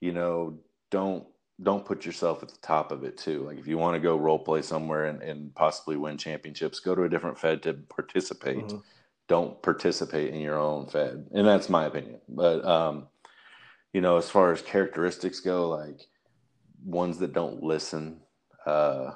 You 0.00 0.12
know, 0.12 0.58
don't 0.90 1.26
don't 1.62 1.84
put 1.84 2.06
yourself 2.06 2.42
at 2.42 2.48
the 2.48 2.58
top 2.62 2.90
of 2.90 3.04
it 3.04 3.18
too. 3.18 3.44
Like 3.44 3.58
if 3.58 3.66
you 3.66 3.76
want 3.76 3.94
to 3.94 4.00
go 4.00 4.16
role 4.16 4.38
play 4.38 4.62
somewhere 4.62 5.06
and, 5.06 5.22
and 5.22 5.54
possibly 5.54 5.96
win 5.96 6.16
championships, 6.16 6.80
go 6.80 6.94
to 6.94 7.02
a 7.02 7.08
different 7.08 7.38
Fed 7.38 7.62
to 7.64 7.74
participate. 7.74 8.58
Mm-hmm. 8.58 8.78
Don't 9.28 9.62
participate 9.62 10.34
in 10.34 10.40
your 10.40 10.58
own 10.58 10.86
Fed, 10.86 11.26
and 11.32 11.46
that's 11.46 11.68
my 11.68 11.84
opinion. 11.84 12.20
But 12.28 12.64
um, 12.64 13.08
you 13.92 14.00
know, 14.00 14.16
as 14.16 14.28
far 14.28 14.52
as 14.52 14.62
characteristics 14.62 15.40
go, 15.40 15.68
like 15.68 16.08
ones 16.84 17.18
that 17.18 17.32
don't 17.32 17.62
listen, 17.62 18.20
uh, 18.66 19.12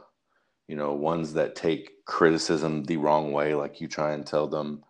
you 0.68 0.76
know, 0.76 0.93
ones 0.93 1.32
that 1.35 1.57
take 1.57 2.05
criticism 2.05 2.85
the 2.85 2.97
wrong 2.97 3.32
way, 3.32 3.55
like 3.55 3.80
you 3.80 3.89
try 3.89 4.12
and 4.12 4.26
tell 4.26 4.47
them 4.47 4.85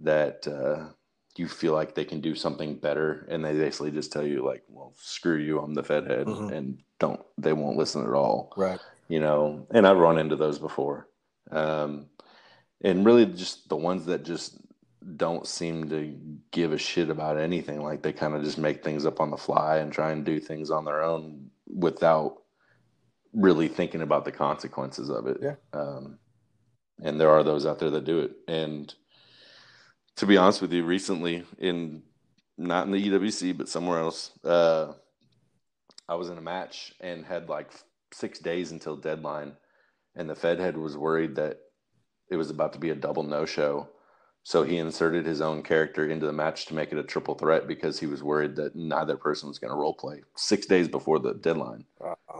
that 0.00 0.46
uh, 0.46 0.92
you 1.36 1.48
feel 1.48 1.72
like 1.72 1.94
they 1.94 2.04
can 2.04 2.20
do 2.20 2.34
something 2.34 2.76
better, 2.76 3.26
and 3.30 3.44
they 3.44 3.52
basically 3.52 3.90
just 3.90 4.12
tell 4.12 4.26
you 4.26 4.44
like, 4.44 4.62
"Well, 4.68 4.94
screw 4.96 5.36
you, 5.36 5.60
I'm 5.60 5.74
the 5.74 5.82
Fed 5.82 6.06
head," 6.06 6.26
mm-hmm. 6.26 6.52
and 6.52 6.78
don't 6.98 7.20
they 7.38 7.52
won't 7.52 7.76
listen 7.76 8.02
at 8.02 8.12
all, 8.12 8.52
right? 8.56 8.80
You 9.08 9.20
know, 9.20 9.66
and 9.70 9.86
I've 9.86 9.96
run 9.96 10.18
into 10.18 10.36
those 10.36 10.58
before, 10.58 11.08
um, 11.50 12.06
and 12.82 13.04
really 13.04 13.26
just 13.26 13.68
the 13.68 13.76
ones 13.76 14.06
that 14.06 14.24
just 14.24 14.58
don't 15.16 15.46
seem 15.46 15.88
to 15.88 16.16
give 16.50 16.72
a 16.72 16.78
shit 16.78 17.10
about 17.10 17.38
anything. 17.38 17.82
Like 17.82 18.02
they 18.02 18.12
kind 18.12 18.34
of 18.34 18.42
just 18.42 18.58
make 18.58 18.84
things 18.84 19.06
up 19.06 19.20
on 19.20 19.30
the 19.30 19.36
fly 19.36 19.78
and 19.78 19.92
try 19.92 20.12
and 20.12 20.24
do 20.24 20.38
things 20.38 20.70
on 20.70 20.84
their 20.84 21.02
own 21.02 21.50
without 21.66 22.38
really 23.32 23.68
thinking 23.68 24.02
about 24.02 24.24
the 24.24 24.32
consequences 24.32 25.10
of 25.10 25.26
it. 25.26 25.38
Yeah. 25.42 25.54
Um, 25.72 26.18
and 27.02 27.20
there 27.20 27.30
are 27.30 27.42
those 27.42 27.66
out 27.66 27.78
there 27.78 27.90
that 27.90 28.04
do 28.04 28.20
it. 28.20 28.32
And 28.46 28.94
to 30.16 30.26
be 30.26 30.36
honest 30.36 30.62
with 30.62 30.72
you, 30.72 30.84
recently 30.84 31.44
in 31.58 32.02
not 32.58 32.86
in 32.86 32.92
the 32.92 33.10
EWC 33.10 33.56
but 33.56 33.68
somewhere 33.68 34.00
else, 34.00 34.32
uh, 34.44 34.92
I 36.08 36.14
was 36.16 36.30
in 36.30 36.38
a 36.38 36.42
match 36.42 36.94
and 37.00 37.24
had 37.24 37.48
like 37.48 37.70
six 38.12 38.38
days 38.38 38.72
until 38.72 38.96
deadline, 38.96 39.56
and 40.14 40.28
the 40.28 40.34
Fed 40.34 40.60
head 40.60 40.76
was 40.76 40.96
worried 40.96 41.36
that 41.36 41.58
it 42.30 42.36
was 42.36 42.50
about 42.50 42.72
to 42.74 42.78
be 42.78 42.90
a 42.90 42.94
double 42.94 43.22
no 43.22 43.44
show 43.46 43.88
So 44.44 44.64
he 44.64 44.78
inserted 44.78 45.24
his 45.24 45.40
own 45.40 45.62
character 45.62 46.08
into 46.08 46.26
the 46.26 46.32
match 46.32 46.66
to 46.66 46.74
make 46.74 46.92
it 46.92 46.98
a 46.98 47.04
triple 47.04 47.34
threat 47.36 47.68
because 47.68 48.00
he 48.00 48.06
was 48.06 48.22
worried 48.22 48.56
that 48.56 48.74
neither 48.74 49.16
person 49.16 49.48
was 49.48 49.58
going 49.58 49.70
to 49.70 49.76
role 49.76 49.94
play 49.94 50.22
six 50.36 50.66
days 50.66 50.88
before 50.88 51.20
the 51.20 51.34
deadline. 51.34 51.84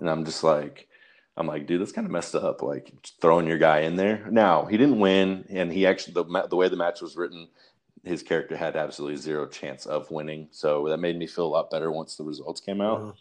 And 0.01 0.11
I'm 0.11 0.25
just 0.25 0.43
like, 0.43 0.89
I'm 1.37 1.47
like, 1.47 1.67
dude, 1.67 1.81
that's 1.81 1.93
kind 1.93 2.07
of 2.07 2.11
messed 2.11 2.35
up. 2.35 2.63
Like 2.63 2.93
throwing 3.21 3.47
your 3.47 3.59
guy 3.59 3.81
in 3.81 3.97
there. 3.97 4.27
Now 4.31 4.67
he 4.67 4.77
didn't 4.77 5.01
win, 5.01 5.45
and 5.49 5.73
he 5.73 5.87
actually 5.87 6.15
the 6.15 6.47
the 6.49 6.57
way 6.57 6.69
the 6.69 6.77
match 6.77 7.01
was 7.01 7.17
written, 7.17 7.49
his 8.05 8.23
character 8.23 8.57
had 8.57 8.77
absolutely 8.77 9.17
zero 9.17 9.47
chance 9.47 9.87
of 9.87 10.11
winning. 10.11 10.49
So 10.51 10.89
that 10.89 10.99
made 10.99 11.19
me 11.19 11.27
feel 11.27 11.47
a 11.47 11.49
lot 11.49 11.71
better 11.71 11.91
once 11.91 12.17
the 12.17 12.25
results 12.25 12.61
came 12.61 12.81
out. 12.81 13.01
Uh-huh. 13.01 13.13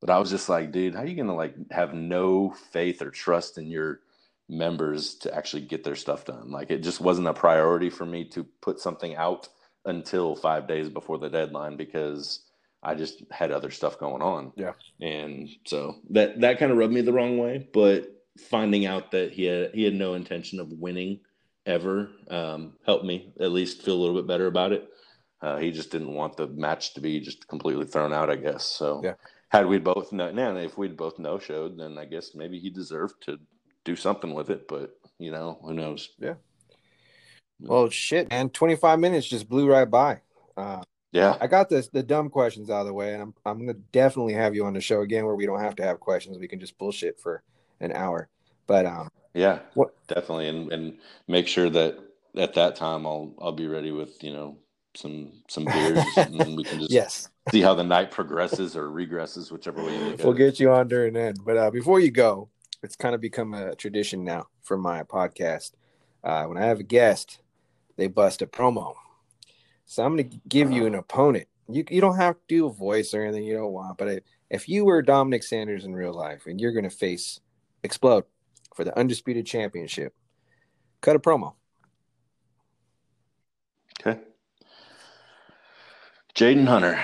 But 0.00 0.10
I 0.10 0.18
was 0.18 0.30
just 0.30 0.48
like, 0.48 0.70
dude, 0.70 0.94
how 0.94 1.02
are 1.02 1.06
you 1.06 1.16
gonna 1.16 1.34
like 1.34 1.54
have 1.72 1.94
no 1.94 2.50
faith 2.70 3.02
or 3.02 3.10
trust 3.10 3.58
in 3.58 3.66
your 3.66 4.00
members 4.48 5.16
to 5.16 5.34
actually 5.34 5.62
get 5.62 5.82
their 5.82 5.96
stuff 5.96 6.24
done? 6.24 6.50
Like 6.52 6.70
it 6.70 6.82
just 6.82 7.00
wasn't 7.00 7.28
a 7.28 7.34
priority 7.34 7.90
for 7.90 8.06
me 8.06 8.24
to 8.26 8.44
put 8.60 8.78
something 8.78 9.16
out 9.16 9.48
until 9.84 10.36
five 10.36 10.68
days 10.68 10.88
before 10.88 11.18
the 11.18 11.28
deadline 11.28 11.76
because 11.76 12.44
I 12.82 12.94
just 12.94 13.22
had 13.30 13.50
other 13.50 13.70
stuff 13.70 13.98
going 13.98 14.22
on. 14.22 14.52
Yeah. 14.56 14.72
And 15.00 15.48
so 15.66 15.96
that 16.10 16.40
that 16.40 16.58
kind 16.58 16.70
of 16.70 16.78
rubbed 16.78 16.92
me 16.92 17.00
the 17.00 17.12
wrong 17.12 17.38
way. 17.38 17.68
But 17.72 18.08
finding 18.50 18.86
out 18.86 19.10
that 19.12 19.32
he 19.32 19.44
had 19.44 19.74
he 19.74 19.84
had 19.84 19.94
no 19.94 20.14
intention 20.14 20.60
of 20.60 20.70
winning 20.70 21.20
ever 21.66 22.10
um, 22.30 22.74
helped 22.86 23.04
me 23.04 23.32
at 23.40 23.52
least 23.52 23.82
feel 23.82 23.94
a 23.94 24.00
little 24.00 24.16
bit 24.16 24.26
better 24.26 24.46
about 24.46 24.72
it. 24.72 24.88
Uh, 25.40 25.56
he 25.56 25.70
just 25.70 25.90
didn't 25.90 26.14
want 26.14 26.36
the 26.36 26.48
match 26.48 26.94
to 26.94 27.00
be 27.00 27.20
just 27.20 27.46
completely 27.46 27.86
thrown 27.86 28.12
out, 28.12 28.30
I 28.30 28.36
guess. 28.36 28.64
So 28.64 29.00
yeah 29.04 29.14
had 29.48 29.66
we 29.66 29.78
both 29.78 30.12
know 30.12 30.30
now 30.30 30.56
if 30.56 30.76
we'd 30.76 30.96
both 30.96 31.18
no 31.18 31.38
showed, 31.38 31.78
then 31.78 31.98
I 31.98 32.04
guess 32.04 32.34
maybe 32.34 32.58
he 32.58 32.70
deserved 32.70 33.14
to 33.22 33.38
do 33.84 33.96
something 33.96 34.34
with 34.34 34.50
it. 34.50 34.68
But 34.68 34.98
you 35.18 35.30
know, 35.30 35.58
who 35.62 35.74
knows? 35.74 36.10
Yeah. 36.18 36.34
Well, 37.60 37.88
shit, 37.90 38.30
man. 38.30 38.50
Twenty 38.50 38.76
five 38.76 38.98
minutes 38.98 39.26
just 39.26 39.48
blew 39.48 39.68
right 39.70 39.90
by. 39.90 40.20
Uh, 40.56 40.82
yeah, 41.12 41.36
I 41.40 41.46
got 41.46 41.68
this 41.68 41.88
the 41.88 42.02
dumb 42.02 42.28
questions 42.30 42.70
out 42.70 42.80
of 42.80 42.86
the 42.86 42.92
way, 42.92 43.14
and 43.14 43.22
I'm 43.22 43.34
I'm 43.44 43.58
gonna 43.58 43.78
definitely 43.92 44.34
have 44.34 44.54
you 44.54 44.66
on 44.66 44.74
the 44.74 44.80
show 44.80 45.00
again 45.00 45.24
where 45.24 45.34
we 45.34 45.46
don't 45.46 45.60
have 45.60 45.76
to 45.76 45.82
have 45.82 46.00
questions. 46.00 46.38
We 46.38 46.48
can 46.48 46.60
just 46.60 46.78
bullshit 46.78 47.18
for 47.18 47.42
an 47.80 47.92
hour. 47.92 48.28
But 48.66 48.86
um, 48.86 49.08
yeah, 49.34 49.60
what 49.74 49.94
definitely, 50.06 50.48
and 50.48 50.72
and 50.72 50.98
make 51.26 51.48
sure 51.48 51.70
that 51.70 51.98
at 52.36 52.54
that 52.54 52.76
time 52.76 53.06
I'll 53.06 53.34
I'll 53.40 53.52
be 53.52 53.66
ready 53.66 53.90
with 53.90 54.22
you 54.22 54.32
know 54.32 54.58
some 54.94 55.32
some 55.48 55.64
beers, 55.64 56.04
and 56.16 56.56
we 56.56 56.64
can 56.64 56.78
just 56.80 56.90
yes 56.90 57.28
see 57.50 57.62
how 57.62 57.74
the 57.74 57.84
night 57.84 58.10
progresses 58.10 58.76
or 58.76 58.88
regresses, 58.88 59.50
whichever 59.50 59.82
way 59.82 59.96
you 59.96 60.16
We'll 60.22 60.32
get 60.34 60.60
you 60.60 60.70
on 60.70 60.88
during 60.88 61.14
then. 61.14 61.34
But 61.44 61.56
uh, 61.56 61.70
before 61.70 62.00
you 62.00 62.10
go, 62.10 62.48
it's 62.82 62.96
kind 62.96 63.14
of 63.14 63.20
become 63.20 63.54
a 63.54 63.74
tradition 63.74 64.24
now 64.24 64.46
for 64.62 64.76
my 64.76 65.02
podcast. 65.02 65.72
Uh, 66.22 66.44
when 66.44 66.58
I 66.58 66.66
have 66.66 66.80
a 66.80 66.84
guest, 66.84 67.40
they 67.96 68.06
bust 68.06 68.42
a 68.42 68.46
promo. 68.46 68.94
So 69.88 70.04
I'm 70.04 70.16
going 70.16 70.28
to 70.28 70.40
give 70.46 70.70
you 70.70 70.84
an 70.84 70.94
opponent. 70.94 71.48
You, 71.66 71.82
you 71.88 72.02
don't 72.02 72.18
have 72.18 72.34
to 72.34 72.40
do 72.46 72.66
a 72.66 72.72
voice 72.72 73.14
or 73.14 73.22
anything 73.22 73.44
you 73.44 73.54
don't 73.54 73.72
want, 73.72 73.96
but 73.96 74.22
if 74.50 74.68
you 74.68 74.84
were 74.84 75.00
Dominic 75.00 75.42
Sanders 75.42 75.86
in 75.86 75.94
real 75.94 76.12
life 76.12 76.46
and 76.46 76.60
you're 76.60 76.72
going 76.72 76.88
to 76.88 76.90
face 76.90 77.40
Explode 77.82 78.24
for 78.74 78.84
the 78.84 78.96
Undisputed 78.98 79.46
Championship, 79.46 80.14
cut 81.00 81.16
a 81.16 81.18
promo. 81.18 81.54
Okay. 84.00 84.20
Jaden 86.34 86.66
Hunter. 86.66 87.00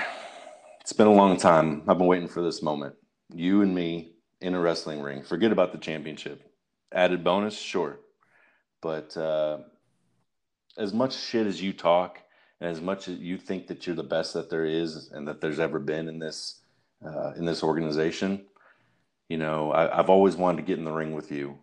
It's 0.82 0.92
been 0.92 1.06
a 1.06 1.12
long 1.12 1.38
time. 1.38 1.82
I've 1.88 1.96
been 1.96 2.06
waiting 2.06 2.28
for 2.28 2.42
this 2.42 2.62
moment. 2.62 2.96
You 3.32 3.62
and 3.62 3.74
me 3.74 4.12
in 4.42 4.54
a 4.54 4.60
wrestling 4.60 5.00
ring. 5.00 5.22
Forget 5.22 5.52
about 5.52 5.72
the 5.72 5.78
championship. 5.78 6.42
Added 6.92 7.24
bonus, 7.24 7.58
sure. 7.58 7.98
But 8.82 9.16
uh, 9.16 9.60
as 10.76 10.92
much 10.92 11.16
shit 11.16 11.46
as 11.46 11.62
you 11.62 11.72
talk, 11.72 12.18
and 12.60 12.70
as 12.70 12.80
much 12.80 13.08
as 13.08 13.18
you 13.18 13.36
think 13.36 13.66
that 13.66 13.86
you're 13.86 13.96
the 13.96 14.02
best 14.02 14.34
that 14.34 14.50
there 14.50 14.64
is, 14.64 15.10
and 15.12 15.26
that 15.28 15.40
there's 15.40 15.58
ever 15.58 15.78
been 15.78 16.08
in 16.08 16.18
this 16.18 16.60
uh, 17.04 17.32
in 17.36 17.44
this 17.44 17.62
organization, 17.62 18.46
you 19.28 19.36
know, 19.36 19.72
I, 19.72 19.96
have 19.96 20.08
always 20.08 20.36
wanted 20.36 20.58
to 20.58 20.62
get 20.62 20.78
in 20.78 20.84
the 20.84 20.92
ring 20.92 21.12
with 21.12 21.30
you. 21.30 21.58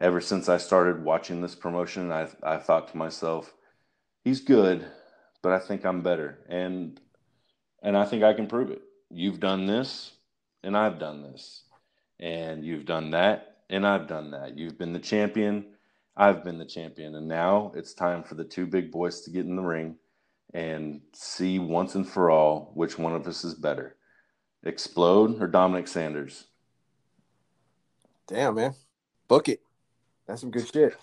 Ever 0.00 0.20
since 0.20 0.48
I 0.48 0.58
started 0.58 1.02
watching 1.02 1.40
this 1.40 1.54
promotion, 1.54 2.12
I 2.12 2.28
I 2.42 2.58
thought 2.58 2.88
to 2.88 2.96
myself, 2.96 3.54
he's 4.24 4.40
good, 4.40 4.86
but 5.42 5.52
I 5.52 5.58
think 5.58 5.84
I'm 5.84 6.02
better. 6.02 6.38
And 6.48 7.00
and 7.82 7.96
I 7.96 8.04
think 8.04 8.22
I 8.22 8.34
can 8.34 8.46
prove 8.46 8.70
it. 8.70 8.82
You've 9.10 9.40
done 9.40 9.66
this, 9.66 10.12
and 10.62 10.76
I've 10.76 10.98
done 10.98 11.22
this, 11.22 11.62
and 12.20 12.64
you've 12.64 12.84
done 12.84 13.10
that, 13.12 13.56
and 13.70 13.86
I've 13.86 14.06
done 14.06 14.32
that. 14.32 14.58
You've 14.58 14.78
been 14.78 14.92
the 14.92 14.98
champion, 14.98 15.64
I've 16.16 16.44
been 16.44 16.58
the 16.58 16.64
champion, 16.64 17.14
and 17.14 17.26
now 17.26 17.72
it's 17.74 17.94
time 17.94 18.22
for 18.22 18.34
the 18.34 18.44
two 18.44 18.66
big 18.66 18.92
boys 18.92 19.22
to 19.22 19.30
get 19.30 19.46
in 19.46 19.56
the 19.56 19.62
ring 19.62 19.96
and 20.56 21.02
see 21.12 21.58
once 21.58 21.96
and 21.96 22.08
for 22.08 22.30
all 22.30 22.70
which 22.72 22.98
one 22.98 23.14
of 23.14 23.26
us 23.26 23.44
is 23.44 23.52
better. 23.52 23.94
Explode 24.64 25.40
or 25.40 25.46
Dominic 25.46 25.86
Sanders? 25.86 26.46
Damn, 28.26 28.54
man. 28.54 28.74
Book 29.28 29.50
it. 29.50 29.60
That's 30.26 30.40
some 30.40 30.50
good 30.50 30.66
shit. 30.66 30.94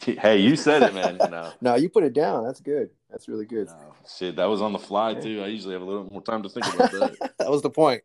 hey, 0.18 0.38
you 0.38 0.56
said 0.56 0.82
it, 0.82 0.92
man. 0.92 1.18
No. 1.30 1.52
no, 1.60 1.76
you 1.76 1.88
put 1.88 2.02
it 2.02 2.14
down. 2.14 2.44
That's 2.44 2.60
good. 2.60 2.90
That's 3.10 3.28
really 3.28 3.46
good. 3.46 3.68
No, 3.68 3.94
shit, 4.18 4.34
that 4.34 4.46
was 4.46 4.60
on 4.60 4.72
the 4.72 4.78
fly 4.78 5.14
too. 5.14 5.40
I 5.42 5.46
usually 5.46 5.74
have 5.74 5.82
a 5.82 5.86
little 5.86 6.10
more 6.10 6.20
time 6.20 6.42
to 6.42 6.48
think 6.48 6.66
about 6.74 6.90
that. 6.90 7.32
that 7.38 7.50
was 7.50 7.62
the 7.62 7.70
point. 7.70 8.02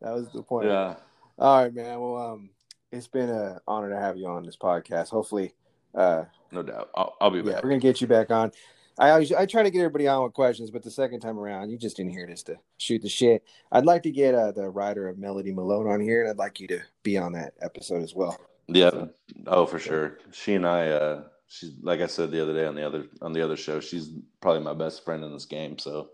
That 0.00 0.14
was 0.14 0.32
the 0.32 0.42
point. 0.42 0.66
Yeah. 0.66 0.94
All 1.38 1.62
right, 1.62 1.74
man. 1.74 2.00
Well, 2.00 2.16
um, 2.16 2.50
it's 2.90 3.06
been 3.06 3.28
an 3.28 3.58
honor 3.68 3.90
to 3.90 4.00
have 4.00 4.16
you 4.16 4.28
on 4.28 4.44
this 4.44 4.56
podcast. 4.56 5.10
Hopefully, 5.10 5.52
uh, 5.94 6.24
no 6.50 6.62
doubt, 6.62 6.88
I'll, 6.94 7.14
I'll 7.20 7.30
be 7.30 7.42
back. 7.42 7.52
Yeah, 7.52 7.60
we're 7.62 7.68
gonna 7.68 7.80
get 7.80 8.00
you 8.00 8.06
back 8.06 8.30
on. 8.30 8.50
I 8.98 9.10
always 9.10 9.32
I 9.32 9.46
try 9.46 9.62
to 9.62 9.70
get 9.70 9.80
everybody 9.80 10.06
on 10.06 10.22
with 10.22 10.34
questions, 10.34 10.70
but 10.70 10.82
the 10.82 10.90
second 10.90 11.20
time 11.20 11.38
around, 11.38 11.70
you 11.70 11.78
just 11.78 11.96
didn't 11.96 12.12
hear 12.12 12.26
this 12.26 12.42
to 12.44 12.56
shoot 12.78 13.02
the 13.02 13.08
shit. 13.08 13.42
I'd 13.72 13.84
like 13.84 14.02
to 14.04 14.10
get 14.10 14.34
uh, 14.34 14.52
the 14.52 14.68
writer 14.70 15.08
of 15.08 15.18
Melody 15.18 15.52
Malone 15.52 15.88
on 15.88 16.00
here, 16.00 16.20
and 16.20 16.30
I'd 16.30 16.38
like 16.38 16.60
you 16.60 16.68
to 16.68 16.80
be 17.02 17.18
on 17.18 17.32
that 17.32 17.54
episode 17.60 18.02
as 18.02 18.14
well. 18.14 18.38
Yeah. 18.68 18.90
So, 18.90 19.10
oh, 19.46 19.66
for 19.66 19.78
sure. 19.78 20.18
She 20.30 20.54
and 20.54 20.66
I, 20.66 20.88
uh, 20.88 21.24
she's 21.48 21.72
like 21.82 22.00
I 22.00 22.06
said 22.06 22.30
the 22.30 22.42
other 22.42 22.54
day 22.54 22.66
on 22.66 22.74
the 22.74 22.86
other 22.86 23.06
on 23.20 23.32
the 23.32 23.42
other 23.42 23.56
show. 23.56 23.80
She's 23.80 24.10
probably 24.40 24.62
my 24.62 24.74
best 24.74 25.04
friend 25.04 25.24
in 25.24 25.32
this 25.32 25.46
game. 25.46 25.78
So 25.78 26.10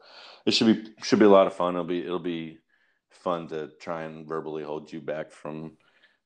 it 0.47 0.53
should 0.53 0.85
be 0.85 0.91
should 1.03 1.19
be 1.19 1.27
a 1.27 1.31
lot 1.31 1.47
of 1.47 1.55
fun. 1.55 1.75
It'll 1.75 1.85
be 1.85 2.01
it'll 2.01 2.19
be 2.19 2.59
fun 3.11 3.49
to 3.49 3.69
try 3.81 4.05
and 4.05 4.27
verbally 4.27 4.63
hold 4.63 4.91
you 4.93 5.01
back 5.01 5.31
from 5.31 5.73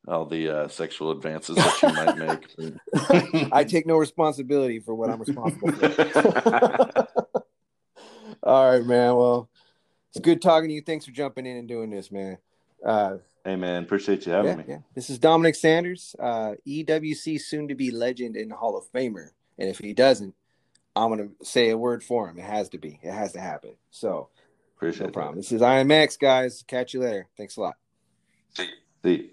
all 0.06 0.26
the 0.26 0.48
uh, 0.48 0.68
sexual 0.68 1.10
advances 1.10 1.56
that 1.56 1.82
you 1.82 1.92
might 1.92 2.16
make. 2.18 3.48
I 3.52 3.64
take 3.64 3.86
no 3.86 3.96
responsibility 3.96 4.78
for 4.78 4.94
what 4.94 5.10
I'm 5.10 5.20
responsible 5.20 5.72
for. 5.72 7.06
all 8.42 8.70
right, 8.72 8.84
man. 8.84 9.16
Well, 9.16 9.48
it's 10.10 10.20
good 10.20 10.42
talking 10.42 10.68
to 10.68 10.74
you. 10.74 10.82
Thanks 10.82 11.04
for 11.06 11.12
jumping 11.12 11.46
in 11.46 11.56
and 11.56 11.68
doing 11.68 11.90
this, 11.90 12.12
man. 12.12 12.38
Uh, 12.84 13.16
Hey 13.46 13.56
man, 13.56 13.82
appreciate 13.82 14.24
you 14.24 14.32
having 14.32 14.52
yeah, 14.52 14.56
me. 14.56 14.64
Yeah. 14.66 14.78
This 14.94 15.10
is 15.10 15.18
Dominic 15.18 15.54
Sanders, 15.54 16.16
uh, 16.18 16.54
EWC 16.66 17.38
soon 17.38 17.68
to 17.68 17.74
be 17.74 17.90
legend 17.90 18.36
and 18.36 18.50
Hall 18.50 18.74
of 18.74 18.90
Famer. 18.90 19.32
And 19.58 19.68
if 19.68 19.78
he 19.78 19.92
doesn't, 19.92 20.34
I'm 20.96 21.10
gonna 21.10 21.28
say 21.42 21.68
a 21.68 21.76
word 21.76 22.02
for 22.02 22.26
him. 22.26 22.38
It 22.38 22.44
has 22.44 22.70
to 22.70 22.78
be. 22.78 22.98
It 23.02 23.12
has 23.12 23.32
to 23.32 23.40
happen. 23.40 23.74
So 23.90 24.30
appreciate 24.76 25.08
no 25.08 25.12
problem. 25.12 25.34
That. 25.34 25.42
This 25.42 25.52
is 25.52 25.60
IMX, 25.60 26.18
guys. 26.18 26.64
Catch 26.66 26.94
you 26.94 27.00
later. 27.00 27.28
Thanks 27.36 27.58
a 27.58 27.60
lot. 27.60 27.74
See. 28.54 28.70
See. 29.04 29.30